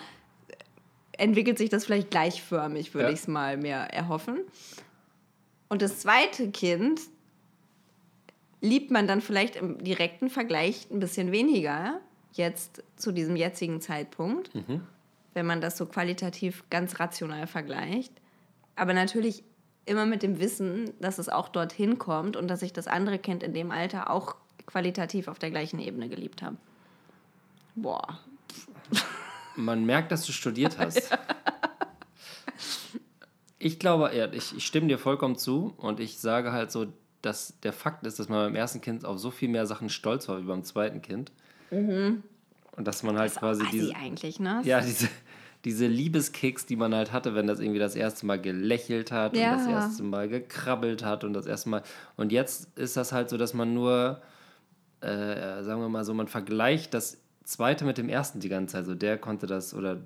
entwickelt 1.19 1.59
sich 1.59 1.71
das 1.71 1.85
vielleicht 1.85 2.11
gleichförmig, 2.11 2.95
würde 2.95 3.09
Ja. 3.09 3.13
ich 3.15 3.21
es 3.21 3.29
mal 3.29 3.57
mehr 3.57 3.93
erhoffen. 3.95 4.41
Und 5.69 5.83
das 5.83 6.01
zweite 6.01 6.51
Kind 6.51 7.01
liebt 8.61 8.91
man 8.91 9.07
dann 9.07 9.21
vielleicht 9.21 9.57
im 9.57 9.83
direkten 9.83 10.31
Vergleich 10.31 10.89
ein 10.91 11.01
bisschen 11.01 11.33
weniger, 11.33 12.01
jetzt 12.33 12.83
zu 12.97 13.13
diesem 13.13 13.37
jetzigen 13.37 13.81
Zeitpunkt, 13.81 14.51
wenn 15.35 15.47
man 15.47 15.61
das 15.61 15.77
so 15.77 15.87
qualitativ 15.87 16.65
ganz 16.71 17.01
rational 17.01 17.47
vergleicht. 17.47 18.13
Aber 18.75 18.93
natürlich 18.95 19.43
immer 19.87 20.05
mit 20.07 20.23
dem 20.23 20.39
Wissen, 20.41 20.93
dass 21.01 21.19
es 21.19 21.29
auch 21.29 21.49
dorthin 21.49 21.99
kommt 21.99 22.37
und 22.37 22.49
dass 22.49 22.63
ich 22.63 22.73
das 22.73 22.89
andere 22.89 23.19
Kind 23.19 23.43
in 23.43 23.55
dem 23.55 23.71
Alter 23.71 24.11
auch 24.11 24.37
qualitativ 24.67 25.29
auf 25.29 25.39
der 25.39 25.51
gleichen 25.51 25.79
Ebene 25.79 26.09
geliebt 26.09 26.43
habe. 26.43 26.57
Boah, 27.75 28.19
Man 29.57 29.85
merkt, 29.87 30.13
dass 30.13 30.25
du 30.27 30.33
studiert 30.33 30.79
hast. 30.79 31.11
Ich 33.59 33.79
glaube, 33.79 34.15
ja, 34.15 34.31
ich, 34.33 34.57
ich 34.57 34.67
stimme 34.67 34.87
dir 34.89 34.99
vollkommen 34.99 35.37
zu 35.37 35.75
und 35.79 35.99
ich 36.01 36.19
sage 36.19 36.53
halt 36.53 36.71
so, 36.71 36.87
dass 37.23 37.59
der 37.63 37.73
Fakt 37.73 38.07
ist, 38.07 38.19
dass 38.19 38.29
man 38.29 38.47
beim 38.47 38.55
ersten 38.55 38.81
Kind 38.81 39.05
auf 39.05 39.19
so 39.19 39.31
viel 39.31 39.49
mehr 39.49 39.67
Sachen 39.67 39.89
stolz 39.89 40.29
war 40.29 40.39
wie 40.41 40.45
beim 40.47 40.63
zweiten 40.63 41.03
Kind. 41.03 41.33
Und 41.71 42.23
dass 42.77 43.03
man 43.03 43.19
halt 43.19 43.33
auch 43.37 43.41
quasi 43.41 43.65
diese, 43.73 43.97
eigentlich, 43.97 44.39
ne? 44.39 44.61
ja, 44.65 44.81
diese, 44.81 45.09
diese 45.65 45.87
Liebeskicks, 45.87 46.67
die 46.67 46.77
man 46.77 46.95
halt 46.95 47.13
hatte, 47.13 47.35
wenn 47.35 47.47
das 47.47 47.59
irgendwie 47.59 47.81
das 47.81 47.97
erste 47.97 48.27
Mal 48.27 48.41
gelächelt 48.41 49.11
hat 49.11 49.35
Ja. 49.37 49.53
und 49.53 49.59
das 49.59 49.67
erste 49.67 50.03
Mal 50.05 50.29
gekrabbelt 50.29 51.03
hat 51.05 51.25
und 51.25 51.33
das 51.33 51.47
erste 51.47 51.71
Mal. 51.71 51.83
Und 52.17 52.31
jetzt 52.31 52.79
ist 52.79 52.97
das 52.97 53.11
halt 53.13 53.31
so, 53.31 53.37
dass 53.39 53.55
man 53.55 53.75
nur, 53.75 54.21
äh, 55.01 55.65
sagen 55.65 55.81
wir 55.81 55.89
mal 55.89 56.05
so, 56.05 56.15
man 56.15 56.29
vergleicht 56.29 56.95
das 56.95 57.19
zweite 57.47 57.85
mit 57.85 57.97
dem 57.99 58.09
ersten 58.09 58.41
die 58.41 58.49
ganze 58.49 58.75
Zeit. 58.75 58.87
So, 58.87 58.95
der 58.95 59.17
konnte 59.19 59.47
das 59.47 59.73
oder, 59.75 59.99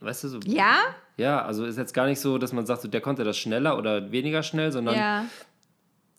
weißt 0.00 0.24
du, 0.24 0.28
so. 0.28 0.38
Ja? 0.44 0.76
Ja, 1.16 1.42
also 1.44 1.64
ist 1.64 1.78
jetzt 1.78 1.94
gar 1.94 2.06
nicht 2.06 2.20
so, 2.20 2.38
dass 2.38 2.52
man 2.52 2.66
sagt, 2.66 2.82
so, 2.82 2.88
der 2.88 3.00
konnte 3.00 3.24
das 3.24 3.36
schneller 3.38 3.78
oder 3.78 4.12
weniger 4.12 4.42
schnell, 4.42 4.70
sondern 4.70 4.94
Ja. 4.96 5.24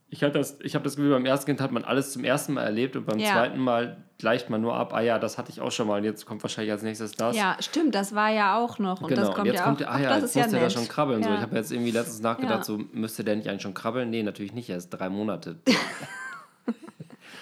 ich 0.10 0.24
habe 0.24 0.34
das, 0.34 0.58
ich 0.62 0.74
hab 0.76 0.84
das 0.84 0.96
Gefühl, 0.96 1.12
beim 1.12 1.26
ersten 1.26 1.46
Kind 1.46 1.62
hat 1.62 1.72
man 1.72 1.84
alles 1.84 2.12
zum 2.14 2.24
ersten 2.24 2.54
Mal 2.54 2.64
erlebt 2.64 2.96
und 2.96 3.06
beim 3.06 3.20
Ja. 3.20 3.34
zweiten 3.34 3.60
Mal 3.60 3.98
gleicht 4.18 4.50
man 4.50 4.62
nur 4.62 4.76
ab, 4.76 4.94
ah 4.96 5.02
ja, 5.02 5.20
das 5.20 5.38
hatte 5.38 5.52
ich 5.52 5.62
auch 5.62 5.72
schon 5.72 5.88
mal 5.88 6.00
und 6.00 6.04
jetzt 6.04 6.26
kommt 6.26 6.42
wahrscheinlich 6.42 6.72
als 6.72 6.82
nächstes 6.82 7.12
das. 7.12 7.36
Ja, 7.38 7.56
stimmt, 7.60 7.94
das 7.94 8.16
war 8.16 8.32
ja 8.32 8.58
auch 8.58 8.80
noch. 8.80 9.02
Und 9.02 9.10
Genau, 9.10 9.22
das 9.22 9.30
und 9.30 9.36
kommt 9.36 9.46
jetzt 9.48 9.58
ja 9.60 9.64
kommt 9.64 9.76
auch. 9.76 9.80
der, 9.80 9.92
ah 9.92 9.96
ach, 9.96 10.00
ja, 10.00 10.10
das 10.10 10.22
jetzt 10.22 10.30
ist 10.30 10.36
ja 10.36 10.42
muss 10.44 10.52
der 10.54 10.62
da 10.62 10.70
schon 10.72 10.88
krabbeln. 10.88 11.22
So. 11.24 11.32
Ich 11.36 11.42
habe 11.42 11.56
jetzt 11.56 11.72
irgendwie 11.72 11.92
letztens 11.92 12.22
nachgedacht, 12.22 12.66
so 12.66 12.80
müsste 12.94 13.24
der 13.24 13.36
nicht 13.36 13.48
eigentlich 13.48 13.62
schon 13.62 13.76
krabbeln? 13.76 14.10
Nee, 14.10 14.24
natürlich 14.24 14.54
nicht, 14.54 14.70
er 14.72 14.78
ist 14.78 14.90
drei 14.90 15.10
Monate. 15.10 15.58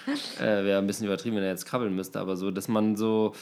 äh, 0.39 0.63
Wäre 0.63 0.79
ein 0.79 0.87
bisschen 0.87 1.05
übertrieben, 1.07 1.35
wenn 1.37 1.43
er 1.43 1.49
jetzt 1.49 1.65
krabbeln 1.65 1.95
müsste, 1.95 2.19
aber 2.19 2.35
so, 2.37 2.51
dass 2.51 2.67
man 2.67 2.95
so, 2.95 3.33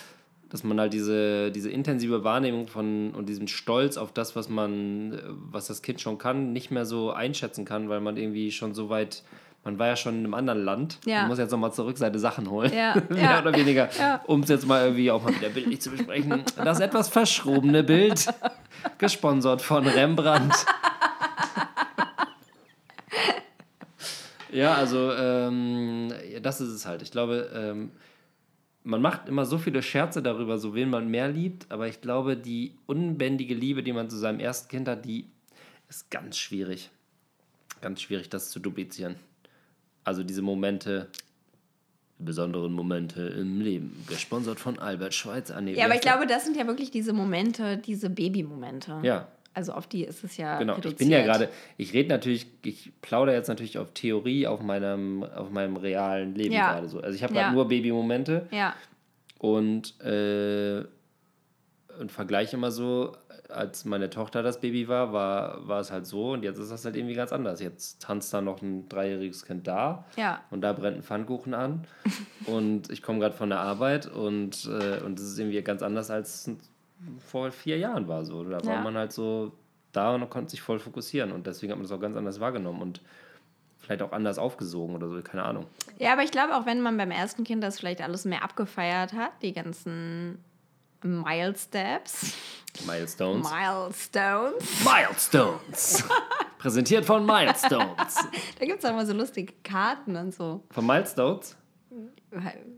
dass 0.49 0.63
man 0.63 0.79
halt 0.79 0.93
diese, 0.93 1.51
diese 1.51 1.69
intensive 1.71 2.23
Wahrnehmung 2.23 2.67
von 2.67 3.11
und 3.11 3.27
diesen 3.27 3.47
Stolz 3.47 3.97
auf 3.97 4.11
das, 4.13 4.35
was 4.35 4.49
man, 4.49 5.19
was 5.51 5.67
das 5.67 5.81
Kind 5.81 5.99
schon 6.01 6.17
kann, 6.17 6.53
nicht 6.53 6.69
mehr 6.71 6.85
so 6.85 7.11
einschätzen 7.11 7.65
kann, 7.65 7.89
weil 7.89 8.01
man 8.01 8.17
irgendwie 8.17 8.51
schon 8.51 8.73
so 8.75 8.89
weit, 8.89 9.23
man 9.63 9.79
war 9.79 9.87
ja 9.87 9.95
schon 9.95 10.13
in 10.15 10.19
einem 10.25 10.33
anderen 10.35 10.63
Land, 10.63 10.99
Ja. 11.05 11.21
man 11.21 11.29
muss 11.29 11.39
jetzt 11.39 11.51
nochmal 11.51 11.73
zurück 11.73 11.97
seine 11.97 12.19
Sachen 12.19 12.49
holen, 12.51 12.71
Ja, 12.71 12.95
mehr 13.09 13.21
ja. 13.23 13.41
oder 13.41 13.55
weniger, 13.55 13.89
Ja. 13.97 14.21
um 14.27 14.41
es 14.41 14.49
jetzt 14.49 14.67
mal 14.67 14.83
irgendwie 14.83 15.09
auch 15.09 15.23
mal 15.23 15.33
wieder 15.35 15.49
bildlich 15.49 15.81
zu 15.81 15.89
besprechen. 15.89 16.43
Das 16.57 16.79
etwas 16.79 17.09
verschrobene 17.09 17.83
Bild, 17.83 18.27
gesponsert 18.99 19.61
von 19.61 19.87
Rembrandt. 19.87 20.53
Ja, 24.53 24.75
also 24.75 25.11
ähm, 25.11 26.13
das 26.41 26.61
ist 26.61 26.69
es 26.69 26.85
halt. 26.85 27.01
Ich 27.01 27.11
glaube, 27.11 27.49
ähm, 27.53 27.91
man 28.83 29.01
macht 29.01 29.27
immer 29.29 29.45
so 29.45 29.57
viele 29.57 29.81
Scherze 29.81 30.21
darüber, 30.21 30.57
so 30.57 30.75
wen 30.75 30.89
man 30.89 31.07
mehr 31.07 31.29
liebt, 31.29 31.71
aber 31.71 31.87
ich 31.87 32.01
glaube, 32.01 32.37
die 32.37 32.75
unbändige 32.85 33.53
Liebe, 33.53 33.83
die 33.83 33.93
man 33.93 34.09
zu 34.09 34.17
seinem 34.17 34.39
ersten 34.39 34.69
Kind 34.69 34.87
hat, 34.87 35.05
die 35.05 35.25
ist 35.89 36.11
ganz 36.11 36.37
schwierig. 36.37 36.89
Ganz 37.81 38.01
schwierig, 38.01 38.29
das 38.29 38.49
zu 38.49 38.59
duplizieren. 38.59 39.15
Also 40.03 40.23
diese 40.23 40.41
Momente, 40.41 41.09
besonderen 42.19 42.73
Momente 42.73 43.21
im 43.21 43.61
Leben. 43.61 44.03
Gesponsert 44.07 44.59
von 44.59 44.79
Albert 44.79 45.13
Schweitzer. 45.13 45.59
Nee, 45.61 45.73
Ja, 45.73 45.85
aber 45.85 45.95
ich 45.95 46.01
glaube, 46.01 46.27
das 46.27 46.45
sind 46.45 46.57
ja 46.57 46.67
wirklich 46.67 46.91
diese 46.91 47.13
Momente, 47.13 47.77
diese 47.77 48.09
Babymomente. 48.09 48.99
Ja, 49.03 49.27
Also 49.55 49.73
auf 49.73 49.85
die 49.87 50.03
ist 50.03 50.23
es 50.23 50.37
ja 50.37 50.57
Genau, 50.57 50.73
reduziert. 50.73 50.93
ich 51.01 51.07
bin 51.07 51.11
ja 51.11 51.23
gerade, 51.23 51.49
ich 51.77 51.93
rede 51.93 52.09
natürlich, 52.09 52.47
ich 52.63 52.91
plaudere 53.01 53.35
jetzt 53.35 53.47
natürlich 53.49 53.77
auf 53.77 53.91
Theorie, 53.93 54.47
auf 54.47 54.61
meinem, 54.61 55.23
auf 55.23 55.49
meinem 55.51 55.77
realen 55.77 56.33
Leben 56.35 56.53
Ja. 56.55 56.71
gerade 56.73 56.89
so. 56.89 56.99
Also 57.01 57.15
ich 57.15 57.23
habe 57.23 57.33
Ja. 57.35 57.45
halt 57.45 57.53
nur 57.53 57.67
Babymomente 57.67 58.47
Ja, 58.51 58.73
und, 59.37 59.99
äh, 60.01 60.83
und 61.99 62.11
vergleiche 62.11 62.55
immer 62.55 62.71
so, 62.71 63.15
als 63.49 63.85
meine 63.85 64.09
Tochter 64.09 64.41
das 64.41 64.59
Baby 64.59 64.87
war, 64.87 65.13
war, 65.13 65.67
war 65.67 65.79
es 65.79 65.91
halt 65.91 66.07
so 66.07 66.31
und 66.31 66.43
jetzt 66.43 66.57
ist 66.57 66.71
das 66.71 66.83
halt 66.85 66.95
irgendwie 66.95 67.13
ganz 67.13 67.31
anders. 67.31 67.61
Jetzt 67.61 68.01
tanzt 68.01 68.33
da 68.33 68.41
noch 68.41 68.63
ein 68.63 68.89
dreijähriges 68.89 69.45
Kind 69.45 69.67
da 69.67 70.05
ja. 70.17 70.43
und 70.49 70.61
da 70.61 70.73
brennt 70.73 70.97
ein 70.97 71.03
Pfannkuchen 71.03 71.53
an 71.53 71.85
und 72.47 72.89
ich 72.91 73.03
komme 73.03 73.19
gerade 73.19 73.35
von 73.35 73.49
der 73.49 73.59
Arbeit 73.59 74.07
und, 74.07 74.65
äh, 74.65 75.01
und 75.03 75.19
das 75.19 75.27
ist 75.27 75.37
irgendwie 75.37 75.61
ganz 75.61 75.83
anders 75.83 76.09
als 76.09 76.49
vor 77.27 77.51
vier 77.51 77.77
Jahren 77.77 78.07
war 78.07 78.25
so. 78.25 78.43
Da 78.43 78.63
war 78.65 78.75
Ja. 78.75 78.81
man 78.81 78.95
halt 78.97 79.11
so 79.11 79.51
da 79.91 80.13
und 80.15 80.29
konnte 80.29 80.51
sich 80.51 80.61
voll 80.61 80.79
fokussieren 80.79 81.31
und 81.31 81.45
deswegen 81.47 81.71
hat 81.71 81.77
man 81.77 81.83
das 81.83 81.91
auch 81.91 81.99
ganz 82.01 82.17
anders 82.17 82.39
wahrgenommen 82.39 82.81
und 82.81 83.01
vielleicht 83.77 84.01
auch 84.01 84.11
anders 84.11 84.37
aufgesogen 84.39 84.95
oder 84.95 85.07
so, 85.09 85.21
keine 85.21 85.43
Ahnung. 85.43 85.67
Ja, 85.99 86.13
aber 86.13 86.23
ich 86.23 86.31
glaube, 86.31 86.55
auch 86.55 86.65
wenn 86.65 86.81
man 86.81 86.97
beim 86.97 87.11
ersten 87.11 87.43
Kind 87.43 87.63
das 87.63 87.79
vielleicht 87.79 88.01
alles 88.01 88.25
mehr 88.25 88.43
abgefeiert 88.43 89.13
hat, 89.13 89.31
die 89.41 89.53
ganzen 89.53 90.43
Milesteps, 91.03 92.33
Milestones. 92.87 93.47
Milestones, 93.51 94.83
Milestones! 94.83 96.03
Präsentiert 96.57 97.03
von 97.05 97.25
Milestones. 97.25 98.15
da 98.59 98.65
gibt 98.65 98.79
es 98.79 98.85
auch 98.85 98.91
immer 98.91 99.05
so 99.05 99.13
lustige 99.13 99.53
Karten 99.63 100.15
und 100.15 100.33
so. 100.33 100.63
Von 100.71 100.85
Milestones? 100.87 101.57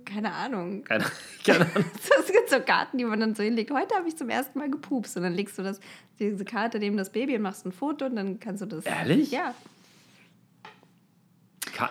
Keine 0.05 0.34
Ahnung. 0.34 0.84
Keine, 0.84 1.05
keine 1.45 1.59
Ahnung. 1.76 1.86
Es 1.97 2.32
gibt 2.32 2.49
so 2.49 2.59
Karten, 2.59 2.97
die 2.97 3.05
man 3.05 3.20
dann 3.20 3.36
so 3.36 3.43
hinlegt. 3.43 3.72
Heute 3.72 3.95
habe 3.95 4.07
ich 4.07 4.18
zum 4.18 4.30
ersten 4.30 4.59
Mal 4.59 4.70
gepupst. 4.70 5.16
Und 5.18 5.24
dann 5.24 5.34
legst 5.34 5.57
du 5.57 5.63
das, 5.63 5.80
diese 6.20 6.45
Karte 6.45 6.80
neben 6.80 6.97
das 6.97 7.11
Baby 7.11 7.36
und 7.36 7.41
machst 7.41 7.66
ein 7.66 7.72
Foto 7.72 8.05
und 8.05 8.16
dann 8.16 8.39
kannst 8.39 8.61
du 8.61 8.66
das. 8.66 8.86
Ehrlich? 8.86 9.32
Ja. 9.32 9.53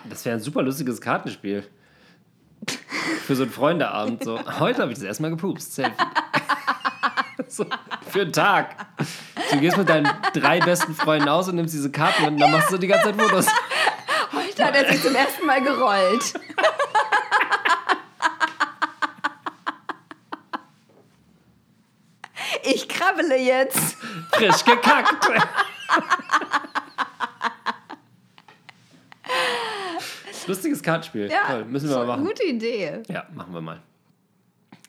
Das 0.08 0.24
wäre 0.24 0.36
ein 0.36 0.40
super 0.40 0.62
lustiges 0.62 1.00
Kartenspiel. 1.00 1.64
Für 3.26 3.36
so 3.36 3.42
einen 3.42 3.52
Freundeabend. 3.52 4.24
So. 4.24 4.38
Heute 4.58 4.82
habe 4.82 4.92
ich 4.92 4.98
das 4.98 5.04
erstmal 5.04 5.30
gepupst. 5.30 5.74
Selfie. 5.74 5.92
so, 7.48 7.66
für 8.08 8.22
einen 8.22 8.32
Tag. 8.32 8.76
Du 9.50 9.60
gehst 9.60 9.76
mit 9.76 9.88
deinen 9.88 10.08
drei 10.32 10.60
besten 10.60 10.94
Freunden 10.94 11.28
aus 11.28 11.48
und 11.48 11.56
nimmst 11.56 11.74
diese 11.74 11.90
Karten 11.90 12.24
und 12.24 12.38
dann 12.38 12.52
machst 12.52 12.72
du 12.72 12.78
die 12.78 12.86
ganze 12.86 13.06
Zeit 13.06 13.20
Fotos. 13.20 13.46
Heute 14.32 14.64
hat 14.64 14.74
er 14.74 14.92
sich 14.92 15.02
zum 15.02 15.14
ersten 15.14 15.46
Mal 15.46 15.62
gerollt. 15.62 16.34
Ich 23.14 23.20
krabbele 23.20 23.36
jetzt. 23.40 23.96
Frisch 24.32 24.64
gekackt. 24.64 25.28
Lustiges 30.46 30.82
Kartenspiel. 30.82 31.30
Ja, 31.30 31.46
Toll. 31.52 31.64
Müssen 31.64 31.88
wir 31.88 31.96
mal 31.98 32.06
machen. 32.06 32.24
Gute 32.26 32.44
Idee. 32.44 33.02
Ja, 33.08 33.26
machen 33.34 33.54
wir 33.54 33.60
mal. 33.60 33.80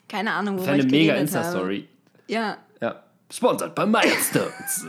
Keine 0.08 0.32
Ahnung, 0.32 0.56
Das 0.56 0.66
worüber 0.66 0.76
wäre 0.78 0.86
eine 0.86 0.86
ich 0.86 1.00
mega 1.00 1.12
habe. 1.12 1.22
Insta-Story. 1.22 1.88
Ja. 2.26 2.58
Ja. 2.80 3.02
Sponsert 3.32 3.74
bei 3.74 3.86
Milestones. 3.86 4.86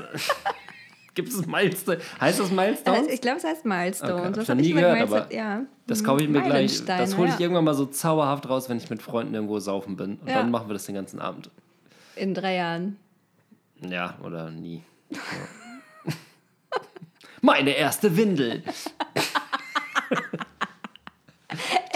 Gibt 1.15 1.29
es 1.29 1.45
Milestones? 1.47 2.03
Heißt 2.19 2.39
das 2.39 2.51
Milestones? 2.51 3.07
Ich 3.07 3.21
glaube, 3.21 3.37
es 3.37 3.43
heißt 3.43 3.65
Milestones. 3.65 4.13
Okay, 4.13 4.31
Das 4.33 4.43
ich 4.43 4.49
noch 4.49 4.55
hab 4.55 4.61
nie 4.61 4.73
gehört, 4.73 5.01
aber 5.01 5.33
ja. 5.33 5.61
Das 5.87 6.03
kaufe 6.03 6.21
ich 6.23 6.29
mir 6.29 6.41
gleich. 6.41 6.83
Das 6.85 7.15
hole 7.17 7.29
ich 7.29 7.35
ja. 7.35 7.39
irgendwann 7.41 7.63
mal 7.63 7.73
so 7.73 7.85
zauberhaft 7.85 8.49
raus, 8.49 8.67
wenn 8.69 8.77
ich 8.77 8.89
mit 8.89 9.01
Freunden 9.01 9.33
irgendwo 9.33 9.59
saufen 9.59 9.95
bin. 9.95 10.17
Und 10.17 10.27
Ja. 10.27 10.35
dann 10.35 10.51
machen 10.51 10.67
wir 10.69 10.73
das 10.73 10.85
den 10.85 10.95
ganzen 10.95 11.19
Abend. 11.19 11.49
In 12.15 12.33
drei 12.33 12.55
Jahren. 12.55 12.97
Ja, 13.81 14.17
oder 14.23 14.49
nie. 14.49 14.83
Ja. 15.09 15.19
Meine 17.41 17.71
erste 17.71 18.15
Windel. 18.17 18.63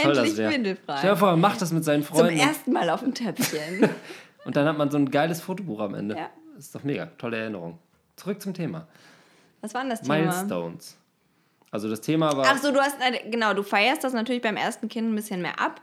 Toll, 0.01 0.13
das 0.13 0.17
Endlich 0.19 0.37
wär. 0.37 0.49
windelfrei. 0.49 0.97
Stell 0.97 1.11
dir 1.11 1.17
vor, 1.17 1.31
man 1.31 1.41
macht 1.41 1.61
das 1.61 1.71
mit 1.71 1.83
seinen 1.83 2.03
Zum 2.03 2.15
Freunden. 2.15 2.39
ersten 2.39 2.71
Mal 2.71 2.89
auf 2.89 3.01
dem 3.01 3.13
Töpfchen. 3.13 3.89
Und 4.45 4.55
dann 4.55 4.67
hat 4.67 4.77
man 4.77 4.89
so 4.89 4.97
ein 4.97 5.11
geiles 5.11 5.41
Fotobuch 5.41 5.79
am 5.79 5.93
Ende. 5.93 6.15
Ja. 6.15 6.29
Das 6.55 6.65
ist 6.65 6.75
doch 6.75 6.83
mega. 6.83 7.05
Tolle 7.17 7.37
Erinnerung. 7.37 7.77
Zurück 8.15 8.41
zum 8.41 8.53
Thema. 8.53 8.87
Was 9.61 9.73
war 9.73 9.81
denn 9.81 9.91
das 9.91 10.01
Thema? 10.01 10.17
Milestones. 10.17 10.97
Also 11.69 11.89
das 11.89 12.01
Thema 12.01 12.35
war. 12.35 12.45
Ach 12.47 12.57
so, 12.57 12.71
du 12.71 12.79
hast, 12.79 12.97
genau, 13.29 13.53
du 13.53 13.63
feierst 13.63 14.03
das 14.03 14.13
natürlich 14.13 14.41
beim 14.41 14.57
ersten 14.57 14.89
Kind 14.89 15.11
ein 15.11 15.15
bisschen 15.15 15.41
mehr 15.41 15.59
ab. 15.59 15.81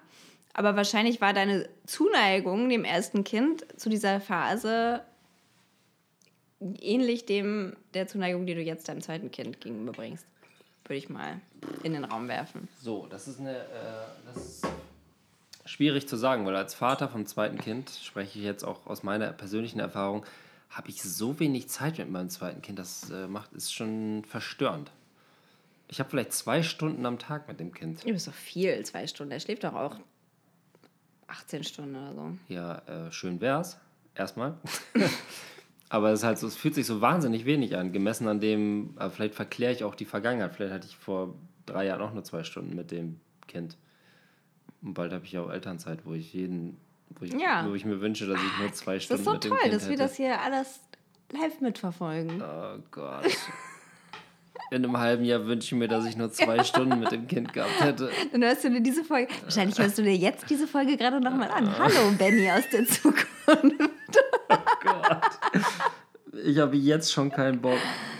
Aber 0.55 0.75
wahrscheinlich 0.77 1.21
war 1.21 1.33
deine 1.33 1.69
Zuneigung 1.87 2.69
dem 2.69 2.85
ersten 2.85 3.23
Kind 3.23 3.65
zu 3.81 3.89
dieser 3.89 4.21
Phase 4.21 5.03
ähnlich 6.61 7.27
dem 7.27 7.77
der 7.95 8.07
Zuneigung, 8.07 8.47
die 8.47 8.55
du 8.55 8.63
jetzt 8.63 8.89
deinem 8.89 9.01
zweiten 9.01 9.31
Kind 9.31 9.61
gegenüberbringst. 9.61 10.27
Würde 10.85 10.99
ich 10.99 11.09
mal 11.09 11.41
in 11.83 11.93
den 11.93 12.05
Raum 12.05 12.29
werfen. 12.29 12.69
So, 12.81 13.07
das 13.09 13.29
ist 13.29 13.41
eine. 13.41 13.59
Äh, 13.59 13.65
das 14.27 14.37
ist 14.37 14.67
schwierig 15.67 16.09
zu 16.09 16.17
sagen, 16.17 16.47
weil 16.47 16.57
als 16.57 16.75
Vater 16.75 17.09
vom 17.09 17.27
zweiten 17.27 17.59
Kind 17.59 17.91
spreche 17.91 18.39
ich 18.39 18.45
jetzt 18.45 18.65
auch 18.65 18.87
aus 18.87 19.03
meiner 19.03 19.33
persönlichen 19.33 19.81
Erfahrung, 19.81 20.25
habe 20.71 20.89
ich 20.89 21.03
so 21.03 21.39
wenig 21.41 21.69
Zeit 21.69 21.99
mit 21.99 22.11
meinem 22.11 22.31
zweiten 22.31 22.63
Kind. 22.63 22.79
Das 22.79 23.11
äh, 23.11 23.27
macht 23.27 23.53
ist 23.53 23.73
schon 23.73 24.25
verstörend. 24.25 24.91
Ich 25.89 26.01
habe 26.01 26.11
vielleicht 26.11 26.33
zwei 26.33 26.63
Stunden 26.63 27.05
am 27.07 27.19
Tag 27.19 27.49
mit 27.49 27.61
dem 27.61 27.73
Kind. 27.73 28.05
Du 28.05 28.13
bist 28.13 28.29
doch 28.29 28.35
viel, 28.35 28.85
zwei 28.85 29.07
Stunden. 29.07 29.33
Er 29.33 29.41
schläft 29.41 29.65
doch 29.65 29.75
auch 29.75 29.97
18 31.27 31.65
Stunden 31.65 31.97
oder 31.97 32.15
so. 32.15 32.39
Ja, 32.49 32.79
äh, 32.87 33.13
schön 33.13 33.41
wär's. 33.41 33.79
Erstmal. 34.15 34.57
Aber 35.91 36.11
es 36.11 36.21
ist 36.21 36.25
halt 36.25 36.39
so, 36.39 36.47
es 36.47 36.57
fühlt 36.57 36.75
sich 36.75 36.87
so 36.87 37.01
wahnsinnig 37.01 37.45
wenig 37.47 37.77
an, 37.77 37.93
gemessen 37.93 38.29
an 38.29 38.41
dem, 38.41 38.95
vielleicht 39.11 39.35
verkläre 39.35 39.73
ich 39.73 39.85
auch 39.85 39.95
die 39.95 40.05
Vergangenheit. 40.05 40.55
Vielleicht 40.55 40.73
hatte 40.75 40.87
ich 40.87 40.97
vor 40.97 41.35
drei 41.67 41.87
Jahren 41.87 42.03
auch 42.03 42.13
nur 42.13 42.25
zwei 42.25 42.45
Stunden 42.45 42.75
mit 42.77 42.91
dem 42.91 43.21
Kind. 43.47 43.77
Und 44.83 44.95
bald 44.95 45.13
habe 45.13 45.25
ich 45.25 45.39
auch 45.39 45.51
Elternzeit, 45.51 46.01
wo 46.05 46.13
ich 46.15 46.33
jeden, 46.35 46.77
wo 47.19 47.25
ich, 47.25 47.33
Ja. 47.33 47.67
wo 47.69 47.75
ich 47.75 47.85
mir 47.87 48.01
wünsche, 48.01 48.27
dass 48.27 48.39
ich 48.39 48.59
nur 48.61 48.73
zwei 48.73 48.95
Das 48.97 49.05
Stunden 49.05 49.21
ist 49.23 49.25
so 49.25 49.33
mit 49.33 49.45
dem 49.45 49.51
toll, 49.51 49.59
Kind 49.61 49.75
dass 49.75 49.83
wir 49.85 49.91
hätte. 49.93 50.03
das 50.03 50.17
hier 50.17 50.41
alles 50.41 50.81
live 51.33 51.61
mitverfolgen. 51.61 52.43
Oh 52.43 52.79
Gott. 52.91 53.25
In 54.71 54.85
einem 54.85 54.99
halben 54.99 55.25
Jahr 55.25 55.47
wünsche 55.47 55.75
ich 55.75 55.79
mir, 55.79 55.89
dass 55.89 56.05
ich 56.05 56.17
nur 56.19 56.31
zwei 56.31 56.63
Stunden 56.65 57.01
mit 57.01 57.11
dem 57.13 57.27
Kind 57.27 57.55
gehabt 57.55 57.81
hätte. 57.81 58.11
Dann 58.33 58.43
hörst 58.45 58.63
du 58.65 58.71
dir 58.71 58.83
diese 58.83 59.03
Folge. 59.05 59.33
Wahrscheinlich 59.45 59.79
hörst 59.79 59.97
du 59.97 60.03
dir 60.03 60.15
jetzt 60.15 60.51
diese 60.51 60.67
Folge 60.67 60.99
gerade 60.99 61.19
nochmal 61.21 61.51
an. 61.51 61.79
Hallo, 61.79 62.13
Benny 62.19 62.51
aus 62.51 62.69
der 62.71 62.85
Zukunft. 62.85 63.27
Ich 66.45 66.59
habe 66.59 66.77
jetzt 66.77 67.13
schon 67.13 67.31
keinen 67.31 67.61
Bock 67.61 67.79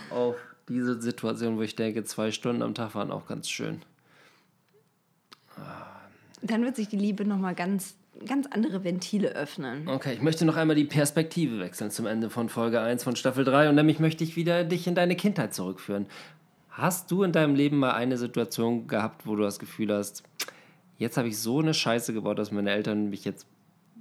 auf 0.09 0.35
diese 0.67 1.01
Situation, 1.01 1.57
wo 1.57 1.61
ich 1.61 1.75
denke, 1.75 2.03
zwei 2.03 2.31
Stunden 2.31 2.61
am 2.61 2.73
Tag 2.73 2.95
waren 2.95 3.11
auch 3.11 3.27
ganz 3.27 3.49
schön. 3.49 3.81
Dann 6.41 6.63
wird 6.63 6.75
sich 6.75 6.87
die 6.87 6.97
Liebe 6.97 7.25
nochmal 7.25 7.55
ganz, 7.55 7.95
ganz 8.25 8.47
andere 8.47 8.83
Ventile 8.83 9.29
öffnen. 9.29 9.87
Okay, 9.87 10.13
ich 10.13 10.21
möchte 10.21 10.45
noch 10.45 10.55
einmal 10.55 10.75
die 10.75 10.85
Perspektive 10.85 11.59
wechseln 11.59 11.91
zum 11.91 12.05
Ende 12.05 12.29
von 12.29 12.49
Folge 12.49 12.79
1 12.79 13.03
von 13.03 13.15
Staffel 13.15 13.43
3 13.43 13.69
und 13.69 13.75
nämlich 13.75 13.99
möchte 13.99 14.23
ich 14.23 14.35
wieder 14.35 14.63
dich 14.63 14.87
in 14.87 14.95
deine 14.95 15.15
Kindheit 15.15 15.53
zurückführen. 15.53 16.05
Hast 16.69 17.11
du 17.11 17.23
in 17.23 17.33
deinem 17.33 17.55
Leben 17.55 17.77
mal 17.77 17.91
eine 17.91 18.17
Situation 18.17 18.87
gehabt, 18.87 19.27
wo 19.27 19.35
du 19.35 19.43
das 19.43 19.59
Gefühl 19.59 19.93
hast, 19.93 20.23
jetzt 20.97 21.17
habe 21.17 21.27
ich 21.27 21.37
so 21.37 21.59
eine 21.59 21.73
Scheiße 21.73 22.13
gebaut, 22.13 22.39
dass 22.39 22.51
meine 22.51 22.71
Eltern 22.71 23.09
mich 23.09 23.25
jetzt 23.25 23.45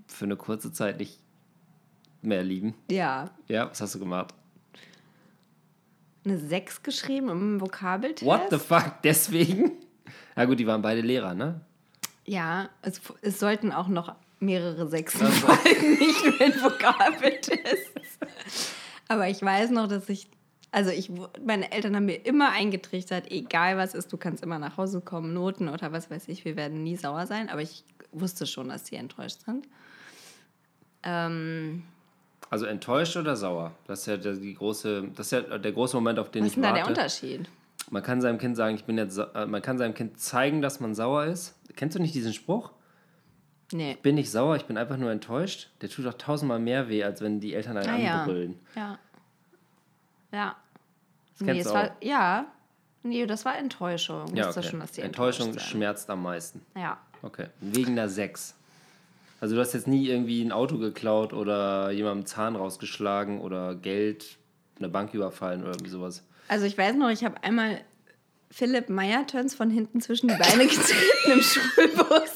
für 0.07 0.27
eine 0.27 0.37
kurze 0.37 0.73
Zeit 0.73 0.99
nicht 0.99 1.19
mehr 2.23 2.43
lieben? 2.43 2.75
Ja. 2.91 3.31
Ja, 3.49 3.71
was 3.71 3.81
hast 3.81 3.95
du 3.95 3.99
gemacht? 3.99 4.35
Eine 6.25 6.39
6 6.39 6.83
geschrieben 6.83 7.29
im 7.31 7.61
Vokabeltest. 7.61 8.25
What 8.25 8.51
the 8.51 8.59
fuck? 8.59 9.03
Deswegen? 9.03 9.73
Ja 10.37 10.45
gut, 10.45 10.59
die 10.61 10.67
waren 10.67 10.83
beide 10.83 11.01
Lehrer, 11.01 11.35
ne? 11.35 11.61
Ja, 12.25 12.69
es, 12.83 13.01
es 13.23 13.41
sollten 13.41 13.73
auch 13.73 13.89
noch 13.89 14.15
mehrere 14.41 14.87
Sechsen 14.89 15.27
folgen, 15.27 15.91
nicht 15.99 16.25
nur 16.25 16.41
ein 16.41 16.63
Vokabeltest. 16.63 17.93
Aber 19.09 19.29
ich 19.29 19.43
weiß 19.43 19.71
noch, 19.71 19.89
dass 19.89 20.09
ich, 20.09 20.29
also 20.71 20.91
ich, 20.91 21.11
meine 21.45 21.73
Eltern 21.73 21.97
haben 21.97 22.05
mir 22.05 22.27
immer 22.27 22.51
eingetrichtert, 22.51 23.31
egal 23.31 23.79
was 23.79 23.95
ist, 23.95 24.13
du 24.13 24.17
kannst 24.17 24.43
immer 24.43 24.59
nach 24.59 24.77
Hause 24.77 25.01
kommen, 25.01 25.33
Noten 25.33 25.69
oder 25.69 25.93
was 25.93 26.11
weiß 26.11 26.29
ich, 26.29 26.45
wir 26.45 26.57
werden 26.57 26.83
nie 26.83 26.97
sauer 26.97 27.27
sein. 27.27 27.49
Aber 27.49 27.63
ich 27.63 27.85
wusste 28.13 28.47
schon, 28.47 28.69
dass 28.69 28.87
sie 28.87 28.97
enttäuscht 28.97 29.41
sind. 29.45 29.67
Ähm, 31.03 31.85
Also 32.51 32.67
enttäuscht 32.67 33.17
oder 33.17 33.37
sauer? 33.37 33.73
Das 33.87 34.01
ist 34.01 34.07
ja 34.07 34.17
der, 34.17 34.35
die 34.35 34.55
große, 34.55 35.09
das 35.15 35.31
ist 35.33 35.33
ja 35.33 35.59
der 35.59 35.73
große 35.73 35.97
Moment, 35.97 36.19
auf 36.19 36.31
den 36.31 36.43
was 36.45 36.53
ich 36.53 36.53
ist 36.53 36.57
denn 36.57 36.63
da 36.63 36.71
warte. 36.71 36.83
der 36.83 36.89
Unterschied? 36.89 37.49
Man 37.91 38.03
kann 38.03 38.21
seinem 38.21 38.39
Kind 38.39 38.57
sagen, 38.57 38.75
ich 38.75 38.85
bin 38.85 38.97
jetzt, 38.99 39.19
äh, 39.19 39.47
man 39.47 39.63
kann 39.63 39.79
seinem 39.79 39.95
Kind 39.95 40.19
zeigen, 40.21 40.61
dass 40.63 40.81
man 40.81 40.95
sauer 40.95 41.25
ist. 41.25 41.55
Kennst 41.77 41.97
du 41.97 42.01
nicht 42.03 42.15
diesen 42.15 42.33
Spruch? 42.33 42.71
Nee. 43.73 43.99
Bin 44.03 44.15
nicht 44.15 44.31
sauer, 44.31 44.57
ich 44.57 44.65
bin 44.65 44.79
einfach 44.79 44.97
nur 44.97 45.11
enttäuscht. 45.11 45.69
Der 45.83 45.91
tut 45.91 46.07
doch 46.07 46.15
tausendmal 46.15 46.59
mehr 46.59 46.89
weh, 46.89 47.05
als 47.05 47.21
wenn 47.21 47.39
die 47.41 47.55
Eltern 47.55 47.77
einen 47.77 47.89
Ah, 47.91 47.99
ja. 47.99 48.21
anbrüllen. 48.21 48.59
Ja. 48.75 48.99
Ja. 50.33 50.57
Das 51.39 51.47
kennst 51.47 51.67
es 51.67 51.73
war, 51.75 51.91
ja. 52.03 52.47
Nee, 53.03 53.27
das 53.27 53.45
war 53.45 53.57
Enttäuschung. 53.57 54.25
Ich 54.33 54.39
Ja, 54.39 54.49
okay. 54.51 54.63
schon, 54.63 54.81
dass 54.81 54.93
die 54.93 55.03
Enttäuschung 55.03 55.59
schmerzt 55.59 56.11
am 56.11 56.23
meisten. 56.23 56.63
Ja. 56.77 56.99
Okay. 57.23 57.47
Wegen 57.61 57.95
der 57.97 58.09
6. 58.09 58.55
Also 59.41 59.55
du 59.55 59.61
hast 59.61 59.73
jetzt 59.73 59.87
nie 59.87 60.09
irgendwie 60.09 60.43
ein 60.43 60.53
Auto 60.53 60.79
geklaut 60.79 61.33
oder 61.33 61.91
jemandem 61.91 62.27
Zahn 62.27 62.57
rausgeschlagen 62.57 63.41
oder 63.41 63.75
Geld, 63.75 64.39
eine 64.79 64.89
Bank 64.89 65.15
überfallen 65.15 65.63
oder 65.63 65.73
irgendwie 65.73 65.91
sowas. 65.91 66.25
Also 66.49 66.67
ich 66.67 66.77
weiß 66.77 66.97
noch, 66.97 67.11
ich 67.11 67.25
habe 67.25 67.43
einmal 67.43 67.81
Philipp 68.51 68.89
Meyer-Töns 68.89 69.55
von 69.55 69.71
hinten 69.71 70.01
zwischen 70.01 70.29
die 70.29 70.35
Beine 70.35 70.67
getreten 70.69 71.33
im 71.33 71.43
Schulbus. 71.43 72.33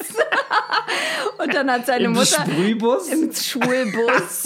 Und 1.39 1.53
dann 1.53 1.69
hat 1.69 1.85
seine 1.85 2.05
Im 2.05 2.13
Mutter 2.13 2.45
Sprühbus? 2.45 3.07
im 3.09 3.33
Schulbus. 3.33 4.45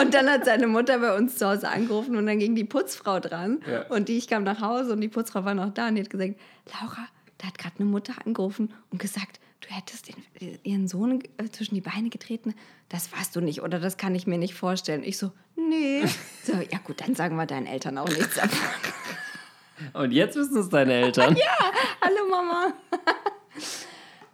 Und 0.00 0.14
dann 0.14 0.30
hat 0.30 0.44
seine 0.44 0.68
Mutter 0.68 0.98
bei 0.98 1.16
uns 1.16 1.36
zu 1.36 1.48
Hause 1.48 1.68
angerufen 1.68 2.16
und 2.16 2.26
dann 2.26 2.38
ging 2.38 2.54
die 2.54 2.64
Putzfrau 2.64 3.20
dran. 3.20 3.60
Ja. 3.70 3.82
Und 3.88 4.08
die, 4.08 4.16
ich 4.16 4.28
kam 4.28 4.44
nach 4.44 4.60
Hause 4.60 4.92
und 4.92 5.00
die 5.00 5.08
Putzfrau 5.08 5.44
war 5.44 5.54
noch 5.54 5.70
da 5.74 5.88
und 5.88 5.96
die 5.96 6.02
hat 6.02 6.10
gesagt, 6.10 6.36
Laura, 6.72 7.08
da 7.38 7.48
hat 7.48 7.58
gerade 7.58 7.74
eine 7.78 7.88
Mutter 7.88 8.14
angerufen 8.24 8.72
und 8.90 9.00
gesagt, 9.00 9.40
du 9.60 9.68
hättest 9.68 10.08
den, 10.08 10.58
ihren 10.62 10.88
Sohn 10.88 11.22
äh, 11.38 11.48
zwischen 11.50 11.74
die 11.74 11.80
Beine 11.80 12.08
getreten. 12.10 12.54
Das 12.88 13.12
warst 13.12 13.36
du 13.36 13.40
nicht 13.40 13.62
oder 13.62 13.78
das 13.78 13.96
kann 13.96 14.14
ich 14.14 14.26
mir 14.26 14.38
nicht 14.38 14.54
vorstellen. 14.54 15.02
Ich 15.04 15.18
so, 15.18 15.32
nee. 15.56 16.02
So, 16.44 16.54
ja 16.54 16.78
gut, 16.82 17.00
dann 17.00 17.14
sagen 17.14 17.36
wir 17.36 17.46
deinen 17.46 17.66
Eltern 17.66 17.98
auch 17.98 18.08
nichts. 18.08 18.40
Und 19.94 20.12
jetzt 20.12 20.36
wissen 20.36 20.58
es 20.58 20.68
deine 20.68 20.92
Eltern. 20.92 21.36
Hallo 22.02 22.28
Mama. 22.30 22.72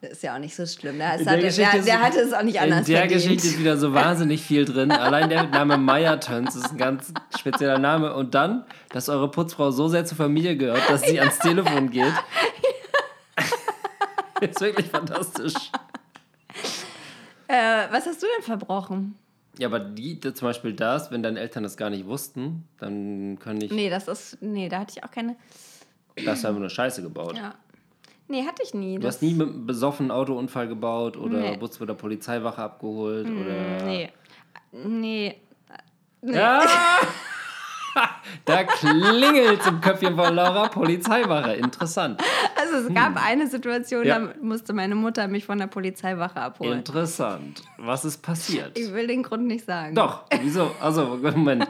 Das 0.01 0.11
ist 0.13 0.23
ja 0.23 0.35
auch 0.35 0.39
nicht 0.39 0.55
so 0.55 0.67
schlimm. 0.67 0.99
Der, 0.99 1.19
In 1.19 1.29
hatte, 1.29 1.41
der, 1.41 1.83
der 1.83 2.01
hatte 2.01 2.21
es 2.21 2.33
auch 2.33 2.43
nicht 2.43 2.61
anders 2.61 2.81
In 2.81 2.95
der 2.95 2.99
verdient. 3.03 3.23
Geschichte 3.23 3.47
ist 3.49 3.59
wieder 3.59 3.77
so 3.77 3.93
wahnsinnig 3.95 4.43
viel 4.43 4.65
drin. 4.65 4.91
Allein 4.93 5.29
der 5.29 5.45
Name 5.45 5.79
Meyer-Töns 5.79 6.55
ist 6.55 6.71
ein 6.73 6.77
ganz 6.77 7.13
spezieller 7.39 7.79
Name. 7.79 8.15
Und 8.15 8.35
dann, 8.35 8.65
dass 8.91 9.09
eure 9.09 9.31
Putzfrau 9.31 9.71
so 9.71 9.89
sehr 9.89 10.05
zur 10.05 10.17
Familie 10.17 10.57
gehört, 10.57 10.83
dass 10.89 11.03
sie 11.03 11.19
ans 11.19 11.39
Telefon 11.39 11.91
geht. 11.91 12.13
Ist 14.51 14.61
wirklich 14.61 14.87
fantastisch. 14.87 15.55
Äh, 17.49 17.87
was 17.93 18.07
hast 18.07 18.21
du 18.21 18.27
denn 18.37 18.43
verbrochen? 18.45 19.15
Ja, 19.59 19.69
aber 19.69 19.79
die, 19.79 20.19
die, 20.19 20.35
zum 20.35 20.49
Beispiel 20.49 20.73
das, 20.73 21.13
wenn 21.13 21.23
deine 21.23 21.39
Eltern 21.39 21.63
das 21.63 21.77
gar 21.77 21.91
nicht 21.91 22.07
wussten, 22.07 22.65
dann 22.79 23.39
können 23.39 23.61
ich. 23.63 23.71
Nee, 23.71 23.89
das 23.89 24.09
ist. 24.09 24.43
Nee, 24.43 24.69
da 24.69 24.81
hatte 24.81 24.95
ich 24.97 25.05
auch 25.05 25.11
keine. 25.13 25.37
Da 26.25 26.33
hast 26.33 26.43
du 26.43 26.49
einfach 26.49 26.61
nur 26.61 26.69
Scheiße 26.71 27.03
gebaut. 27.03 27.37
Ja. 27.37 27.55
Nee, 28.29 28.45
hatte 28.45 28.65
ich 28.65 28.75
nie. 28.75 28.99
Du 28.99 29.07
hast 29.07 29.23
nie 29.23 29.33
mit 29.35 29.49
einem 29.49 29.65
besoffenen 29.67 30.11
Autounfall 30.11 30.67
gebaut 30.67 31.17
oder 31.17 31.39
Nee. 31.39 31.61
wurdest 31.61 31.79
von 31.79 31.87
der 31.87 31.95
Polizeiwache 31.95 32.61
abgeholt 32.63 33.29
oder. 33.29 33.85
Nee. 33.85 34.11
Nee. 34.73 35.41
Ja! 36.23 36.63
da 38.45 38.65
klingelt 38.65 39.67
im 39.67 39.81
Köpfchen 39.81 40.17
von 40.17 40.35
Laura 40.35 40.69
Polizeiwache. 40.69 41.55
Interessant. 41.55 42.23
Also 42.61 42.89
es 42.89 42.95
gab 42.95 43.23
eine 43.25 43.47
Situation, 43.47 44.05
Ja. 44.05 44.19
da 44.19 44.33
musste 44.41 44.73
meine 44.73 44.95
Mutter 44.95 45.29
mich 45.29 45.45
von 45.47 45.59
der 45.59 45.67
Polizeiwache 45.67 46.41
abholen. 46.41 46.79
Interessant. 46.79 47.63
Was 47.79 48.05
ist 48.05 48.23
passiert? 48.23 48.79
Ich 48.79 48.93
will 48.93 49.07
den 49.07 49.23
Grund 49.23 49.47
nicht 49.47 49.65
sagen. 49.65 49.95
Doch, 49.95 50.25
wieso? 50.41 50.71
Also, 50.81 51.19
Moment. 51.35 51.67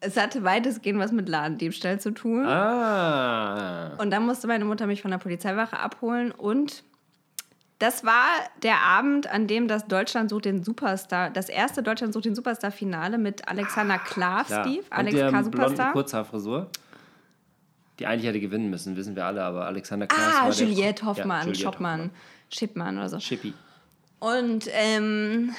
Es 0.00 0.16
hatte 0.16 0.44
weitestgehend 0.44 1.00
was 1.00 1.10
mit 1.10 1.28
Ladendiebstahl 1.28 1.98
zu 1.98 2.12
tun. 2.12 2.46
Ah. 2.46 3.96
Und 3.98 4.10
dann 4.12 4.24
musste 4.24 4.46
meine 4.46 4.64
Mutter 4.64 4.86
mich 4.86 5.02
von 5.02 5.10
der 5.10 5.18
Polizeiwache 5.18 5.78
abholen 5.78 6.30
und 6.30 6.84
das 7.78 8.04
war 8.04 8.26
der 8.62 8.80
Abend, 8.82 9.28
an 9.28 9.46
dem 9.46 9.68
das 9.68 9.86
Deutschland 9.86 10.30
sucht 10.30 10.46
den 10.46 10.64
Superstar, 10.64 11.30
das 11.30 11.48
erste 11.48 11.82
Deutschland 11.82 12.12
sucht 12.12 12.24
den 12.24 12.34
Superstar-Finale 12.34 13.18
mit 13.18 13.46
Alexander 13.48 13.98
Klav, 13.98 14.46
Klar. 14.48 14.64
Steve, 14.64 14.82
Und 14.84 14.92
Alex 14.92 15.14
der 15.16 15.30
K. 15.30 15.42
Superstar. 15.44 15.92
Kurzhaarfrisur. 15.92 16.66
Die 17.98 18.06
eigentlich 18.06 18.26
hätte 18.28 18.40
gewinnen 18.40 18.70
müssen, 18.70 18.96
wissen 18.96 19.16
wir 19.16 19.24
alle, 19.26 19.42
aber 19.44 19.66
Alexander 19.66 20.06
Klaas 20.06 20.34
Ah, 20.36 20.44
war 20.44 20.50
der- 20.52 20.66
Juliette 20.66 21.04
Hoffmann, 21.06 21.28
Ja, 21.40 21.44
Juliette 21.46 21.60
Schoppmann, 21.62 22.00
Hoffmann. 22.00 22.10
Schippmann 22.50 22.98
oder 22.98 23.08
so. 23.08 23.20
Schippi. 23.20 23.54
Und 24.20 24.66
ähm, 24.72 25.54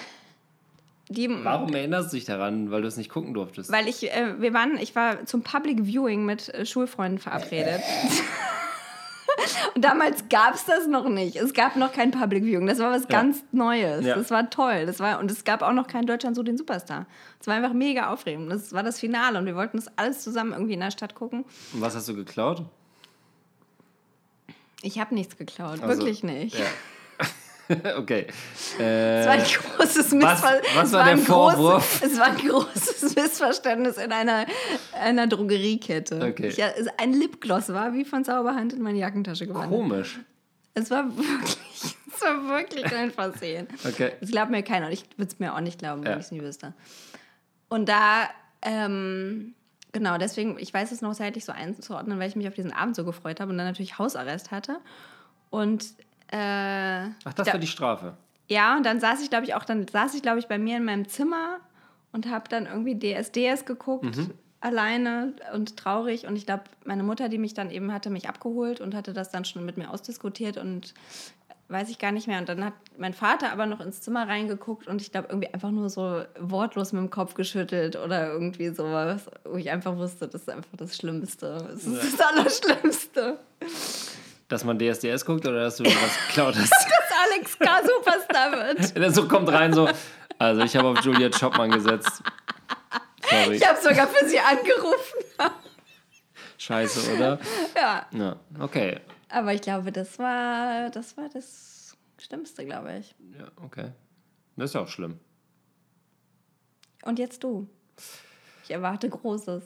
die, 1.10 1.30
Warum 1.44 1.74
erinnerst 1.74 2.12
du 2.14 2.18
dich 2.18 2.26
daran, 2.26 2.72
weil 2.72 2.82
du 2.82 2.88
es 2.88 2.98
nicht 2.98 3.10
gucken 3.10 3.34
durftest? 3.34 3.72
weil 3.72 3.88
ich, 3.88 4.12
äh, 4.12 4.42
wir 4.42 4.54
waren, 4.54 4.78
ich 4.78 4.96
war 4.96 5.26
zum 5.26 5.42
Public 5.44 5.86
Viewing 5.86 6.26
mit 6.26 6.50
äh, 6.54 6.66
Schulfreunden 6.66 7.20
verabredet. 7.20 7.82
Und 9.76 9.84
damals 9.84 10.28
gab 10.30 10.56
es 10.56 10.66
das 10.66 10.88
noch 10.88 11.08
nicht. 11.10 11.36
Es 11.36 11.54
gab 11.54 11.76
noch 11.76 11.92
kein 11.92 12.12
Public 12.12 12.44
Viewing. 12.44 12.68
Das 12.68 12.80
war 12.80 12.92
was 12.92 13.08
ganz 13.08 13.44
Neues. 13.52 14.06
Ja. 14.06 14.16
Das 14.16 14.32
war 14.32 14.50
toll. 14.50 14.86
Das 14.86 15.00
war, 15.00 15.20
und 15.20 15.30
es 15.32 15.44
gab 15.44 15.62
auch 15.62 15.74
noch 15.74 15.88
kein 15.88 16.06
Deutschland 16.06 16.36
so 16.36 16.44
den 16.44 16.58
Superstar. 16.58 17.06
Es 17.40 17.48
war 17.48 17.56
einfach 17.56 17.74
mega 17.74 18.12
aufregend. 18.12 18.52
Das 18.52 18.74
war 18.74 18.84
das 18.84 19.00
Finale 19.00 19.40
und 19.40 19.46
wir 19.46 19.56
wollten 19.56 19.78
das 19.78 19.88
alles 19.98 20.22
zusammen 20.24 20.54
irgendwie 20.54 20.74
in 20.74 20.80
der 20.80 20.92
Stadt 20.92 21.16
gucken. 21.16 21.46
Und 21.74 21.82
was 21.82 21.96
hast 21.96 22.08
du 22.08 22.16
geklaut? 22.16 22.64
Ich 24.82 25.00
habe 25.00 25.14
nichts 25.14 25.38
geklaut. 25.38 25.82
Also, 25.82 25.88
Wirklich 25.88 26.24
nicht. 26.24 26.58
Ja. 26.58 26.66
okay. 27.98 28.28
Es 28.56 28.80
Äh, 28.80 29.26
war 29.26 29.32
ein 29.34 29.44
großes 29.44 29.98
was 29.98 30.12
Missver 30.12 30.62
was 30.76 30.88
es 30.88 30.94
war 30.94 31.06
der 31.06 31.18
Vorwurf? 31.18 32.00
Großes, 32.00 32.12
es 32.14 32.20
war 32.20 32.26
ein 32.28 32.38
großes 32.38 33.16
Missverständnis 33.16 33.98
in 33.98 34.12
einer, 34.12 34.46
einer 35.00 35.28
Drogeriekette. 35.28 36.16
Okay. 36.30 36.48
Ich, 36.48 36.60
es- 36.60 36.88
ein 36.98 37.14
Lipgloss 37.14 37.70
war 37.70 37.94
wie 37.94 38.06
von 38.06 38.26
Zauberhand 38.26 38.74
in 38.74 38.82
meine 38.82 38.98
Jackentasche 38.98 39.48
gewandert. 39.48 39.70
komisch. 39.72 40.20
Es 40.74 40.90
war 40.92 41.06
wirklich, 41.16 41.58
es 42.16 42.22
war 42.22 42.48
wirklich 42.50 42.86
ein 42.96 43.12
Versehen. 43.12 43.68
Okay. 43.88 44.14
Das 44.22 44.32
glaubt 44.32 44.52
mir 44.52 44.64
keiner 44.64 44.88
und 44.88 44.94
ich 44.94 45.04
würde 45.18 45.32
es 45.32 45.40
mir 45.40 45.54
auch 45.54 45.60
nicht 45.62 45.80
glauben, 45.80 46.04
wenn 46.04 46.12
Ja. 46.14 46.18
ich 46.18 46.26
es 46.26 46.32
nie 46.32 46.42
wüsste. 46.42 46.74
Und 47.70 47.88
da, 47.90 48.30
ähm, 48.62 49.54
genau, 49.92 50.18
deswegen, 50.18 50.58
ich 50.60 50.74
weiß 50.74 50.92
es 50.92 51.02
noch 51.02 51.14
zeitlich 51.14 51.46
so 51.46 51.52
einzuordnen, 51.52 52.20
weil 52.20 52.30
ich 52.30 52.36
mich 52.36 52.48
auf 52.48 52.54
diesen 52.56 52.74
Abend 52.74 52.96
so 52.96 53.04
gefreut 53.06 53.40
habe 53.40 53.52
und 53.52 53.58
dann 53.58 53.68
natürlich 53.68 53.98
Hausarrest 54.00 54.52
hatte. 54.52 54.78
Und 55.52 55.86
äh, 56.32 56.38
Ach, 57.24 57.34
das 57.36 57.48
da- 57.48 57.54
war 57.54 57.60
die 57.60 57.68
Strafe. 57.68 58.14
ja, 58.48 58.76
und 58.78 58.86
dann 58.86 59.00
saß 59.00 59.22
ich, 59.22 59.30
glaube 59.30 59.46
ich, 59.46 59.56
auch, 59.56 59.66
dann 59.66 59.88
saß 59.88 60.14
ich, 60.16 60.22
glaube 60.22 60.40
ich, 60.40 60.48
bei 60.48 60.58
mir 60.58 60.78
in 60.78 60.86
meinem 60.86 61.08
Zimmer 61.08 61.58
und 62.12 62.30
habe 62.30 62.50
dann 62.50 62.66
irgendwie 62.66 62.98
DSDS 62.98 63.66
geguckt, 63.66 64.18
alleine 64.62 65.34
und 65.54 65.78
traurig. 65.78 66.26
Und 66.28 66.36
ich 66.36 66.46
glaube, 66.46 66.64
meine 66.86 67.04
Mutter, 67.04 67.30
die 67.30 67.38
mich 67.38 67.54
dann 67.54 67.72
eben 67.72 67.94
hatte, 67.94 68.10
mich 68.10 68.28
abgeholt 68.28 68.82
und 68.82 68.94
hatte 68.96 69.14
das 69.14 69.30
dann 69.30 69.46
schon 69.46 69.66
mit 69.66 69.78
mir 69.78 69.90
ausdiskutiert 69.92 70.58
und 70.58 70.94
weiß 71.70 71.90
ich 71.90 72.00
gar 72.00 72.12
nicht 72.12 72.28
mehr. 72.28 72.40
Und 72.40 72.50
dann 72.50 72.66
hat 72.66 72.74
mein 72.98 73.14
Vater 73.14 73.52
aber 73.52 73.68
noch 73.68 73.80
ins 73.80 74.02
Zimmer 74.02 74.28
reingeguckt 74.28 74.88
und 74.88 75.02
ich 75.04 75.12
glaube, 75.12 75.28
irgendwie 75.30 75.54
einfach 75.54 75.70
nur 75.72 75.88
so 75.90 76.24
wortlos 76.40 76.94
mit 76.94 77.02
dem 77.04 77.10
Kopf 77.12 77.36
geschüttelt 77.36 77.96
oder 77.96 78.32
irgendwie 78.32 78.70
sowas, 78.70 79.28
wo 79.46 79.56
ich 79.58 79.70
einfach 79.70 79.96
wusste, 79.96 80.28
das 80.28 80.42
ist 80.42 80.50
einfach 80.50 80.76
das 80.78 80.98
Schlimmste. 80.98 81.58
Das 81.72 81.86
ist 81.86 82.20
das 82.20 82.28
Allerschlimmste. 82.28 83.40
Dass 84.50 84.64
man 84.66 84.78
DSDS 84.78 85.26
guckt 85.26 85.46
oder 85.48 85.62
dass 85.62 85.78
du 85.78 85.86
was 85.86 85.94
geklaut 86.28 86.56
hast? 86.58 86.72
Dass 86.72 87.32
Alex 87.32 87.58
K. 87.58 87.82
Superstar 87.86 88.52
wird. 88.52 88.96
Der 88.98 89.12
so 89.12 89.28
kommt 89.28 89.50
rein 89.50 89.74
so, 89.74 89.88
also 90.38 90.62
ich 90.62 90.76
habe 90.76 90.90
auf 90.90 91.00
Juliette 91.00 91.38
Schoppmann 91.38 91.72
gesetzt. 91.72 92.22
Sorry. 93.30 93.56
Ich 93.56 93.68
habe 93.68 93.80
sogar 93.80 94.08
für 94.08 94.28
sie 94.28 94.40
angerufen. 94.40 95.20
Scheiße, 96.58 97.16
oder? 97.16 97.40
Ja. 97.76 98.08
Ja, 98.12 98.40
okay. 98.60 99.00
Aber 99.30 99.54
ich 99.54 99.62
glaube, 99.62 99.92
das 99.92 100.18
war 100.20 100.90
das, 100.90 101.16
war 101.16 101.30
das 101.30 101.96
Schlimmste, 102.18 102.66
glaube 102.66 102.98
ich. 102.98 103.16
Ja, 103.38 103.48
okay. 103.64 103.92
Das 104.56 104.72
ist 104.72 104.74
ja 104.74 104.82
auch 104.82 104.88
schlimm. 104.88 105.20
Und 107.04 107.20
jetzt 107.20 107.44
du. 107.44 107.70
Ich 108.64 108.72
erwarte 108.72 109.10
Großes. 109.10 109.64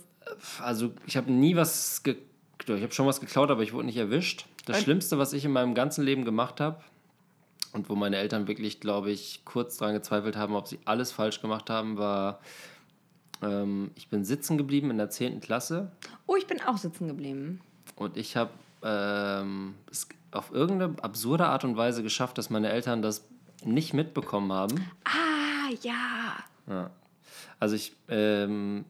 Also 0.62 0.94
ich 1.06 1.18
habe 1.18 1.32
nie 1.32 1.56
was 1.56 2.04
ich 2.68 2.82
habe 2.84 2.94
schon 2.94 3.06
was 3.08 3.20
geklaut, 3.20 3.52
aber 3.52 3.62
ich 3.64 3.74
wurde 3.74 3.86
nicht 3.88 3.98
erwischt. 3.98 4.46
Das 4.66 4.78
Und- 4.78 4.84
Schlimmste, 4.84 5.18
was 5.18 5.34
ich 5.34 5.46
in 5.46 5.52
meinem 5.52 5.74
ganzen 5.76 6.04
Leben 6.04 6.26
gemacht 6.26 6.60
habe 6.62 6.82
und 7.74 7.90
wo 7.90 7.96
meine 7.96 8.18
Eltern 8.18 8.48
wirklich, 8.48 8.80
glaube 8.80 9.12
ich, 9.12 9.42
kurz 9.46 9.78
daran 9.78 9.94
gezweifelt 9.96 10.36
haben, 10.38 10.56
ob 10.56 10.68
sie 10.68 10.80
alles 10.86 11.12
falsch 11.12 11.42
gemacht 11.42 11.70
haben, 11.70 11.98
war, 11.98 12.40
ähm, 13.42 13.92
ich 13.96 14.08
bin 14.10 14.24
sitzen 14.24 14.58
geblieben 14.58 14.90
in 14.92 14.98
der 14.98 15.10
10. 15.10 15.42
Klasse 15.42 15.92
Oh, 16.28 16.36
ich 16.36 16.48
bin 16.48 16.62
auch 16.62 16.78
sitzen 16.78 17.08
geblieben. 17.08 17.60
und 17.96 18.16
ich 18.18 18.36
habe 18.38 18.52
ähm, 18.84 19.76
es 19.92 20.08
auf 20.32 20.52
irgendeine 20.52 20.96
absurde 21.04 21.46
Art 21.48 21.64
und 21.64 21.78
Weise 21.78 22.04
geschafft, 22.04 22.38
dass 22.38 22.50
meine 22.50 22.70
Eltern 22.70 23.02
das 23.02 23.26
nicht 23.64 23.94
mitbekommen 23.94 24.52
haben. 24.52 24.90
Ah, 25.06 25.70
ja. 25.82 26.90
Also 27.60 27.76
ich, 27.76 27.96
ähm, 28.10 28.84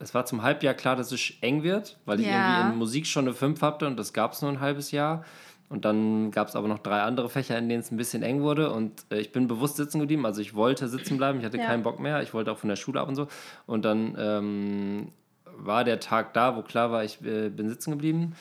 es 0.00 0.14
war 0.14 0.24
zum 0.26 0.42
Halbjahr 0.42 0.74
klar, 0.74 0.96
dass 0.96 1.12
es 1.12 1.32
eng 1.40 1.62
wird, 1.62 1.98
weil 2.06 2.20
ich 2.20 2.26
Ja. 2.26 2.56
irgendwie 2.58 2.72
in 2.72 2.78
Musik 2.78 3.06
schon 3.06 3.26
eine 3.26 3.34
5 3.34 3.60
hatte 3.62 3.86
und 3.86 3.96
das 3.98 4.12
gab 4.12 4.32
es 4.32 4.42
nur 4.42 4.50
ein 4.50 4.60
halbes 4.60 4.90
Jahr. 4.90 5.24
Und 5.68 5.84
dann 5.84 6.32
gab 6.32 6.48
es 6.48 6.56
aber 6.56 6.66
noch 6.66 6.80
drei 6.80 7.02
andere 7.02 7.28
Fächer, 7.28 7.56
in 7.56 7.68
denen 7.68 7.78
es 7.80 7.92
ein 7.92 7.96
bisschen 7.96 8.24
eng 8.24 8.40
wurde. 8.42 8.72
Und 8.72 9.04
äh, 9.12 9.20
ich 9.20 9.30
bin 9.30 9.46
bewusst 9.46 9.76
sitzen 9.76 10.00
geblieben. 10.00 10.26
Also 10.26 10.40
ich 10.40 10.54
wollte 10.56 10.88
sitzen 10.88 11.16
bleiben, 11.16 11.38
ich 11.38 11.44
hatte 11.44 11.58
Ja. 11.58 11.66
keinen 11.66 11.84
Bock 11.84 12.00
mehr. 12.00 12.20
Ich 12.24 12.34
wollte 12.34 12.50
auch 12.50 12.58
von 12.58 12.68
der 12.68 12.74
Schule 12.74 12.98
ab 13.00 13.06
und 13.08 13.14
so. 13.14 13.28
Und 13.66 13.84
dann 13.84 14.16
ähm, 14.18 15.12
war 15.56 15.84
der 15.84 16.00
Tag 16.00 16.34
da, 16.34 16.56
wo 16.56 16.62
klar 16.62 16.90
war, 16.90 17.04
ich 17.04 17.24
äh, 17.24 17.50
bin 17.50 17.68
sitzen 17.68 17.92
geblieben. 17.92 18.34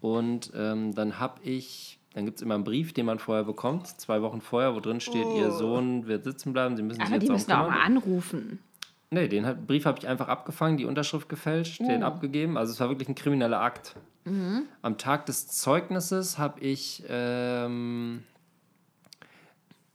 Und 0.00 0.52
ähm, 0.54 0.94
dann 0.94 1.18
habe 1.18 1.40
ich, 1.42 1.98
dann 2.14 2.24
gibt 2.24 2.36
es 2.38 2.42
immer 2.42 2.54
einen 2.54 2.62
Brief, 2.62 2.92
den 2.92 3.06
man 3.06 3.18
vorher 3.18 3.42
bekommt, 3.42 3.88
zwei 3.88 4.22
Wochen 4.22 4.40
vorher, 4.40 4.76
wo 4.76 4.78
drin 4.80 5.00
steht, 5.00 5.26
Ihr 5.34 5.50
Sohn 5.50 6.06
wird 6.06 6.22
sitzen 6.22 6.52
bleiben, 6.52 6.76
Sie 6.76 6.84
müssen 6.84 7.00
sich 7.00 7.04
Oh. 7.04 7.06
Aber 7.08 7.14
jetzt 7.16 7.26
die 7.28 7.32
müssen 7.32 7.50
auch 7.52 7.64
kümmern. 7.64 7.78
mal 7.78 7.84
anrufen. 7.84 8.58
Nee, 9.10 9.28
den 9.28 9.66
Brief 9.66 9.86
habe 9.86 9.98
ich 9.98 10.08
einfach 10.08 10.28
abgefangen, 10.28 10.76
die 10.76 10.84
Unterschrift 10.84 11.28
gefälscht, 11.28 11.80
den 11.80 12.02
abgegeben. 12.02 12.56
Also 12.58 12.72
es 12.72 12.80
war 12.80 12.88
wirklich 12.88 13.08
ein 13.08 13.14
krimineller 13.14 13.60
Akt. 13.60 13.94
Am 14.82 14.98
Tag 14.98 15.26
des 15.26 15.46
Zeugnisses 15.46 16.38
habe 16.38 16.58
ich, 16.60 17.04
ähm, 17.08 18.24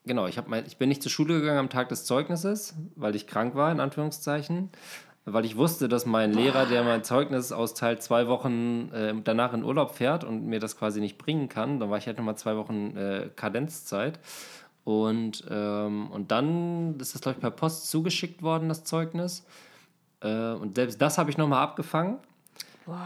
genau, 0.06 0.28
ich, 0.28 0.38
hab 0.38 0.48
mein, 0.48 0.66
ich 0.66 0.78
bin 0.78 0.88
nicht 0.88 1.04
zur 1.04 1.12
Schule 1.12 1.42
gegangen 1.42 1.60
am 1.60 1.70
Tag 1.70 1.90
des 1.90 2.06
Zeugnisses, 2.06 2.76
weil 2.96 3.16
ich 3.16 3.28
krank 3.28 3.56
war, 3.56 3.72
in 3.72 3.82
Anführungszeichen. 3.82 4.70
Weil 5.26 5.46
ich 5.46 5.56
wusste, 5.56 5.88
dass 5.88 6.06
mein 6.06 6.34
Lehrer, 6.34 6.66
der 6.66 6.84
mein 6.84 7.04
Zeugnis 7.04 7.52
austeilt, 7.52 8.02
zwei 8.02 8.28
Wochen 8.28 8.90
äh, 8.92 9.14
danach 9.24 9.54
in 9.54 9.64
Urlaub 9.64 9.94
fährt 9.94 10.24
und 10.24 10.48
mir 10.48 10.60
das 10.60 10.78
quasi 10.78 11.00
nicht 11.00 11.18
bringen 11.20 11.48
kann. 11.48 11.80
Dann 11.80 11.92
war 11.92 11.98
ich 12.00 12.08
halt 12.08 12.18
nochmal 12.18 12.38
zwei 12.38 12.56
Wochen 12.56 12.98
äh, 12.98 13.30
Kadenzzeit. 13.36 14.20
Und, 14.84 15.46
ähm, 15.50 16.10
und 16.12 16.32
dann 16.32 17.00
ist 17.00 17.14
das, 17.14 17.22
glaube 17.22 17.38
ich, 17.38 17.42
per 17.42 17.52
Post 17.52 17.90
zugeschickt 17.90 18.42
worden, 18.42 18.70
das 18.70 18.84
Zeugnis. 18.84 19.46
Äh, 20.22 20.54
und 20.54 20.76
selbst 20.76 21.02
das 21.02 21.18
habe 21.18 21.30
ich 21.30 21.38
nochmal 21.38 21.62
abgefangen. 21.62 22.18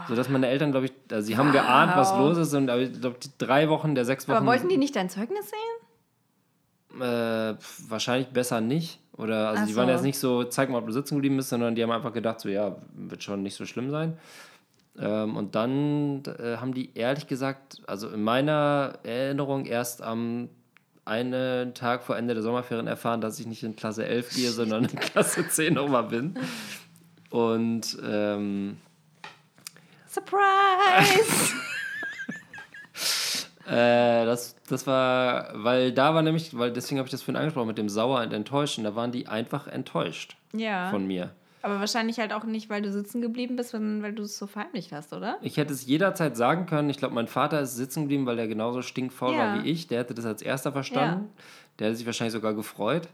Sodass 0.08 0.28
meine 0.28 0.48
Eltern, 0.48 0.72
glaube 0.72 0.86
ich, 0.86 0.92
also 1.12 1.26
sie 1.26 1.36
haben 1.36 1.52
geahnt, 1.52 1.96
was 1.96 2.16
los 2.16 2.38
ist. 2.38 2.54
Und 2.54 2.68
ich 2.70 3.00
glaube, 3.00 3.18
die 3.22 3.30
drei 3.38 3.68
Wochen 3.68 3.94
der 3.94 4.04
sechs 4.04 4.26
Wochen. 4.26 4.38
Aber 4.38 4.46
wollten 4.46 4.68
die 4.68 4.78
nicht 4.78 4.96
dein 4.96 5.08
Zeugnis 5.10 5.50
sehen? 5.50 7.02
Äh, 7.02 7.54
wahrscheinlich 7.88 8.28
besser 8.28 8.60
nicht. 8.60 8.98
Oder 9.16 9.50
also 9.50 9.62
Ach 9.62 9.66
die 9.68 9.76
waren 9.76 9.86
so. 9.86 9.92
jetzt 9.92 10.02
nicht 10.02 10.18
so, 10.18 10.44
zeig 10.44 10.70
mal, 10.70 10.78
ob 10.78 10.86
du 10.86 10.92
sitzen 10.92 11.16
geblieben 11.16 11.36
bist, 11.36 11.50
sondern 11.50 11.74
die 11.74 11.82
haben 11.82 11.90
einfach 11.90 12.12
gedacht, 12.12 12.40
so 12.40 12.48
ja, 12.48 12.76
wird 12.94 13.22
schon 13.22 13.42
nicht 13.42 13.54
so 13.54 13.64
schlimm 13.64 13.90
sein. 13.90 14.18
Ähm, 14.98 15.36
und 15.36 15.54
dann 15.54 16.22
äh, 16.38 16.56
haben 16.56 16.74
die 16.74 16.96
ehrlich 16.96 17.26
gesagt, 17.26 17.82
also 17.86 18.08
in 18.08 18.22
meiner 18.22 18.98
Erinnerung 19.04 19.66
erst 19.66 20.02
am 20.02 20.48
einen 21.06 21.72
Tag 21.74 22.02
vor 22.02 22.16
Ende 22.16 22.34
der 22.34 22.42
Sommerferien 22.42 22.86
erfahren, 22.86 23.20
dass 23.20 23.38
ich 23.38 23.46
nicht 23.46 23.62
in 23.62 23.76
Klasse 23.76 24.04
11 24.06 24.30
gehe, 24.34 24.50
sondern 24.50 24.84
in 24.84 24.96
Klasse 25.00 25.48
10 25.48 25.74
nochmal 25.74 26.04
bin. 26.04 26.34
Und 27.30 27.96
ähm, 28.04 28.76
Surprise! 30.08 31.54
Äh, 33.68 34.24
das, 34.24 34.54
das 34.68 34.86
war, 34.86 35.48
weil 35.54 35.90
da 35.90 36.14
war 36.14 36.22
nämlich, 36.22 36.56
weil 36.56 36.72
deswegen 36.72 36.98
habe 37.00 37.08
ich 37.08 37.10
das 37.10 37.22
vorhin 37.22 37.36
angesprochen 37.36 37.66
mit 37.66 37.78
dem 37.78 37.88
Sauer 37.88 38.20
und 38.20 38.32
Enttäuschen, 38.32 38.84
da 38.84 38.94
waren 38.94 39.10
die 39.10 39.26
einfach 39.26 39.66
enttäuscht 39.66 40.36
Ja. 40.54 40.88
von 40.90 41.04
mir. 41.04 41.30
Aber 41.66 41.80
wahrscheinlich 41.80 42.18
halt 42.20 42.32
auch 42.32 42.44
nicht, 42.44 42.70
weil 42.70 42.80
du 42.80 42.92
sitzen 42.92 43.20
geblieben 43.20 43.56
bist, 43.56 43.70
sondern 43.70 44.00
weil 44.02 44.12
du 44.12 44.22
es 44.22 44.38
so 44.38 44.46
verheimlicht 44.46 44.92
hast, 44.92 45.12
oder? 45.12 45.36
Ich 45.42 45.56
hätte 45.56 45.72
es 45.72 45.84
jederzeit 45.84 46.36
sagen 46.36 46.66
können. 46.66 46.88
Ich 46.90 46.96
glaube, 46.98 47.14
mein 47.14 47.26
Vater 47.26 47.60
ist 47.60 47.74
sitzen 47.74 48.02
geblieben, 48.02 48.24
weil 48.24 48.36
der 48.36 48.46
genauso 48.46 48.82
stinkfaul 48.82 49.32
Ja. 49.34 49.38
war 49.38 49.54
wie 49.64 49.68
ich. 49.68 49.88
Der 49.88 49.98
hätte 49.98 50.14
das 50.14 50.26
als 50.26 50.42
erster 50.42 50.70
verstanden. 50.70 51.28
Der 51.78 51.88
hätte 51.88 51.96
sich 51.96 52.06
wahrscheinlich 52.06 52.32
sogar 52.34 52.54
gefreut. 52.54 53.08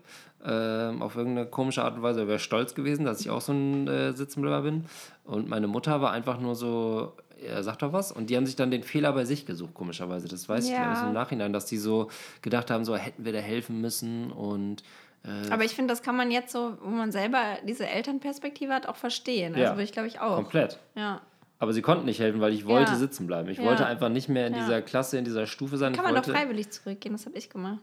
Ähm, 0.44 1.00
auf 1.00 1.16
irgendeine 1.16 1.46
komische 1.48 1.82
Art 1.82 1.94
und 1.96 2.03
Weise. 2.03 2.20
Er 2.20 2.28
wäre 2.28 2.38
stolz 2.38 2.74
gewesen, 2.74 3.05
dass 3.07 3.20
ich 3.22 3.30
auch 3.30 3.40
so 3.40 3.53
ein 3.53 3.88
äh, 3.88 4.12
Sitzenbleiber 4.12 4.62
bin. 4.62 4.84
Und 5.24 5.48
meine 5.48 5.66
Mutter 5.66 6.03
war 6.03 6.11
einfach 6.12 6.38
nur 6.38 6.55
so, 6.55 7.12
er 7.42 7.62
sagt 7.62 7.80
doch 7.82 7.92
was. 7.94 8.12
Und 8.12 8.28
die 8.28 8.36
haben 8.36 8.44
sich 8.44 8.57
dann 8.57 8.70
den 8.70 8.82
Fehler 8.82 9.12
bei 9.14 9.24
sich 9.24 9.46
gesucht, 9.46 9.72
komischerweise. 9.72 10.28
Das 10.28 10.48
weiß 10.48 10.66
ich 10.66 10.72
Ja. 10.72 10.90
erst 10.90 11.05
im 11.05 11.12
Nachhinein, 11.14 11.53
dass 11.55 11.64
die 11.66 11.78
so 11.78 12.09
gedacht 12.42 12.70
haben, 12.70 12.84
so 12.84 12.96
hätten 12.96 13.24
wir 13.24 13.32
da 13.32 13.38
helfen 13.38 13.80
müssen. 13.80 14.30
Und 14.30 14.82
äh, 15.25 15.51
Aber 15.51 15.64
ich 15.64 15.73
finde, 15.73 15.93
das 15.93 16.03
kann 16.03 16.16
man 16.16 16.31
jetzt 16.31 16.53
so, 16.53 16.77
wo 16.83 16.89
man 16.91 17.12
selber 17.12 17.41
diese 17.66 17.87
Elternperspektive 17.89 18.73
hat, 18.73 18.87
auch 18.87 18.97
verstehen. 18.97 19.53
Also 19.55 19.64
Ja. 19.64 19.70
würde 19.73 19.83
ich, 19.85 19.93
glaube 19.93 20.09
ich, 20.09 20.20
auch. 20.20 20.37
komplett. 20.37 20.79
Ja. 20.95 21.20
Aber 21.59 21.73
sie 21.73 21.83
konnten 21.83 22.07
nicht 22.07 22.18
helfen, 22.18 22.41
weil 22.41 22.53
ich 22.53 22.66
wollte 22.66 22.93
Ja. 22.93 22.99
sitzen 22.99 23.27
bleiben. 23.29 23.49
Ich 23.49 23.59
Ja. 23.59 23.64
wollte 23.64 23.87
einfach 23.87 24.09
nicht 24.09 24.29
mehr 24.29 24.49
in 24.49 24.55
dieser 24.55 24.83
Klasse, 24.83 25.18
in 25.18 25.25
dieser 25.25 25.47
Stufe 25.47 25.77
sein. 25.79 25.93
Kann 25.93 26.05
ich 26.05 26.11
man 26.12 26.20
doch 26.20 26.27
wollte, 26.29 26.39
freiwillig 26.41 26.70
zurückgehen, 26.70 27.14
das 27.14 27.25
habe 27.27 27.39
ich 27.39 27.49
gemacht. 27.51 27.79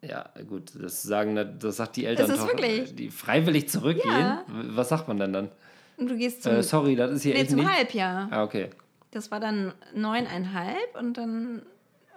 Ja, 0.00 0.30
gut, 0.48 0.70
das 0.80 1.02
sagen, 1.02 1.58
das 1.58 1.76
sagt 1.76 1.96
die 1.96 2.04
Eltern 2.06 2.30
ist 2.30 2.38
doch, 2.38 2.46
wirklich. 2.46 2.94
die 2.94 3.10
freiwillig 3.10 3.68
zurückgehen. 3.68 4.38
Was 4.46 4.88
sagt 4.90 5.08
man 5.08 5.18
denn 5.18 5.32
dann? 5.32 5.48
Und 5.96 6.08
du 6.08 6.16
gehst 6.16 6.44
zum, 6.44 6.52
Äh, 6.52 6.62
sorry, 6.62 6.94
das 6.94 7.10
ist 7.10 7.22
hier 7.24 7.34
nee, 7.34 7.40
echt 7.40 7.50
zum 7.50 7.58
nicht. 7.58 7.68
Halbjahr. 7.76 8.28
Ah, 8.30 8.44
okay. 8.44 8.70
Das 9.10 9.30
war 9.32 9.40
dann 9.40 9.72
neuneinhalb 9.94 10.96
und 10.98 11.14
dann 11.18 11.62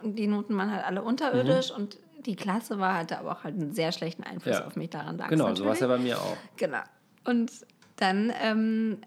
die 0.03 0.27
Noten 0.27 0.55
waren 0.57 0.71
halt 0.71 0.85
alle 0.85 1.01
unterirdisch 1.01 1.71
und 1.71 1.97
die 2.25 2.35
Klasse 2.35 2.79
war 2.79 2.95
hatte 2.95 3.19
aber 3.19 3.31
auch 3.31 3.43
halt 3.43 3.55
einen 3.55 3.73
sehr 3.73 3.91
schlechten 3.91 4.23
Einfluss. 4.23 4.57
Ja. 4.57 4.65
auf 4.65 4.75
mich 4.75 4.89
daran 4.89 5.17
Genau, 5.29 5.53
so 5.55 5.65
war 5.65 5.73
es 5.73 5.79
ja 5.79 5.87
bei 5.87 5.97
mir 5.97 6.19
auch. 6.19 6.37
Genau. 6.57 6.81
Und 7.23 7.51
dann 7.97 8.31
ähm, 8.41 8.97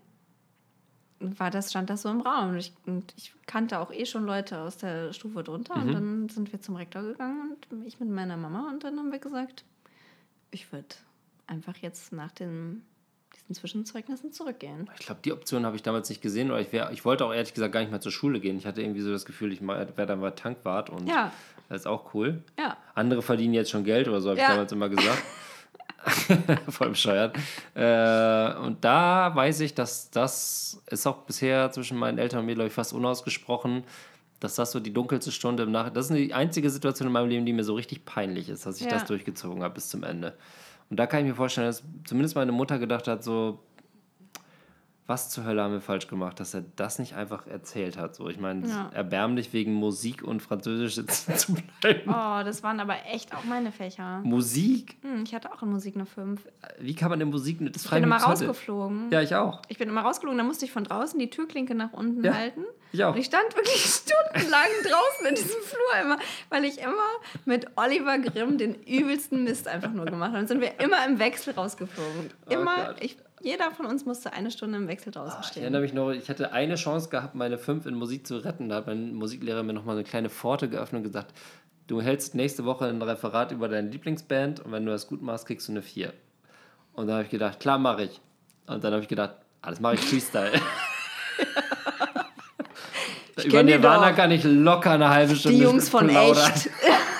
war 1.18 1.50
das, 1.50 1.70
stand 1.70 1.90
das 1.90 2.02
so 2.02 2.10
im 2.10 2.20
Raum. 2.20 2.50
Und 2.50 2.56
ich, 2.56 2.72
und 2.86 3.14
ich 3.16 3.32
kannte 3.46 3.78
auch 3.78 3.92
eh 3.92 4.06
schon 4.06 4.24
Leute 4.24 4.58
aus 4.58 4.76
der 4.76 5.12
Stufe 5.12 5.42
drunter. 5.42 5.76
Mhm. 5.76 5.82
Und 5.82 5.92
dann 5.94 6.28
sind 6.28 6.52
wir 6.52 6.60
zum 6.60 6.76
Rektor 6.76 7.02
gegangen 7.02 7.56
und 7.70 7.86
ich 7.86 8.00
mit 8.00 8.10
meiner 8.10 8.36
Mama. 8.36 8.68
Und 8.70 8.84
dann 8.84 8.98
haben 8.98 9.12
wir 9.12 9.18
gesagt, 9.18 9.64
ich 10.50 10.72
würde 10.72 10.94
einfach 11.46 11.76
jetzt 11.78 12.12
nach 12.12 12.32
den, 12.32 12.84
diesen 13.34 13.54
Zwischenzeugnissen 13.54 14.32
zurückgehen. 14.32 14.88
Ich 14.98 15.06
glaube, 15.06 15.20
die 15.24 15.32
Option 15.32 15.66
habe 15.66 15.76
ich 15.76 15.82
damals 15.82 16.08
nicht 16.08 16.22
gesehen. 16.22 16.50
Oder 16.50 16.60
ich, 16.60 16.72
wär, 16.72 16.90
ich 16.92 17.04
wollte 17.04 17.24
auch 17.24 17.32
ehrlich 17.32 17.54
gesagt 17.54 17.72
gar 17.72 17.80
nicht 17.80 17.90
mehr 17.90 18.00
zur 18.00 18.12
Schule 18.12 18.40
gehen. 18.40 18.56
Ich 18.56 18.66
hatte 18.66 18.82
irgendwie 18.82 19.00
so 19.00 19.10
das 19.10 19.24
Gefühl, 19.24 19.52
ich 19.52 19.66
werde 19.66 20.06
dann 20.06 20.20
mal 20.20 20.30
Tankwart 20.32 20.90
und 20.90 21.08
Ja. 21.08 21.32
Das 21.68 21.82
ist 21.82 21.86
auch 21.86 22.14
cool. 22.14 22.42
Ja. 22.58 22.76
Andere 22.94 23.22
verdienen 23.22 23.54
jetzt 23.54 23.70
schon 23.70 23.84
Geld 23.84 24.08
oder 24.08 24.20
so, 24.20 24.30
habe 24.30 24.38
Ja. 24.40 24.46
ich 24.46 24.50
damals 24.52 24.72
immer 24.72 24.88
gesagt. 24.88 25.22
Voll 26.68 26.90
bescheuert. 26.90 27.36
Äh, 27.74 28.54
und 28.58 28.84
da 28.84 29.34
weiß 29.34 29.60
ich, 29.60 29.74
dass 29.74 30.10
das 30.10 30.82
ist 30.90 31.06
auch 31.06 31.18
bisher 31.22 31.70
zwischen 31.72 31.96
meinen 31.96 32.18
Eltern 32.18 32.40
und 32.40 32.46
mir, 32.46 32.54
glaube 32.54 32.68
ich, 32.68 32.74
fast 32.74 32.92
unausgesprochen, 32.92 33.84
dass 34.40 34.54
das 34.56 34.72
so 34.72 34.80
die 34.80 34.92
dunkelste 34.92 35.32
Stunde 35.32 35.62
im 35.62 35.72
Nach... 35.72 35.88
Das 35.90 36.10
ist 36.10 36.16
die 36.16 36.34
einzige 36.34 36.68
Situation 36.68 37.06
in 37.06 37.12
meinem 37.12 37.30
Leben, 37.30 37.46
die 37.46 37.54
mir 37.54 37.64
so 37.64 37.74
richtig 37.74 38.04
peinlich 38.04 38.50
ist, 38.50 38.66
dass 38.66 38.76
ich 38.80 38.84
Ja. 38.86 38.92
das 38.92 39.06
durchgezogen 39.06 39.62
habe 39.62 39.74
bis 39.74 39.88
zum 39.88 40.02
Ende. 40.02 40.34
Und 40.90 40.98
da 41.00 41.06
kann 41.06 41.20
ich 41.20 41.26
mir 41.26 41.34
vorstellen, 41.34 41.68
dass 41.68 41.82
zumindest 42.04 42.34
meine 42.36 42.52
Mutter 42.52 42.78
gedacht 42.78 43.08
hat, 43.08 43.24
so, 43.24 43.60
was 45.06 45.28
zur 45.28 45.44
Hölle 45.44 45.62
haben 45.62 45.72
wir 45.74 45.80
falsch 45.82 46.08
gemacht, 46.08 46.40
dass 46.40 46.54
er 46.54 46.64
das 46.76 46.98
nicht 46.98 47.14
einfach 47.14 47.46
erzählt 47.46 47.98
hat. 47.98 48.14
So, 48.14 48.28
ich 48.28 48.38
meine, 48.40 48.66
Ja. 48.66 48.90
erbärmlich 48.94 49.52
wegen 49.52 49.74
Musik 49.74 50.22
und 50.22 50.40
Französisch 50.40 50.94
sitzen 50.94 51.36
zu 51.36 51.54
bleiben. 51.80 52.08
Oh, 52.08 52.42
das 52.44 52.62
waren 52.62 52.80
aber 52.80 52.96
echt 53.12 53.34
auch 53.34 53.44
meine 53.44 53.70
Fächer. 53.70 54.20
Musik? 54.24 54.96
Hm, 55.02 55.24
ich 55.26 55.34
hatte 55.34 55.52
auch 55.52 55.62
in 55.62 55.70
Musik 55.70 55.94
eine 55.96 56.06
5. 56.06 56.40
Wie 56.78 56.94
kann 56.94 57.10
man 57.10 57.20
in 57.20 57.28
Musik 57.28 57.58
das 57.72 57.84
Ich 57.84 57.90
bin 57.90 58.02
immer 58.04 58.16
rausgeflogen. 58.16 59.10
Ja, 59.10 59.20
ich 59.20 59.34
auch. 59.34 59.60
Ich 59.68 59.76
bin 59.78 59.88
immer 59.90 60.00
rausgeflogen, 60.02 60.38
dann 60.38 60.46
musste 60.46 60.64
ich 60.64 60.72
von 60.72 60.84
draußen 60.84 61.18
die 61.18 61.28
Türklinke 61.28 61.74
nach 61.74 61.92
unten 61.92 62.24
Ja, 62.24 62.32
halten. 62.34 62.64
ich 62.92 63.04
auch. 63.04 63.12
Und 63.12 63.20
ich 63.20 63.26
stand 63.26 63.54
wirklich 63.54 63.84
stundenlang 63.84 64.68
draußen 64.84 65.26
in 65.28 65.34
diesem 65.34 65.60
Flur 65.62 66.02
immer, 66.02 66.18
weil 66.48 66.64
ich 66.64 66.78
immer 66.78 66.94
mit 67.44 67.66
Oliver 67.76 68.18
Grimm 68.20 68.56
den 68.56 68.74
übelsten 68.84 69.44
Mist 69.44 69.68
einfach 69.68 69.92
nur 69.92 70.06
gemacht 70.06 70.28
habe. 70.28 70.38
Dann 70.38 70.48
sind 70.48 70.60
wir 70.62 70.80
immer 70.80 71.04
im 71.06 71.18
Wechsel 71.18 71.52
rausgeflogen. 71.54 72.30
Oh 72.46 72.50
Immer, 72.50 72.86
Gott. 72.86 72.96
ich, 73.00 73.16
jeder 73.44 73.70
von 73.70 73.86
uns 73.86 74.04
musste 74.04 74.32
eine 74.32 74.50
Stunde 74.50 74.78
im 74.78 74.88
Wechsel 74.88 75.12
draußen 75.12 75.38
Ich 75.42 75.46
stehen. 75.48 75.62
erinnere 75.62 75.82
mich 75.82 75.92
noch, 75.92 76.10
ich 76.10 76.28
hatte 76.28 76.52
eine 76.52 76.74
Chance 76.76 77.08
gehabt, 77.10 77.34
meine 77.34 77.58
fünf 77.58 77.86
in 77.86 77.94
Musik 77.94 78.26
zu 78.26 78.38
retten. 78.38 78.68
Da 78.68 78.76
hat 78.76 78.86
mein 78.86 79.14
Musiklehrer 79.14 79.62
mir 79.62 79.72
nochmal 79.74 79.96
eine 79.96 80.04
kleine 80.04 80.30
Pforte 80.30 80.68
geöffnet 80.68 81.00
und 81.00 81.04
gesagt, 81.12 81.32
du 81.86 82.00
hältst 82.02 82.34
nächste 82.34 82.64
Woche 82.64 82.86
ein 82.86 83.00
Referat 83.02 83.52
über 83.52 83.68
deine 83.68 83.88
Lieblingsband 83.90 84.60
und 84.60 84.72
wenn 84.72 84.84
du 84.86 84.92
das 84.92 85.06
gut 85.06 85.22
machst, 85.22 85.46
kriegst 85.46 85.68
du 85.68 85.72
eine 85.72 85.82
4. 85.82 86.12
Und 86.94 87.06
dann 87.06 87.16
habe 87.16 87.24
ich 87.24 87.30
gedacht, 87.30 87.60
klar 87.60 87.78
mache 87.78 88.04
ich. 88.04 88.20
Und 88.66 88.82
dann 88.82 88.92
habe 88.92 89.02
ich 89.02 89.08
gedacht, 89.08 89.34
alles 89.62 89.80
mache 89.80 89.94
ich 89.94 90.00
Freestyle. 90.00 90.52
Über 93.36 93.48
kenn 93.50 93.66
die 93.66 93.72
Nirvana 93.74 94.12
kann 94.12 94.30
ich 94.30 94.44
locker 94.44 94.92
eine 94.92 95.08
halbe 95.10 95.34
Stunde 95.34 95.58
Die 95.58 95.64
Jungs 95.64 95.88
von 95.88 96.06
plaudern. 96.06 96.50
echt. 96.54 96.70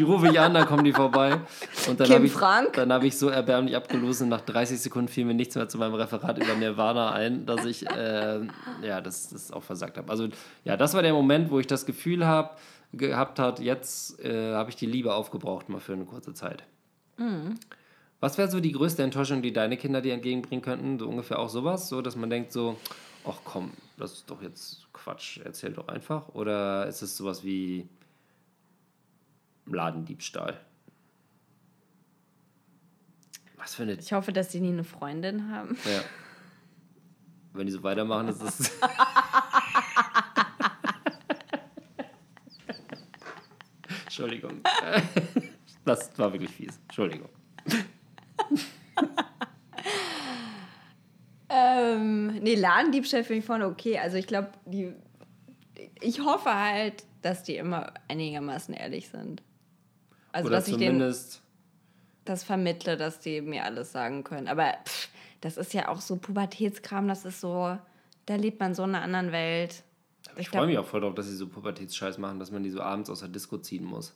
Die 0.00 0.04
rufe 0.04 0.28
ich 0.28 0.40
an, 0.40 0.54
dann 0.54 0.64
kommen 0.64 0.82
die 0.82 0.94
vorbei. 0.94 1.38
Und 1.86 2.00
dann 2.00 2.08
habe 2.08 2.24
ich, 2.24 2.32
dann 2.72 2.90
habe 2.90 3.06
ich 3.06 3.18
so 3.18 3.28
erbärmlich 3.28 3.76
abgelost 3.76 4.22
und 4.22 4.30
nach 4.30 4.40
30 4.40 4.80
Sekunden 4.80 5.08
fiel 5.08 5.26
mir 5.26 5.34
nichts 5.34 5.56
mehr 5.56 5.68
zu 5.68 5.76
meinem 5.76 5.92
Referat 5.92 6.38
über 6.38 6.54
Nirvana 6.54 7.12
ein, 7.12 7.44
dass 7.44 7.66
ich 7.66 7.86
äh, 7.86 8.40
ja, 8.82 9.02
das, 9.02 9.28
das 9.28 9.52
auch 9.52 9.62
versagt 9.62 9.98
habe. 9.98 10.10
Also 10.10 10.28
ja, 10.64 10.78
das 10.78 10.94
war 10.94 11.02
der 11.02 11.12
Moment, 11.12 11.50
wo 11.50 11.58
ich 11.58 11.66
das 11.66 11.84
Gefühl 11.84 12.26
habe, 12.26 12.48
gehabt 12.94 13.38
hat, 13.38 13.60
jetzt 13.60 14.18
äh, 14.24 14.54
habe 14.54 14.70
ich 14.70 14.76
die 14.76 14.86
Liebe 14.86 15.12
aufgebraucht, 15.12 15.68
mal 15.68 15.80
für 15.80 15.92
eine 15.92 16.06
kurze 16.06 16.32
Zeit. 16.32 16.64
Was 18.20 18.38
wäre 18.38 18.50
so 18.50 18.58
die 18.60 18.72
größte 18.72 19.02
Enttäuschung, 19.02 19.42
die 19.42 19.52
deine 19.52 19.76
Kinder 19.76 20.00
dir 20.00 20.14
entgegenbringen 20.14 20.62
könnten? 20.62 20.98
So 20.98 21.08
ungefähr 21.08 21.38
auch 21.38 21.50
sowas, 21.50 21.90
so 21.90 22.00
dass 22.00 22.16
man 22.16 22.30
denkt 22.30 22.52
so, 22.52 22.78
ach 23.26 23.40
komm, 23.44 23.72
das 23.98 24.12
ist 24.12 24.30
doch 24.30 24.40
jetzt 24.40 24.86
Quatsch, 24.94 25.40
erzähl 25.44 25.74
doch 25.74 25.88
einfach. 25.88 26.30
Oder 26.30 26.86
ist 26.86 27.02
es 27.02 27.18
sowas 27.18 27.44
wie 27.44 27.86
Ladendiebstahl? 29.74 30.60
Was 33.56 33.74
für 33.74 33.82
eine... 33.82 33.92
Ich 33.94 34.12
hoffe, 34.12 34.32
dass 34.32 34.48
die 34.48 34.60
nie 34.60 34.72
eine 34.72 34.84
Freundin 34.84 35.50
haben. 35.52 35.76
Ja. 35.84 36.00
Wenn 37.52 37.66
die 37.66 37.72
so 37.72 37.82
weitermachen, 37.82 38.28
ist 38.28 38.42
es... 38.42 38.72
Entschuldigung. 44.04 44.60
Das 45.84 46.16
war 46.18 46.32
wirklich 46.32 46.50
fies. 46.50 46.78
Entschuldigung. 46.88 47.28
Ähm, 51.52 52.26
nee, 52.40 52.54
Ladendiebstahl 52.54 53.24
finde 53.24 53.40
ich 53.40 53.44
vorne 53.44 53.66
okay. 53.66 53.98
Also 53.98 54.16
ich 54.16 54.26
glaube, 54.26 54.52
die. 54.66 54.94
Ich 56.00 56.20
hoffe 56.20 56.54
halt, 56.54 57.04
dass 57.22 57.42
die 57.42 57.56
immer 57.56 57.92
einigermaßen 58.08 58.72
ehrlich 58.74 59.08
sind. 59.08 59.42
Also 60.32 60.46
Oder 60.48 60.56
dass 60.56 60.68
ich 60.68 60.76
denen 60.76 60.96
zumindest... 60.98 61.42
das 62.24 62.44
vermittle, 62.44 62.96
dass 62.96 63.20
die 63.20 63.40
mir 63.40 63.64
alles 63.64 63.92
sagen 63.92 64.22
können. 64.24 64.48
Aber 64.48 64.74
pff, 64.84 65.08
das 65.40 65.56
ist 65.56 65.72
ja 65.74 65.88
auch 65.88 66.00
so 66.00 66.16
Pubertätskram, 66.16 67.08
das 67.08 67.24
ist 67.24 67.40
so, 67.40 67.76
da 68.26 68.34
lebt 68.36 68.60
man 68.60 68.74
so 68.74 68.84
in 68.84 68.94
einer 68.94 69.02
anderen 69.04 69.32
Welt. 69.32 69.82
Ich 70.36 70.50
glaub- 70.50 70.60
freue 70.62 70.66
mich 70.68 70.78
auch 70.78 70.86
voll 70.86 71.00
drauf, 71.00 71.14
dass 71.14 71.26
sie 71.26 71.36
so 71.36 71.48
Pubertätsscheiß 71.48 72.18
machen, 72.18 72.38
dass 72.38 72.50
man 72.50 72.62
die 72.62 72.70
so 72.70 72.80
abends 72.82 73.10
aus 73.10 73.20
der 73.20 73.28
Disco 73.28 73.58
ziehen 73.58 73.84
muss. 73.84 74.14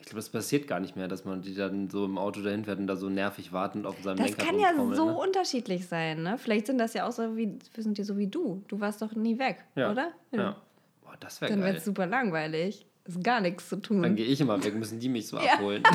Ich 0.00 0.06
glaube, 0.06 0.16
das 0.20 0.28
passiert 0.30 0.68
gar 0.68 0.78
nicht 0.78 0.94
mehr, 0.94 1.08
dass 1.08 1.24
man 1.24 1.42
die 1.42 1.54
dann 1.54 1.90
so 1.90 2.04
im 2.04 2.18
Auto 2.18 2.40
dahin 2.40 2.64
fährt 2.64 2.78
und 2.78 2.86
da 2.86 2.94
so 2.94 3.08
nervig 3.08 3.52
wartend 3.52 3.84
auf 3.84 3.96
seinem 4.02 4.18
Das 4.18 4.26
Lenkrad 4.28 4.46
kann 4.46 4.60
ja 4.60 4.72
so 4.94 5.06
ne? 5.06 5.16
unterschiedlich 5.16 5.88
sein, 5.88 6.22
ne? 6.22 6.38
Vielleicht 6.38 6.66
sind 6.66 6.78
das 6.78 6.94
ja 6.94 7.06
auch 7.08 7.10
so 7.12 7.36
wie, 7.36 7.58
sind 7.76 7.98
die 7.98 8.04
so 8.04 8.16
wie 8.16 8.28
du. 8.28 8.62
Du 8.68 8.78
warst 8.78 9.02
doch 9.02 9.12
nie 9.14 9.38
weg, 9.38 9.64
Ja. 9.74 9.90
oder? 9.90 10.12
Ja. 10.30 10.56
Boah, 11.02 11.14
das 11.18 11.40
wäre 11.40 11.50
Dann 11.50 11.60
geil. 11.60 11.70
wird 11.70 11.78
es 11.78 11.84
super 11.84 12.06
langweilig. 12.06 12.86
Ist 13.08 13.24
gar 13.24 13.40
nichts 13.40 13.68
zu 13.68 13.76
tun. 13.76 14.02
Dann 14.02 14.14
gehe 14.16 14.26
ich 14.26 14.40
immer 14.40 14.62
weg, 14.62 14.74
müssen 14.74 15.00
die 15.00 15.08
mich 15.08 15.26
so 15.28 15.38
Ja. 15.38 15.54
abholen. 15.54 15.82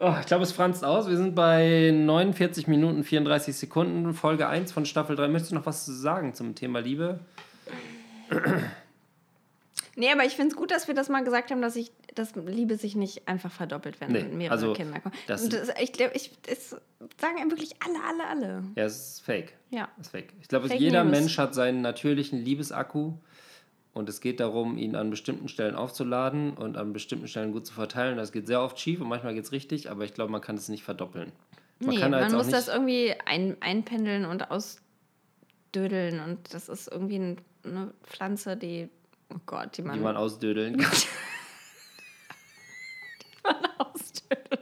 oh, 0.00 0.14
ich 0.20 0.26
glaube, 0.26 0.44
es 0.44 0.52
franzt 0.52 0.84
aus. 0.84 1.08
Wir 1.08 1.16
sind 1.16 1.34
bei 1.34 1.90
49 1.92 2.66
Minuten 2.68 3.02
34 3.02 3.56
Sekunden, 3.56 4.12
Folge 4.14 4.46
1 4.48 4.72
von 4.72 4.84
Staffel 4.84 5.16
3. 5.16 5.28
Möchtest 5.28 5.52
du 5.52 5.56
noch 5.56 5.66
was 5.66 5.86
sagen 5.86 6.34
zum 6.34 6.54
Thema 6.54 6.80
Liebe? 6.80 7.20
Nee, 9.98 10.12
aber 10.12 10.24
ich 10.24 10.34
finde 10.36 10.50
es 10.50 10.56
gut, 10.56 10.70
dass 10.70 10.86
wir 10.88 10.94
das 10.94 11.08
mal 11.08 11.24
gesagt 11.24 11.50
haben, 11.50 11.62
dass 11.62 11.74
ich, 11.76 11.90
dass 12.14 12.34
Liebe 12.36 12.76
sich 12.76 12.94
nicht 12.96 13.26
einfach 13.28 13.50
verdoppelt, 13.50 13.98
wenn 14.02 14.12
Nee, 14.12 14.24
mehrere 14.24 14.52
also 14.52 14.72
Kinder 14.74 15.00
kommen. 15.00 15.14
das- 15.26 15.44
Und 15.44 15.54
das, 15.54 15.70
ich 15.80 15.92
glaube, 15.94 16.12
ich, 16.14 16.32
das 16.42 16.70
sagen 17.18 17.38
einem 17.40 17.50
wirklich 17.50 17.70
alle, 17.82 17.98
alle, 18.06 18.26
alle. 18.28 18.62
Ja, 18.74 18.84
es 18.84 18.96
ist 19.14 19.20
fake. 19.24 19.54
Ja. 19.70 19.88
Das 19.96 20.08
ist 20.08 20.10
fake. 20.10 20.34
Ich 20.42 20.48
glaube, 20.48 20.68
jeder 20.76 21.02
News. 21.04 21.12
Mensch 21.18 21.38
hat 21.38 21.54
seinen 21.54 21.80
natürlichen 21.80 22.44
Liebesakku 22.44 23.14
und 23.96 24.08
es 24.10 24.20
geht 24.20 24.40
darum, 24.40 24.76
ihn 24.76 24.94
an 24.94 25.08
bestimmten 25.08 25.48
Stellen 25.48 25.74
aufzuladen 25.74 26.52
und 26.52 26.76
an 26.76 26.92
bestimmten 26.92 27.28
Stellen 27.28 27.52
gut 27.52 27.66
zu 27.66 27.72
verteilen. 27.72 28.18
Das 28.18 28.30
geht 28.30 28.46
sehr 28.46 28.60
oft 28.60 28.78
schief 28.78 29.00
und 29.00 29.08
manchmal 29.08 29.32
geht 29.32 29.44
es 29.44 29.52
richtig, 29.52 29.90
aber 29.90 30.04
ich 30.04 30.12
glaube, 30.12 30.30
man 30.30 30.42
kann 30.42 30.56
es 30.56 30.68
nicht 30.68 30.84
verdoppeln. 30.84 31.32
Man 31.78 31.94
nee, 31.94 32.00
kann 32.00 32.10
man 32.10 32.30
muss 32.32 32.50
das 32.50 32.68
irgendwie 32.68 33.14
ein, 33.24 33.56
einpendeln 33.60 34.26
und 34.26 34.50
ausdödeln 34.50 36.20
und 36.20 36.52
das 36.52 36.68
ist 36.68 36.92
irgendwie 36.92 37.18
ein, 37.18 37.40
eine 37.64 37.94
Pflanze, 38.02 38.58
die, 38.58 38.90
oh 39.32 39.38
Gott, 39.46 39.78
die 39.78 39.82
man, 39.82 39.96
die 39.96 40.04
man 40.04 40.18
ausdödeln 40.18 40.76
kann. 43.42 43.56
ausdödeln. 43.78 44.60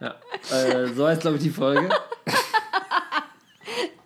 ja. 0.00 0.14
äh, 0.50 0.86
so 0.94 1.06
heißt, 1.06 1.20
glaube 1.20 1.36
ich, 1.36 1.42
die 1.42 1.50
Folge. 1.50 1.90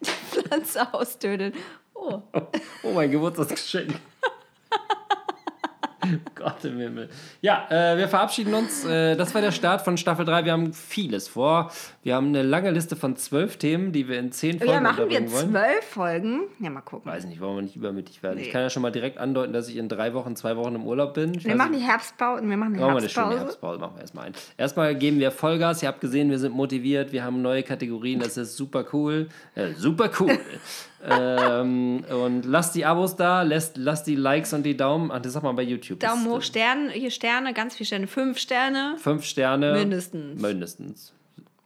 Pflanze 0.03 0.93
ausdödeln. 0.93 1.53
Oh. 1.95 2.23
Oh, 2.85 2.95
mein 2.95 3.13
Geburtstagsgeschenk. 3.13 3.95
Gott 6.35 6.65
im 6.65 6.79
Himmel. 6.79 7.09
Ja, 7.41 7.67
äh, 7.71 7.97
wir 7.97 8.09
verabschieden 8.09 8.55
uns. 8.55 8.85
Äh, 8.85 9.17
das 9.17 9.35
war 9.35 9.41
der 9.41 9.53
Start 9.53 9.83
von 9.83 9.97
Staffel 9.97 10.25
3. 10.25 10.45
Wir 10.45 10.53
haben 10.53 10.73
vieles 10.73 11.29
vor. 11.29 11.71
Wir 12.03 12.15
haben 12.17 12.29
eine 12.29 12.43
lange 12.43 12.71
Liste 12.71 12.97
von 12.97 13.17
zwölf 13.17 13.57
Themen, 13.57 13.93
die 13.93 14.09
wir 14.09 14.19
in 14.19 14.33
zehn 14.33 14.59
Folgen 14.59 14.73
Ja, 14.73 14.81
machen 14.81 15.09
wir 15.09 15.27
zwölf 15.27 15.85
Folgen? 15.89 16.41
Ja, 16.59 16.71
mal 16.71 16.81
gucken. 16.81 17.11
Weiß 17.11 17.25
nicht, 17.27 17.41
wollen 17.41 17.57
wir 17.57 17.63
nicht 17.63 17.77
übermütig 17.77 18.23
werden. 18.23 18.39
Ich 18.39 18.47
Nee. 18.47 18.53
kann 18.53 18.63
ja 18.63 18.71
schon 18.71 18.83
mal 18.83 18.91
direkt 18.91 19.19
andeuten, 19.19 19.53
dass 19.53 19.69
ich 19.69 19.77
in 19.77 19.89
drei 19.89 20.13
Wochen, 20.15 20.35
zwei 20.37 20.57
Wochen 20.57 20.75
im 20.75 20.87
Urlaub 20.87 21.15
bin. 21.15 21.35
Ich 21.35 21.45
Wir 21.45 21.55
machen 21.55 21.71
nicht- 21.73 21.83
die 21.85 21.87
Herbstpause. 21.89 22.43
Wir 22.49 22.57
machen 22.57 22.75
die 22.75 22.81
Machen 22.81 22.95
wir 22.95 22.99
eine 22.99 23.09
schöne 23.09 23.27
Herbstpause. 23.27 23.41
Herbstpause, 23.45 23.79
machen 23.81 23.95
wir 23.97 24.01
erstmal 24.03 24.27
ein. 24.27 24.33
Erstmal 24.57 24.95
geben 24.97 25.19
wir 25.21 25.31
Vollgas. 25.31 25.83
Ihr 25.83 25.89
habt 25.89 26.01
gesehen, 26.01 26.31
wir 26.31 26.39
sind 26.39 26.53
motiviert, 26.55 27.13
wir 27.13 27.23
haben 27.25 27.43
neue 27.43 27.63
Kategorien, 27.63 28.21
das 28.21 28.37
ist 28.37 28.57
super 28.57 28.85
cool. 28.93 29.29
Äh, 29.55 29.73
super 29.77 30.11
cool. 30.21 30.39
ähm, 31.09 32.05
und 32.09 32.45
lasst 32.45 32.75
die 32.75 32.85
Abos 32.85 33.17
da, 33.17 33.43
lasst, 33.43 33.77
lasst 33.77 34.07
die 34.07 34.15
Likes 34.17 34.53
und 34.53 34.63
die 34.63 34.77
Daumen. 34.77 35.11
Ach, 35.13 35.21
das 35.21 35.33
sag 35.33 35.43
mal 35.43 35.53
bei 35.53 35.63
YouTube. 35.63 36.01
Daumen 36.01 36.27
hoch, 36.29 36.43
Sterne, 36.43 36.91
hier 36.93 37.11
Sterne, 37.11 37.53
ganz 37.55 37.75
viele 37.77 37.87
Sterne, 37.87 38.07
fünf 38.07 38.39
Sterne. 38.39 38.97
Fünf 38.99 39.25
Sterne. 39.25 39.73
Mindestens. 39.73 40.41
Mindestens. 40.41 41.13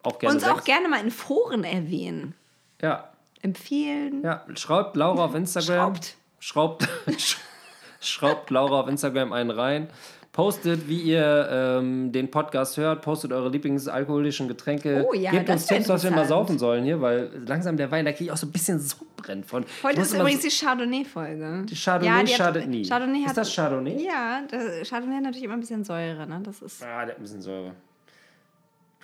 Auch 0.03 0.19
gerne 0.19 0.35
Uns 0.37 0.45
sechs. 0.45 0.55
auch 0.55 0.65
gerne 0.65 0.89
mal 0.89 1.01
in 1.01 1.11
Foren 1.11 1.65
erwähnen. 1.65 2.35
Ja, 2.81 3.11
Empfehlen. 3.43 4.23
ja. 4.23 4.45
Schraubt 4.55 4.97
Laura 4.97 5.25
auf 5.27 5.35
Instagram. 5.35 5.95
Schraubt. 5.95 6.17
Schraubt, 6.39 6.89
schraubt 8.01 8.51
Laura 8.51 8.81
auf 8.81 8.89
Instagram 8.89 9.33
einen 9.33 9.51
rein. 9.51 9.89
Postet, 10.37 10.87
wie 10.87 11.01
ihr 11.01 11.49
ähm, 11.51 12.13
den 12.13 12.31
Podcast 12.31 12.77
hört. 12.77 13.01
Postet 13.01 13.33
eure 13.33 13.49
Lieblingsalkoholischen 13.49 14.49
Getränke. 14.49 15.07
Oh 15.09 15.15
ja, 15.15 15.31
Gebt 15.31 15.49
das 15.49 15.63
uns 15.63 15.67
Tipps, 15.67 15.89
was 15.89 16.05
wir 16.05 16.11
mal 16.11 16.27
saufen 16.27 16.59
sollen 16.59 16.85
hier, 16.85 17.01
weil 17.01 17.31
langsam 17.47 17.79
der 17.79 17.91
Wein, 17.91 18.05
da 18.05 18.13
kriege 18.13 18.25
ich 18.25 18.31
auch 18.33 18.37
so 18.37 18.47
ein 18.47 18.53
bisschen 18.53 18.79
Sodbrennen 18.79 19.45
von. 19.45 19.63
Ich 19.63 19.83
Heute 19.83 20.03
ist 20.03 20.13
übrigens 20.15 20.43
so- 20.43 20.49
die 20.51 20.55
Chardonnay-Folge. 20.55 21.63
die 21.71 21.75
Chardonnay 21.75 22.07
Ja, 22.19 22.23
die 22.23 22.33
hat- 22.33 22.39
schadet 22.39 22.69
nie. 22.69 22.83
Chardonnay 22.87 23.25
ist 23.25 23.37
das 23.37 23.55
Chardonnay? 23.55 23.97
Ja, 24.05 24.43
das, 24.51 24.89
Chardonnay 24.91 25.17
hat 25.17 25.23
natürlich 25.23 25.45
immer 25.45 25.55
ein 25.55 25.61
bisschen 25.61 25.85
Säure. 25.85 26.27
Ne? 26.27 26.41
Das 26.45 26.61
ist, 26.61 26.83
Ah, 26.83 27.07
der 27.07 27.13
hat 27.15 27.17
ein 27.19 27.23
bisschen 27.23 27.41
Säure. 27.41 27.73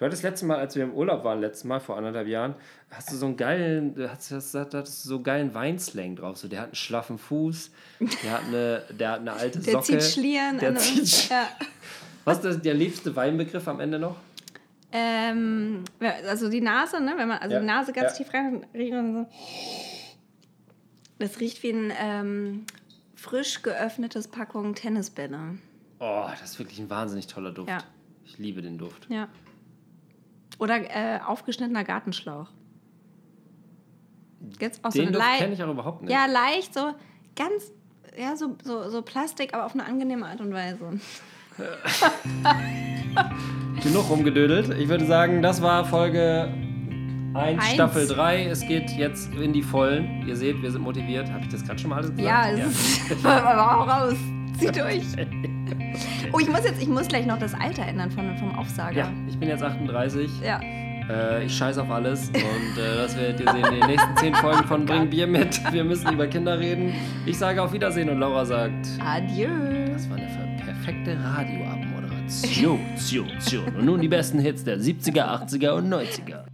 Du 0.02 0.06
hattest 0.06 0.24
letzte 0.24 0.46
Mal, 0.46 0.58
als 0.58 0.74
wir 0.74 0.82
im 0.82 0.94
Urlaub 0.94 1.22
waren, 1.22 1.40
letztes 1.40 1.62
Mal 1.62 1.78
vor 1.78 1.96
anderthalb 1.96 2.26
Jahren, 2.26 2.56
hast 2.90 3.12
du 3.12 3.14
so 3.16 3.26
einen 3.26 3.36
geilen, 3.36 3.94
hast, 4.10 4.32
hast, 4.32 4.52
hattest 4.52 5.04
du 5.04 5.08
so 5.10 5.14
einen 5.14 5.22
geilen 5.22 5.54
Weinslang 5.54 6.16
drauf. 6.16 6.38
So, 6.38 6.48
der 6.48 6.58
hat 6.62 6.66
einen 6.70 6.74
schlaffen 6.74 7.18
Fuß, 7.18 7.70
der 8.24 8.32
hat 8.32 8.42
eine, 8.48 8.82
der 8.98 9.10
hat 9.12 9.20
eine 9.20 9.32
alte 9.32 9.60
der 9.60 9.74
Socke. 9.74 9.84
zieht 9.98 10.02
Schlieren. 10.02 10.58
Der 10.58 10.70
an- 10.70 10.76
zieht 10.78 11.04
Sch- 11.04 11.30
ja. 11.30 11.46
Was 12.24 12.38
ist 12.38 12.44
das, 12.44 12.62
der 12.62 12.74
liebste 12.74 13.14
Weinbegriff 13.14 13.68
am 13.68 13.78
Ende 13.78 14.00
noch? 14.00 14.16
ähm, 14.90 15.84
also 16.28 16.50
die 16.50 16.60
Nase, 16.60 17.00
ne? 17.00 17.14
wenn 17.16 17.28
man 17.28 17.38
also 17.38 17.54
Ja, 17.54 17.60
die 17.60 17.66
Nase 17.66 17.92
ganz 17.92 18.18
ja. 18.18 18.24
tief 18.24 18.34
rein 18.34 18.66
riecht 18.74 18.92
und 18.94 19.12
so. 19.14 19.26
Das 21.20 21.38
riecht 21.38 21.62
wie 21.62 21.70
ein 21.70 21.92
ähm, 21.96 22.64
frisch 23.14 23.62
geöffnetes 23.62 24.26
Packung 24.26 24.74
Tennisbälle. 24.74 25.58
Oh, 26.00 26.26
das 26.28 26.42
ist 26.50 26.58
wirklich 26.58 26.80
ein 26.80 26.90
wahnsinnig 26.90 27.28
toller 27.28 27.52
Duft. 27.52 27.68
Ja. 27.70 27.78
Ich 28.24 28.38
liebe 28.38 28.62
den 28.62 28.78
Duft. 28.78 29.06
Ja. 29.08 29.28
Oder 30.62 30.76
äh, 30.76 31.18
aufgeschnittener 31.26 31.82
Gartenschlauch. 31.82 32.46
Jetzt 34.60 34.84
auch 34.84 34.92
so 34.92 35.02
Den 35.02 35.12
leicht. 35.12 35.40
kenne 35.40 35.54
ich 35.54 35.62
auch 35.64 35.70
überhaupt 35.70 36.02
nicht. 36.02 36.12
Ja, 36.12 36.26
leicht, 36.26 36.72
so 36.72 36.92
ganz, 37.34 37.72
ja, 38.16 38.36
so, 38.36 38.56
so, 38.62 38.88
so 38.88 39.02
Plastik, 39.02 39.54
aber 39.54 39.66
auf 39.66 39.74
eine 39.74 39.84
angenehme 39.84 40.24
Art 40.24 40.40
und 40.40 40.54
Weise. 40.54 41.00
Genug 43.82 44.08
rumgedödelt. 44.08 44.78
Ich 44.78 44.88
würde 44.88 45.04
sagen, 45.04 45.42
das 45.42 45.62
war 45.62 45.84
Folge 45.84 46.54
1, 47.34 47.60
Eins. 47.60 47.74
Staffel 47.74 48.06
3. 48.06 48.44
Es 48.44 48.60
geht 48.60 48.88
jetzt 48.92 49.34
in 49.34 49.52
die 49.52 49.62
Vollen. 49.62 50.24
Ihr 50.28 50.36
seht, 50.36 50.62
wir 50.62 50.70
sind 50.70 50.82
motiviert. 50.82 51.28
Habe 51.28 51.42
ich 51.42 51.48
das 51.48 51.64
gerade 51.64 51.80
schon 51.80 51.90
mal 51.90 51.96
alles 51.96 52.14
gesagt? 52.14 52.24
Ja, 52.24 52.50
es 52.50 53.10
ist 53.10 53.10
aber 53.26 53.80
auch 53.80 53.88
raus. 53.88 54.14
Zieh 54.66 54.72
durch. 54.72 55.04
Oh, 56.32 56.38
ich 56.40 56.48
muss 56.48 56.64
jetzt, 56.64 56.80
ich 56.80 56.88
muss 56.88 57.08
gleich 57.08 57.26
noch 57.26 57.38
das 57.38 57.52
Alter 57.52 57.82
ändern 57.82 58.10
von, 58.10 58.34
vom 58.38 58.54
Aufsager. 58.54 58.96
Ja, 58.96 59.12
ich 59.28 59.38
bin 59.38 59.48
jetzt 59.50 59.62
38. 59.62 60.30
Ja. 60.40 60.58
Äh, 61.10 61.44
ich 61.44 61.54
scheiß 61.54 61.76
auf 61.78 61.90
alles. 61.90 62.28
Und 62.28 62.34
äh, 62.78 62.96
das 62.96 63.16
werdet 63.16 63.40
ihr 63.40 63.52
sehen 63.52 63.64
in 63.64 63.80
den 63.80 63.88
nächsten 63.88 64.16
10 64.16 64.34
Folgen 64.36 64.64
von 64.64 64.86
Bring 64.86 65.10
Bier 65.10 65.26
mit. 65.26 65.60
Wir 65.72 65.84
müssen 65.84 66.12
über 66.12 66.26
Kinder 66.26 66.58
reden. 66.58 66.94
Ich 67.26 67.36
sage 67.38 67.62
auf 67.62 67.72
Wiedersehen 67.72 68.08
und 68.08 68.20
Laura 68.20 68.46
sagt, 68.46 68.86
Adieu. 69.04 69.48
das 69.92 70.08
war 70.08 70.16
eine 70.16 70.28
perfekte 70.64 71.18
Radioabmoderation. 71.22 72.80
Und 73.76 73.84
nun 73.84 74.00
die 74.00 74.08
besten 74.08 74.38
Hits 74.38 74.64
der 74.64 74.78
70er, 74.78 75.24
80er 75.44 75.72
und 75.72 75.92
90er. 75.92 76.44